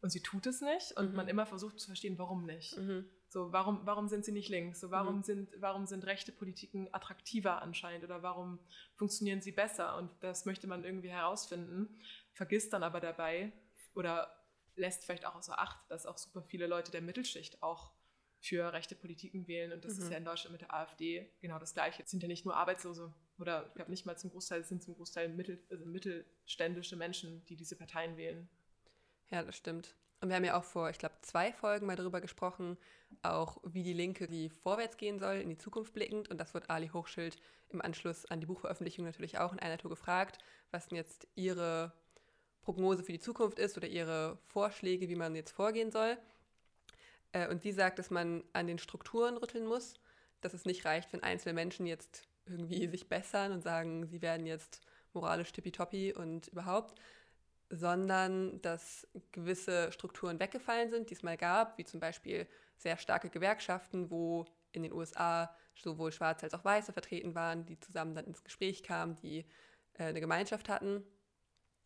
und 0.00 0.10
sie 0.10 0.22
tut 0.22 0.46
es 0.46 0.60
nicht 0.60 0.92
und 0.96 1.10
mhm. 1.10 1.16
man 1.16 1.28
immer 1.28 1.44
versucht 1.44 1.80
zu 1.80 1.86
verstehen, 1.86 2.18
warum 2.18 2.46
nicht. 2.46 2.78
Mhm. 2.78 3.04
So, 3.30 3.52
warum, 3.52 3.80
warum 3.84 4.08
sind 4.08 4.24
sie 4.24 4.32
nicht 4.32 4.48
links? 4.48 4.80
So, 4.80 4.90
warum, 4.90 5.16
mhm. 5.16 5.22
sind, 5.22 5.50
warum 5.58 5.86
sind 5.86 6.06
rechte 6.06 6.32
Politiken 6.32 6.88
attraktiver 6.92 7.60
anscheinend 7.60 8.04
oder 8.04 8.22
warum 8.22 8.58
funktionieren 8.94 9.42
sie 9.42 9.52
besser? 9.52 9.98
Und 9.98 10.10
das 10.20 10.46
möchte 10.46 10.66
man 10.66 10.82
irgendwie 10.82 11.10
herausfinden 11.10 11.88
vergisst 12.32 12.72
dann 12.72 12.84
aber 12.84 13.00
dabei 13.00 13.52
oder 13.94 14.32
lässt 14.78 15.04
vielleicht 15.04 15.26
auch 15.26 15.34
außer 15.34 15.58
Acht, 15.58 15.78
dass 15.90 16.06
auch 16.06 16.18
super 16.18 16.42
viele 16.42 16.66
Leute 16.66 16.90
der 16.90 17.02
Mittelschicht 17.02 17.62
auch 17.62 17.92
für 18.40 18.72
rechte 18.72 18.94
Politiken 18.94 19.46
wählen. 19.48 19.72
Und 19.72 19.84
das 19.84 19.96
mhm. 19.96 20.02
ist 20.02 20.10
ja 20.10 20.18
in 20.18 20.24
Deutschland 20.24 20.52
mit 20.52 20.62
der 20.62 20.74
AfD 20.74 21.30
genau 21.40 21.58
das 21.58 21.74
Gleiche. 21.74 22.02
Es 22.02 22.10
sind 22.10 22.22
ja 22.22 22.28
nicht 22.28 22.44
nur 22.44 22.56
Arbeitslose 22.56 23.12
oder 23.38 23.66
ich 23.68 23.74
glaube 23.74 23.90
nicht 23.90 24.06
mal 24.06 24.16
zum 24.16 24.30
Großteil, 24.30 24.60
es 24.60 24.68
sind 24.68 24.82
zum 24.82 24.94
Großteil 24.94 25.28
mittel, 25.28 25.64
also 25.70 25.84
mittelständische 25.86 26.96
Menschen, 26.96 27.44
die 27.46 27.56
diese 27.56 27.76
Parteien 27.76 28.16
wählen. 28.16 28.48
Ja, 29.30 29.42
das 29.42 29.56
stimmt. 29.56 29.96
Und 30.20 30.30
wir 30.30 30.36
haben 30.36 30.44
ja 30.44 30.58
auch 30.58 30.64
vor, 30.64 30.90
ich 30.90 30.98
glaube, 30.98 31.14
zwei 31.22 31.52
Folgen 31.52 31.86
mal 31.86 31.94
darüber 31.94 32.20
gesprochen, 32.20 32.76
auch 33.22 33.58
wie 33.64 33.84
die 33.84 33.92
Linke 33.92 34.26
die 34.26 34.50
vorwärts 34.50 34.96
gehen 34.96 35.20
soll, 35.20 35.36
in 35.36 35.48
die 35.48 35.58
Zukunft 35.58 35.92
blickend. 35.92 36.28
Und 36.28 36.38
das 36.38 36.54
wird 36.54 36.70
Ali 36.70 36.88
Hochschild 36.88 37.36
im 37.68 37.80
Anschluss 37.80 38.26
an 38.26 38.40
die 38.40 38.46
Buchveröffentlichung 38.46 39.04
natürlich 39.04 39.38
auch 39.38 39.52
in 39.52 39.60
einer 39.60 39.78
Tour 39.78 39.90
gefragt, 39.90 40.38
was 40.70 40.88
denn 40.88 40.96
jetzt 40.96 41.28
ihre 41.36 41.92
Prognose 42.68 43.02
für 43.02 43.12
die 43.12 43.18
Zukunft 43.18 43.58
ist 43.58 43.78
oder 43.78 43.88
ihre 43.88 44.36
Vorschläge, 44.44 45.08
wie 45.08 45.16
man 45.16 45.34
jetzt 45.34 45.52
vorgehen 45.52 45.90
soll. 45.90 46.18
Äh, 47.32 47.48
und 47.48 47.62
sie 47.62 47.72
sagt, 47.72 47.98
dass 47.98 48.10
man 48.10 48.44
an 48.52 48.66
den 48.66 48.78
Strukturen 48.78 49.38
rütteln 49.38 49.66
muss, 49.66 49.94
dass 50.42 50.52
es 50.52 50.66
nicht 50.66 50.84
reicht, 50.84 51.10
wenn 51.14 51.22
einzelne 51.22 51.54
Menschen 51.54 51.86
jetzt 51.86 52.28
irgendwie 52.44 52.86
sich 52.90 53.08
bessern 53.08 53.52
und 53.52 53.62
sagen, 53.62 54.06
sie 54.06 54.20
werden 54.20 54.44
jetzt 54.44 54.82
moralisch 55.14 55.50
tippitoppi 55.50 56.12
und 56.12 56.48
überhaupt, 56.48 57.00
sondern 57.70 58.60
dass 58.60 59.08
gewisse 59.32 59.90
Strukturen 59.90 60.38
weggefallen 60.38 60.90
sind, 60.90 61.08
die 61.08 61.14
es 61.14 61.22
mal 61.22 61.38
gab, 61.38 61.78
wie 61.78 61.86
zum 61.86 62.00
Beispiel 62.00 62.46
sehr 62.76 62.98
starke 62.98 63.30
Gewerkschaften, 63.30 64.10
wo 64.10 64.44
in 64.72 64.82
den 64.82 64.92
USA 64.92 65.56
sowohl 65.74 66.12
Schwarze 66.12 66.44
als 66.44 66.52
auch 66.52 66.66
Weiße 66.66 66.92
vertreten 66.92 67.34
waren, 67.34 67.64
die 67.64 67.80
zusammen 67.80 68.14
dann 68.14 68.26
ins 68.26 68.44
Gespräch 68.44 68.82
kamen, 68.82 69.16
die 69.16 69.46
äh, 69.94 70.04
eine 70.04 70.20
Gemeinschaft 70.20 70.68
hatten 70.68 71.02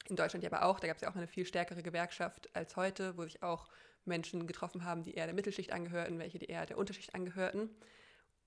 in 0.09 0.17
Deutschland 0.17 0.45
ja 0.45 0.53
aber 0.53 0.65
auch, 0.67 0.81
da 0.81 0.87
gab 0.87 0.97
es 0.97 1.03
ja 1.03 1.11
auch 1.11 1.17
eine 1.17 1.27
viel 1.27 1.47
stärkere 1.47 1.83
Gewerkschaft 1.83 2.55
als 2.55 2.77
heute, 2.77 3.17
wo 3.17 3.23
sich 3.25 3.43
auch 3.43 3.69
Menschen 4.05 4.47
getroffen 4.47 4.85
haben, 4.85 5.03
die 5.03 5.15
eher 5.15 5.27
der 5.27 5.35
Mittelschicht 5.35 5.73
angehörten, 5.73 6.19
welche 6.19 6.39
die 6.39 6.47
eher 6.47 6.67
der 6.67 6.79
Unterschicht 6.79 7.15
angehörten. 7.15 7.71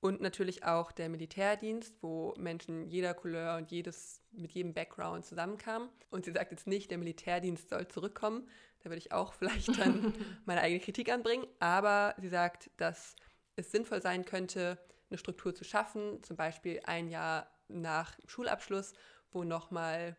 Und 0.02 0.22
natürlich 0.22 0.64
auch 0.66 0.92
der 0.92 1.10
Militärdienst, 1.10 1.96
wo 2.02 2.36
Menschen 2.38 2.88
jeder 2.90 3.14
Couleur 3.14 3.58
und 3.58 3.72
jedes, 3.72 4.22
mit 4.32 4.52
jedem 4.52 4.74
Background 4.74 5.26
zusammenkamen. 5.26 5.90
Und 6.12 6.26
sie 6.26 6.32
sagt 6.32 6.52
jetzt 6.52 6.68
nicht, 6.68 6.92
der 6.92 7.00
Militärdienst 7.00 7.70
soll 7.70 7.88
zurückkommen. 7.88 8.48
Da 8.84 8.90
würde 8.90 9.00
ich 9.00 9.12
auch 9.12 9.34
vielleicht 9.40 9.80
dann 9.80 10.14
meine 10.46 10.62
eigene 10.62 10.82
Kritik 10.82 11.12
anbringen. 11.12 11.48
Aber 11.60 12.14
sie 12.20 12.30
sagt, 12.30 12.70
dass 12.78 13.16
es 13.56 13.72
sinnvoll 13.72 14.02
sein 14.02 14.26
könnte, 14.26 14.78
eine 15.10 15.18
Struktur 15.18 15.56
zu 15.56 15.64
schaffen, 15.64 16.22
zum 16.24 16.36
Beispiel 16.36 16.82
ein 16.84 17.08
Jahr 17.08 17.50
nach 17.68 18.18
Schulabschluss, 18.28 18.94
wo 19.32 19.44
nochmal 19.44 20.16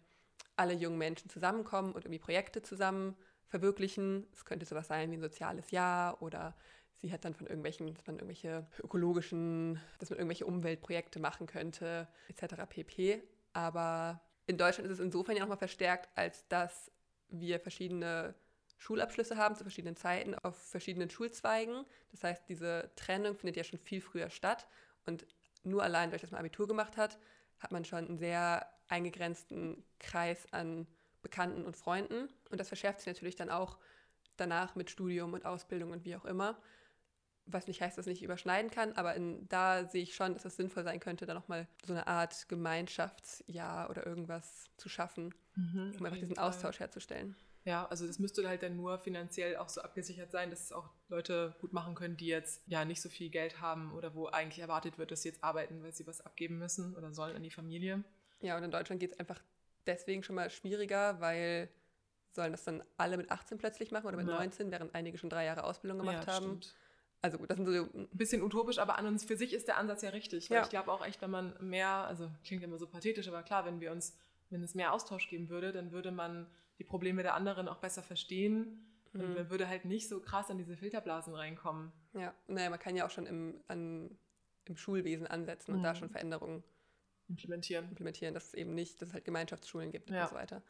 alle 0.57 0.75
jungen 0.75 0.99
Menschen 0.99 1.31
zusammenkommen 1.31 1.93
und 1.93 2.05
irgendwie 2.05 2.19
Projekte 2.19 2.63
zusammen 2.63 3.17
verwirklichen. 3.49 4.27
Es 4.33 4.45
könnte 4.45 4.67
sowas 4.67 4.89
sein 4.89 5.11
wie 5.11 5.17
ein 5.17 5.21
soziales 5.21 5.71
Jahr 5.71 6.21
oder 6.23 6.55
sie 6.95 7.13
hat 7.13 7.25
dann 7.25 7.35
von 7.35 7.47
irgendwelchen, 7.47 7.95
dass 7.95 8.07
man 8.07 8.17
irgendwelche 8.17 8.67
ökologischen, 8.83 9.81
dass 9.99 10.11
man 10.11 10.19
irgendwelche 10.19 10.47
Umweltprojekte 10.47 11.21
machen 11.21 11.47
könnte, 11.47 12.09
etc. 12.29 12.55
pp. 12.69 13.23
Aber 13.53 14.21
in 14.47 14.59
Deutschland 14.59 14.91
ist 14.91 14.99
es 14.99 15.05
insofern 15.05 15.37
ja 15.37 15.43
nochmal 15.43 15.59
verstärkt, 15.59 16.09
als 16.17 16.47
dass 16.49 16.91
wir 17.29 17.61
verschiedene 17.61 18.35
Schulabschlüsse 18.79 19.37
haben 19.37 19.57
zu 19.57 19.65
verschiedenen 19.65 19.97
Zeiten 19.97 20.35
auf 20.35 20.57
verschiedenen 20.57 21.11
Schulzweigen. 21.11 21.85
Das 22.13 22.25
heißt, 22.25 22.49
diese 22.49 22.91
Trennung 22.97 23.35
findet 23.35 23.57
ja 23.57 23.65
schon 23.65 23.79
viel 23.79 24.01
früher 24.01 24.31
statt 24.31 24.67
und 25.07 25.27
nur 25.65 25.83
allein, 25.83 26.11
durch 26.11 26.23
dass 26.23 26.31
man 26.31 26.41
Abitur 26.41 26.69
gemacht 26.69 26.97
hat, 26.97 27.19
hat 27.59 27.73
man 27.73 27.85
schon 27.85 28.07
einen 28.07 28.19
sehr 28.19 28.67
eingegrenzten 28.89 29.85
Kreis 29.99 30.47
an 30.53 30.87
Bekannten 31.23 31.65
und 31.65 31.77
Freunden. 31.77 32.29
Und 32.51 32.61
das 32.61 32.69
verschärft 32.69 33.01
sich 33.01 33.07
natürlich 33.07 33.37
dann 33.37 33.51
auch 33.51 33.79
danach 34.37 34.75
mit 34.75 34.91
Studium 34.91 35.33
und 35.33 35.45
Ausbildung 35.45 35.91
und 35.91 36.05
wie 36.05 36.17
auch 36.17 36.25
immer. 36.25 36.61
Was 37.47 37.69
nicht 37.69 37.81
heißt, 37.81 37.97
dass 37.99 38.07
es 38.07 38.11
nicht 38.11 38.23
überschneiden 38.23 38.71
kann, 38.71 38.93
aber 38.95 39.15
in, 39.15 39.49
da 39.49 39.87
sehe 39.89 40.03
ich 40.03 40.15
schon, 40.17 40.35
dass 40.35 40.45
es 40.45 40.57
sinnvoll 40.57 40.85
sein 40.85 41.01
könnte, 41.01 41.27
da 41.27 41.35
nochmal 41.35 41.69
so 41.87 41.93
eine 41.93 42.07
Art 42.09 42.49
Gemeinschaftsjahr 42.49 43.89
oder 43.91 44.07
irgendwas 44.07 44.65
zu 44.77 44.89
schaffen, 44.89 45.35
Mhm, 45.57 45.97
um 45.99 46.07
einfach 46.07 46.19
diesen 46.19 46.39
Austausch 46.39 46.81
herzustellen. 46.81 47.37
Ja, 47.65 47.87
also 47.89 48.07
das 48.07 48.19
müsste 48.21 48.47
halt 48.49 48.63
dann 48.63 48.77
nur 48.77 48.99
finanziell 48.99 49.57
auch 49.57 49.69
so 49.69 49.81
abgesichert 49.83 50.31
sein, 50.31 50.51
dass 50.51 50.63
es 50.63 50.73
auch 50.73 50.89
Leute 51.09 51.55
gut 51.61 51.73
machen 51.73 51.95
können, 51.97 52.17
die 52.17 52.27
jetzt 52.29 52.63
ja 52.67 52.85
nicht 52.85 53.03
so 53.03 53.09
viel 53.09 53.29
Geld 53.29 53.61
haben 53.61 53.93
oder 53.93 54.15
wo 54.15 54.27
eigentlich 54.29 54.61
erwartet 54.61 54.99
wird, 54.99 55.11
dass 55.11 55.23
sie 55.23 55.29
jetzt 55.31 55.43
arbeiten, 55.43 55.83
weil 55.83 55.93
sie 55.93 56.07
was 56.07 56.21
abgeben 56.21 56.59
müssen 56.59 56.95
oder 56.97 57.13
sollen 57.13 57.35
an 57.37 57.43
die 57.43 57.51
Familie. 57.51 58.05
Ja, 58.41 58.57
und 58.57 58.63
in 58.65 58.71
Deutschland 58.71 59.01
geht 59.01 59.13
es 59.13 59.19
einfach 59.19 59.41
deswegen 59.87 60.23
schon 60.23 60.37
mal 60.37 60.51
schwieriger, 60.51 61.21
weil 61.21 61.69
sollen 62.33 62.53
das 62.53 62.65
dann 62.65 62.83
alle 62.99 63.17
mit 63.17 63.31
18 63.31 63.57
plötzlich 63.59 63.91
machen 63.91 64.07
oder 64.07 64.17
mit 64.17 64.27
Ja. 64.27 64.35
19, 64.35 64.71
während 64.71 64.95
einige 64.95 65.17
schon 65.17 65.31
drei 65.31 65.45
Jahre 65.47 65.65
Ausbildung 65.65 65.99
gemacht 65.99 66.27
ja, 66.27 66.35
haben. 66.35 66.45
stimmt. 66.63 66.75
Also 67.23 67.39
gut, 67.39 67.51
das 67.51 67.57
sind 67.57 67.67
so 67.67 67.73
Ein 67.73 68.09
bisschen 68.13 68.43
utopisch, 68.43 68.79
aber 68.79 68.99
an 68.99 69.07
uns 69.07 69.25
für 69.25 69.37
sich 69.37 69.55
ist 69.55 69.69
der 69.69 69.79
Ansatz 69.79 70.03
ja 70.03 70.11
richtig. 70.11 70.49
Ja. 70.51 70.63
ich 70.63 70.69
glaube 70.69 70.93
auch 70.93 71.05
echt, 71.05 71.23
wenn 71.23 71.31
man 71.31 71.57
mehr, 71.61 71.89
also 71.89 72.31
klingt 72.45 72.63
immer 72.63 72.79
so 72.79 72.87
pathetisch, 72.87 73.27
aber 73.29 73.43
klar, 73.43 73.65
wenn 73.65 73.81
wir 73.81 73.91
uns, 73.91 74.17
wenn 74.51 74.63
es 74.63 74.75
mehr 74.75 74.93
Austausch 74.93 75.29
geben 75.29 75.49
würde, 75.49 75.73
dann 75.73 75.93
würde 75.93 76.13
man 76.13 76.47
die 76.79 76.85
Probleme 76.85 77.23
der 77.23 77.35
anderen 77.35 77.69
auch 77.69 77.79
besser 77.79 78.03
verstehen 78.03 78.87
und 79.15 79.29
Mhm. 79.29 79.35
man 79.35 79.51
würde 79.51 79.67
halt 79.67 79.87
nicht 79.87 80.09
so 80.09 80.21
krass 80.21 80.51
an 80.51 80.59
diese 80.59 80.77
Filterblasen 80.77 81.35
reinkommen. 81.35 81.91
Ja, 82.13 82.35
naja, 82.49 82.69
man 82.69 82.79
kann 82.79 82.95
ja 82.97 83.07
auch 83.07 83.11
schon 83.11 83.27
im, 83.27 83.61
an, 83.67 84.17
im 84.67 84.77
Schulwesen 84.77 85.27
ansetzen 85.27 85.73
und 85.73 85.83
da 85.83 85.93
Mhm. 85.95 85.97
schon 85.97 86.11
Veränderungen 86.11 86.63
Implementieren. 87.29 87.89
implementieren, 87.89 88.35
dass 88.35 88.49
es 88.49 88.55
eben 88.55 88.75
nicht, 88.75 89.01
dass 89.01 89.09
es 89.09 89.15
halt 89.15 89.25
Gemeinschaftsschulen 89.25 89.91
gibt 89.91 90.11
Ja. 90.11 90.23
und 90.25 90.29
so 90.31 90.35
weiter. 90.35 90.63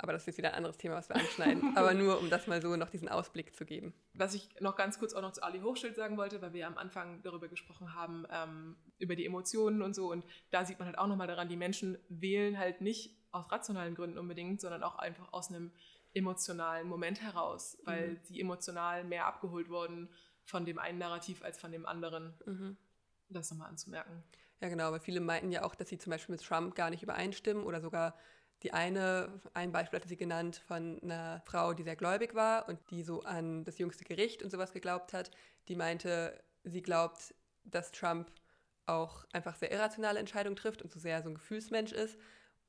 Aber 0.00 0.12
das 0.12 0.22
ist 0.22 0.26
jetzt 0.28 0.38
wieder 0.38 0.50
ein 0.50 0.54
anderes 0.54 0.78
Thema, 0.78 0.94
was 0.94 1.08
wir 1.08 1.16
anschneiden. 1.16 1.60
Aber 1.76 1.92
nur, 1.92 2.20
um 2.20 2.30
das 2.30 2.46
mal 2.46 2.62
so 2.62 2.76
noch 2.76 2.88
diesen 2.88 3.08
Ausblick 3.08 3.56
zu 3.56 3.64
geben. 3.66 3.92
Was 4.14 4.32
ich 4.34 4.48
noch 4.60 4.76
ganz 4.76 5.00
kurz 5.00 5.12
auch 5.12 5.22
noch 5.22 5.32
zu 5.32 5.42
Ali 5.42 5.58
Hochschild 5.58 5.96
sagen 5.96 6.16
wollte, 6.16 6.40
weil 6.40 6.52
wir 6.52 6.68
am 6.68 6.78
Anfang 6.78 7.20
darüber 7.24 7.48
gesprochen 7.48 7.94
haben, 7.94 8.24
ähm, 8.30 8.76
über 8.98 9.16
die 9.16 9.26
Emotionen 9.26 9.82
und 9.82 9.94
so. 9.94 10.08
Und 10.12 10.24
da 10.50 10.64
sieht 10.64 10.78
man 10.78 10.86
halt 10.86 10.98
auch 10.98 11.08
nochmal 11.08 11.26
daran, 11.26 11.48
die 11.48 11.56
Menschen 11.56 11.98
wählen 12.08 12.56
halt 12.58 12.80
nicht 12.80 13.16
aus 13.32 13.50
rationalen 13.50 13.96
Gründen 13.96 14.18
unbedingt, 14.18 14.60
sondern 14.60 14.84
auch 14.84 14.94
einfach 14.94 15.32
aus 15.32 15.48
einem 15.48 15.72
emotionalen 16.14 16.88
Moment 16.88 17.20
heraus, 17.20 17.76
weil 17.84 18.10
Mhm. 18.12 18.18
sie 18.22 18.40
emotional 18.40 19.02
mehr 19.04 19.26
abgeholt 19.26 19.68
wurden 19.68 20.08
von 20.44 20.64
dem 20.64 20.78
einen 20.78 20.98
Narrativ 20.98 21.42
als 21.42 21.58
von 21.58 21.72
dem 21.72 21.86
anderen. 21.86 22.34
Mhm. 22.46 22.76
Das 23.30 23.50
nochmal 23.50 23.68
anzumerken. 23.68 24.22
Ja, 24.60 24.68
genau, 24.68 24.84
aber 24.88 25.00
viele 25.00 25.20
meinten 25.20 25.52
ja 25.52 25.62
auch, 25.62 25.74
dass 25.74 25.88
sie 25.88 25.98
zum 25.98 26.10
Beispiel 26.10 26.32
mit 26.34 26.42
Trump 26.44 26.74
gar 26.74 26.90
nicht 26.90 27.02
übereinstimmen 27.02 27.64
oder 27.64 27.80
sogar 27.80 28.16
die 28.64 28.72
eine, 28.72 29.40
ein 29.54 29.70
Beispiel 29.70 30.00
hatte 30.00 30.08
sie 30.08 30.16
genannt 30.16 30.56
von 30.66 31.00
einer 31.00 31.40
Frau, 31.46 31.74
die 31.74 31.84
sehr 31.84 31.94
gläubig 31.94 32.34
war 32.34 32.68
und 32.68 32.80
die 32.90 33.04
so 33.04 33.22
an 33.22 33.64
das 33.64 33.78
jüngste 33.78 34.02
Gericht 34.04 34.42
und 34.42 34.50
sowas 34.50 34.72
geglaubt 34.72 35.12
hat. 35.12 35.30
Die 35.68 35.76
meinte, 35.76 36.42
sie 36.64 36.82
glaubt, 36.82 37.34
dass 37.62 37.92
Trump 37.92 38.32
auch 38.86 39.24
einfach 39.32 39.54
sehr 39.54 39.70
irrationale 39.70 40.18
Entscheidungen 40.18 40.56
trifft 40.56 40.82
und 40.82 40.90
so 40.92 40.98
sehr 40.98 41.22
so 41.22 41.28
ein 41.28 41.36
Gefühlsmensch 41.36 41.92
ist 41.92 42.18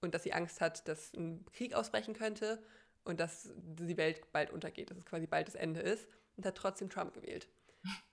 und 0.02 0.14
dass 0.14 0.22
sie 0.24 0.34
Angst 0.34 0.62
hat, 0.62 0.88
dass 0.88 1.12
ein 1.14 1.46
Krieg 1.54 1.74
ausbrechen 1.74 2.14
könnte 2.14 2.62
und 3.04 3.20
dass 3.20 3.50
die 3.56 3.98
Welt 3.98 4.32
bald 4.32 4.52
untergeht, 4.52 4.92
dass 4.92 4.98
es 5.00 5.06
quasi 5.06 5.26
bald 5.26 5.48
das 5.48 5.56
Ende 5.56 5.80
ist 5.82 6.08
und 6.38 6.46
hat 6.46 6.56
trotzdem 6.56 6.90
Trump 6.92 7.16
gewählt. 7.16 7.48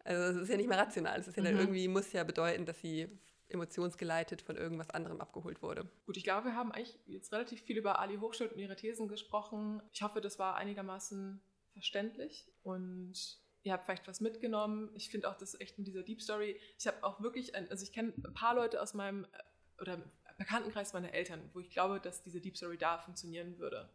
Also 0.04 0.22
es 0.38 0.44
ist 0.44 0.48
ja 0.50 0.56
nicht 0.56 0.68
mehr 0.68 0.78
rational, 0.78 1.18
es 1.20 1.28
ist 1.28 1.36
ja 1.36 1.42
dann 1.42 1.54
Mhm. 1.54 1.60
irgendwie, 1.60 1.88
muss 1.88 2.12
ja 2.12 2.24
bedeuten, 2.24 2.64
dass 2.64 2.80
sie 2.80 3.08
emotionsgeleitet 3.48 4.42
von 4.42 4.56
irgendwas 4.56 4.90
anderem 4.90 5.20
abgeholt 5.20 5.62
wurde. 5.62 5.88
Gut, 6.06 6.16
ich 6.16 6.24
glaube, 6.24 6.46
wir 6.46 6.56
haben 6.56 6.72
eigentlich 6.72 6.98
jetzt 7.06 7.32
relativ 7.32 7.62
viel 7.62 7.76
über 7.76 7.98
Ali 7.98 8.16
Hochschild 8.16 8.52
und 8.52 8.58
ihre 8.58 8.76
Thesen 8.76 9.08
gesprochen. 9.08 9.82
Ich 9.92 10.02
hoffe, 10.02 10.20
das 10.20 10.38
war 10.38 10.56
einigermaßen 10.56 11.40
verständlich 11.72 12.50
und 12.62 13.14
ihr 13.62 13.72
habt 13.72 13.84
vielleicht 13.84 14.08
was 14.08 14.20
mitgenommen. 14.20 14.90
Ich 14.94 15.10
finde 15.10 15.28
auch 15.28 15.36
das 15.36 15.58
echt 15.60 15.78
mit 15.78 15.86
dieser 15.86 16.02
Deep 16.02 16.22
Story. 16.22 16.58
Ich 16.78 16.86
habe 16.86 17.02
auch 17.04 17.20
wirklich, 17.20 17.54
ein, 17.54 17.70
also 17.70 17.82
ich 17.82 17.92
kenne 17.92 18.12
ein 18.16 18.34
paar 18.34 18.54
Leute 18.54 18.80
aus 18.80 18.94
meinem 18.94 19.24
äh, 19.24 19.82
oder 19.82 20.02
Bekanntenkreis 20.38 20.92
meiner 20.92 21.12
Eltern, 21.12 21.50
wo 21.52 21.60
ich 21.60 21.70
glaube, 21.70 22.00
dass 22.00 22.22
diese 22.22 22.40
Deep 22.40 22.56
Story 22.56 22.78
da 22.78 22.98
funktionieren 22.98 23.58
würde. 23.58 23.90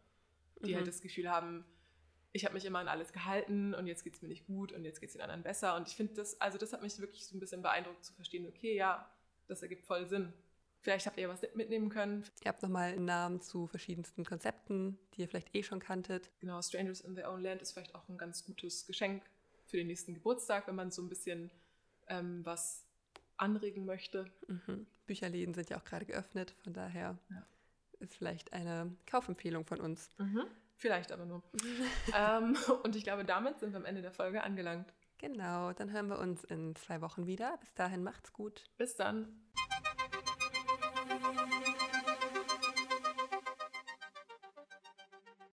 Die 0.64 0.72
Mhm. 0.72 0.76
halt 0.76 0.86
das 0.86 1.00
Gefühl 1.00 1.30
haben, 1.30 1.64
ich 2.32 2.44
habe 2.44 2.54
mich 2.54 2.64
immer 2.64 2.78
an 2.78 2.88
alles 2.88 3.12
gehalten 3.12 3.74
und 3.74 3.86
jetzt 3.86 4.04
geht 4.04 4.14
es 4.14 4.22
mir 4.22 4.28
nicht 4.28 4.46
gut 4.46 4.72
und 4.72 4.84
jetzt 4.84 5.00
geht 5.00 5.08
es 5.10 5.14
den 5.14 5.22
anderen 5.22 5.42
besser. 5.42 5.76
Und 5.76 5.88
ich 5.88 5.94
finde 5.94 6.14
das, 6.14 6.40
also 6.40 6.58
das 6.58 6.72
hat 6.72 6.82
mich 6.82 6.98
wirklich 6.98 7.26
so 7.26 7.36
ein 7.36 7.40
bisschen 7.40 7.62
beeindruckt 7.62 8.04
zu 8.04 8.12
verstehen, 8.14 8.46
okay, 8.46 8.74
ja, 8.74 9.10
das 9.48 9.62
ergibt 9.62 9.84
voll 9.86 10.06
Sinn. 10.06 10.32
Vielleicht 10.80 11.06
habt 11.06 11.16
ihr 11.18 11.28
was 11.28 11.42
mitnehmen 11.54 11.90
können. 11.90 12.24
Ihr 12.42 12.48
habt 12.48 12.62
nochmal 12.62 12.92
einen 12.92 13.04
Namen 13.04 13.40
zu 13.40 13.68
verschiedensten 13.68 14.24
Konzepten, 14.24 14.98
die 15.14 15.20
ihr 15.22 15.28
vielleicht 15.28 15.54
eh 15.54 15.62
schon 15.62 15.78
kanntet. 15.78 16.30
Genau, 16.40 16.60
Strangers 16.60 17.02
in 17.02 17.14
Their 17.14 17.30
Own 17.30 17.40
Land 17.40 17.62
ist 17.62 17.72
vielleicht 17.72 17.94
auch 17.94 18.08
ein 18.08 18.18
ganz 18.18 18.44
gutes 18.44 18.84
Geschenk 18.86 19.22
für 19.66 19.76
den 19.76 19.86
nächsten 19.86 20.12
Geburtstag, 20.14 20.66
wenn 20.66 20.74
man 20.74 20.90
so 20.90 21.00
ein 21.02 21.08
bisschen 21.08 21.50
ähm, 22.08 22.44
was 22.44 22.84
anregen 23.36 23.84
möchte. 23.84 24.26
Mhm. 24.48 24.86
Bücherläden 25.06 25.54
sind 25.54 25.70
ja 25.70 25.78
auch 25.78 25.84
gerade 25.84 26.04
geöffnet, 26.04 26.54
von 26.64 26.72
daher 26.72 27.16
Ja. 27.30 27.46
ist 28.00 28.14
vielleicht 28.16 28.52
eine 28.52 28.94
Kaufempfehlung 29.06 29.64
von 29.64 29.80
uns. 29.80 30.10
Vielleicht 30.76 31.12
aber 31.12 31.26
nur. 31.26 31.42
ähm, 32.16 32.56
und 32.82 32.96
ich 32.96 33.04
glaube, 33.04 33.24
damit 33.24 33.60
sind 33.60 33.72
wir 33.72 33.78
am 33.78 33.84
Ende 33.84 34.02
der 34.02 34.12
Folge 34.12 34.42
angelangt. 34.42 34.92
Genau, 35.22 35.72
dann 35.72 35.92
hören 35.92 36.08
wir 36.08 36.18
uns 36.18 36.42
in 36.42 36.74
zwei 36.74 37.00
Wochen 37.00 37.26
wieder. 37.26 37.56
Bis 37.60 37.72
dahin 37.74 38.02
macht's 38.02 38.32
gut. 38.32 38.64
Bis 38.76 38.96
dann. 38.96 39.28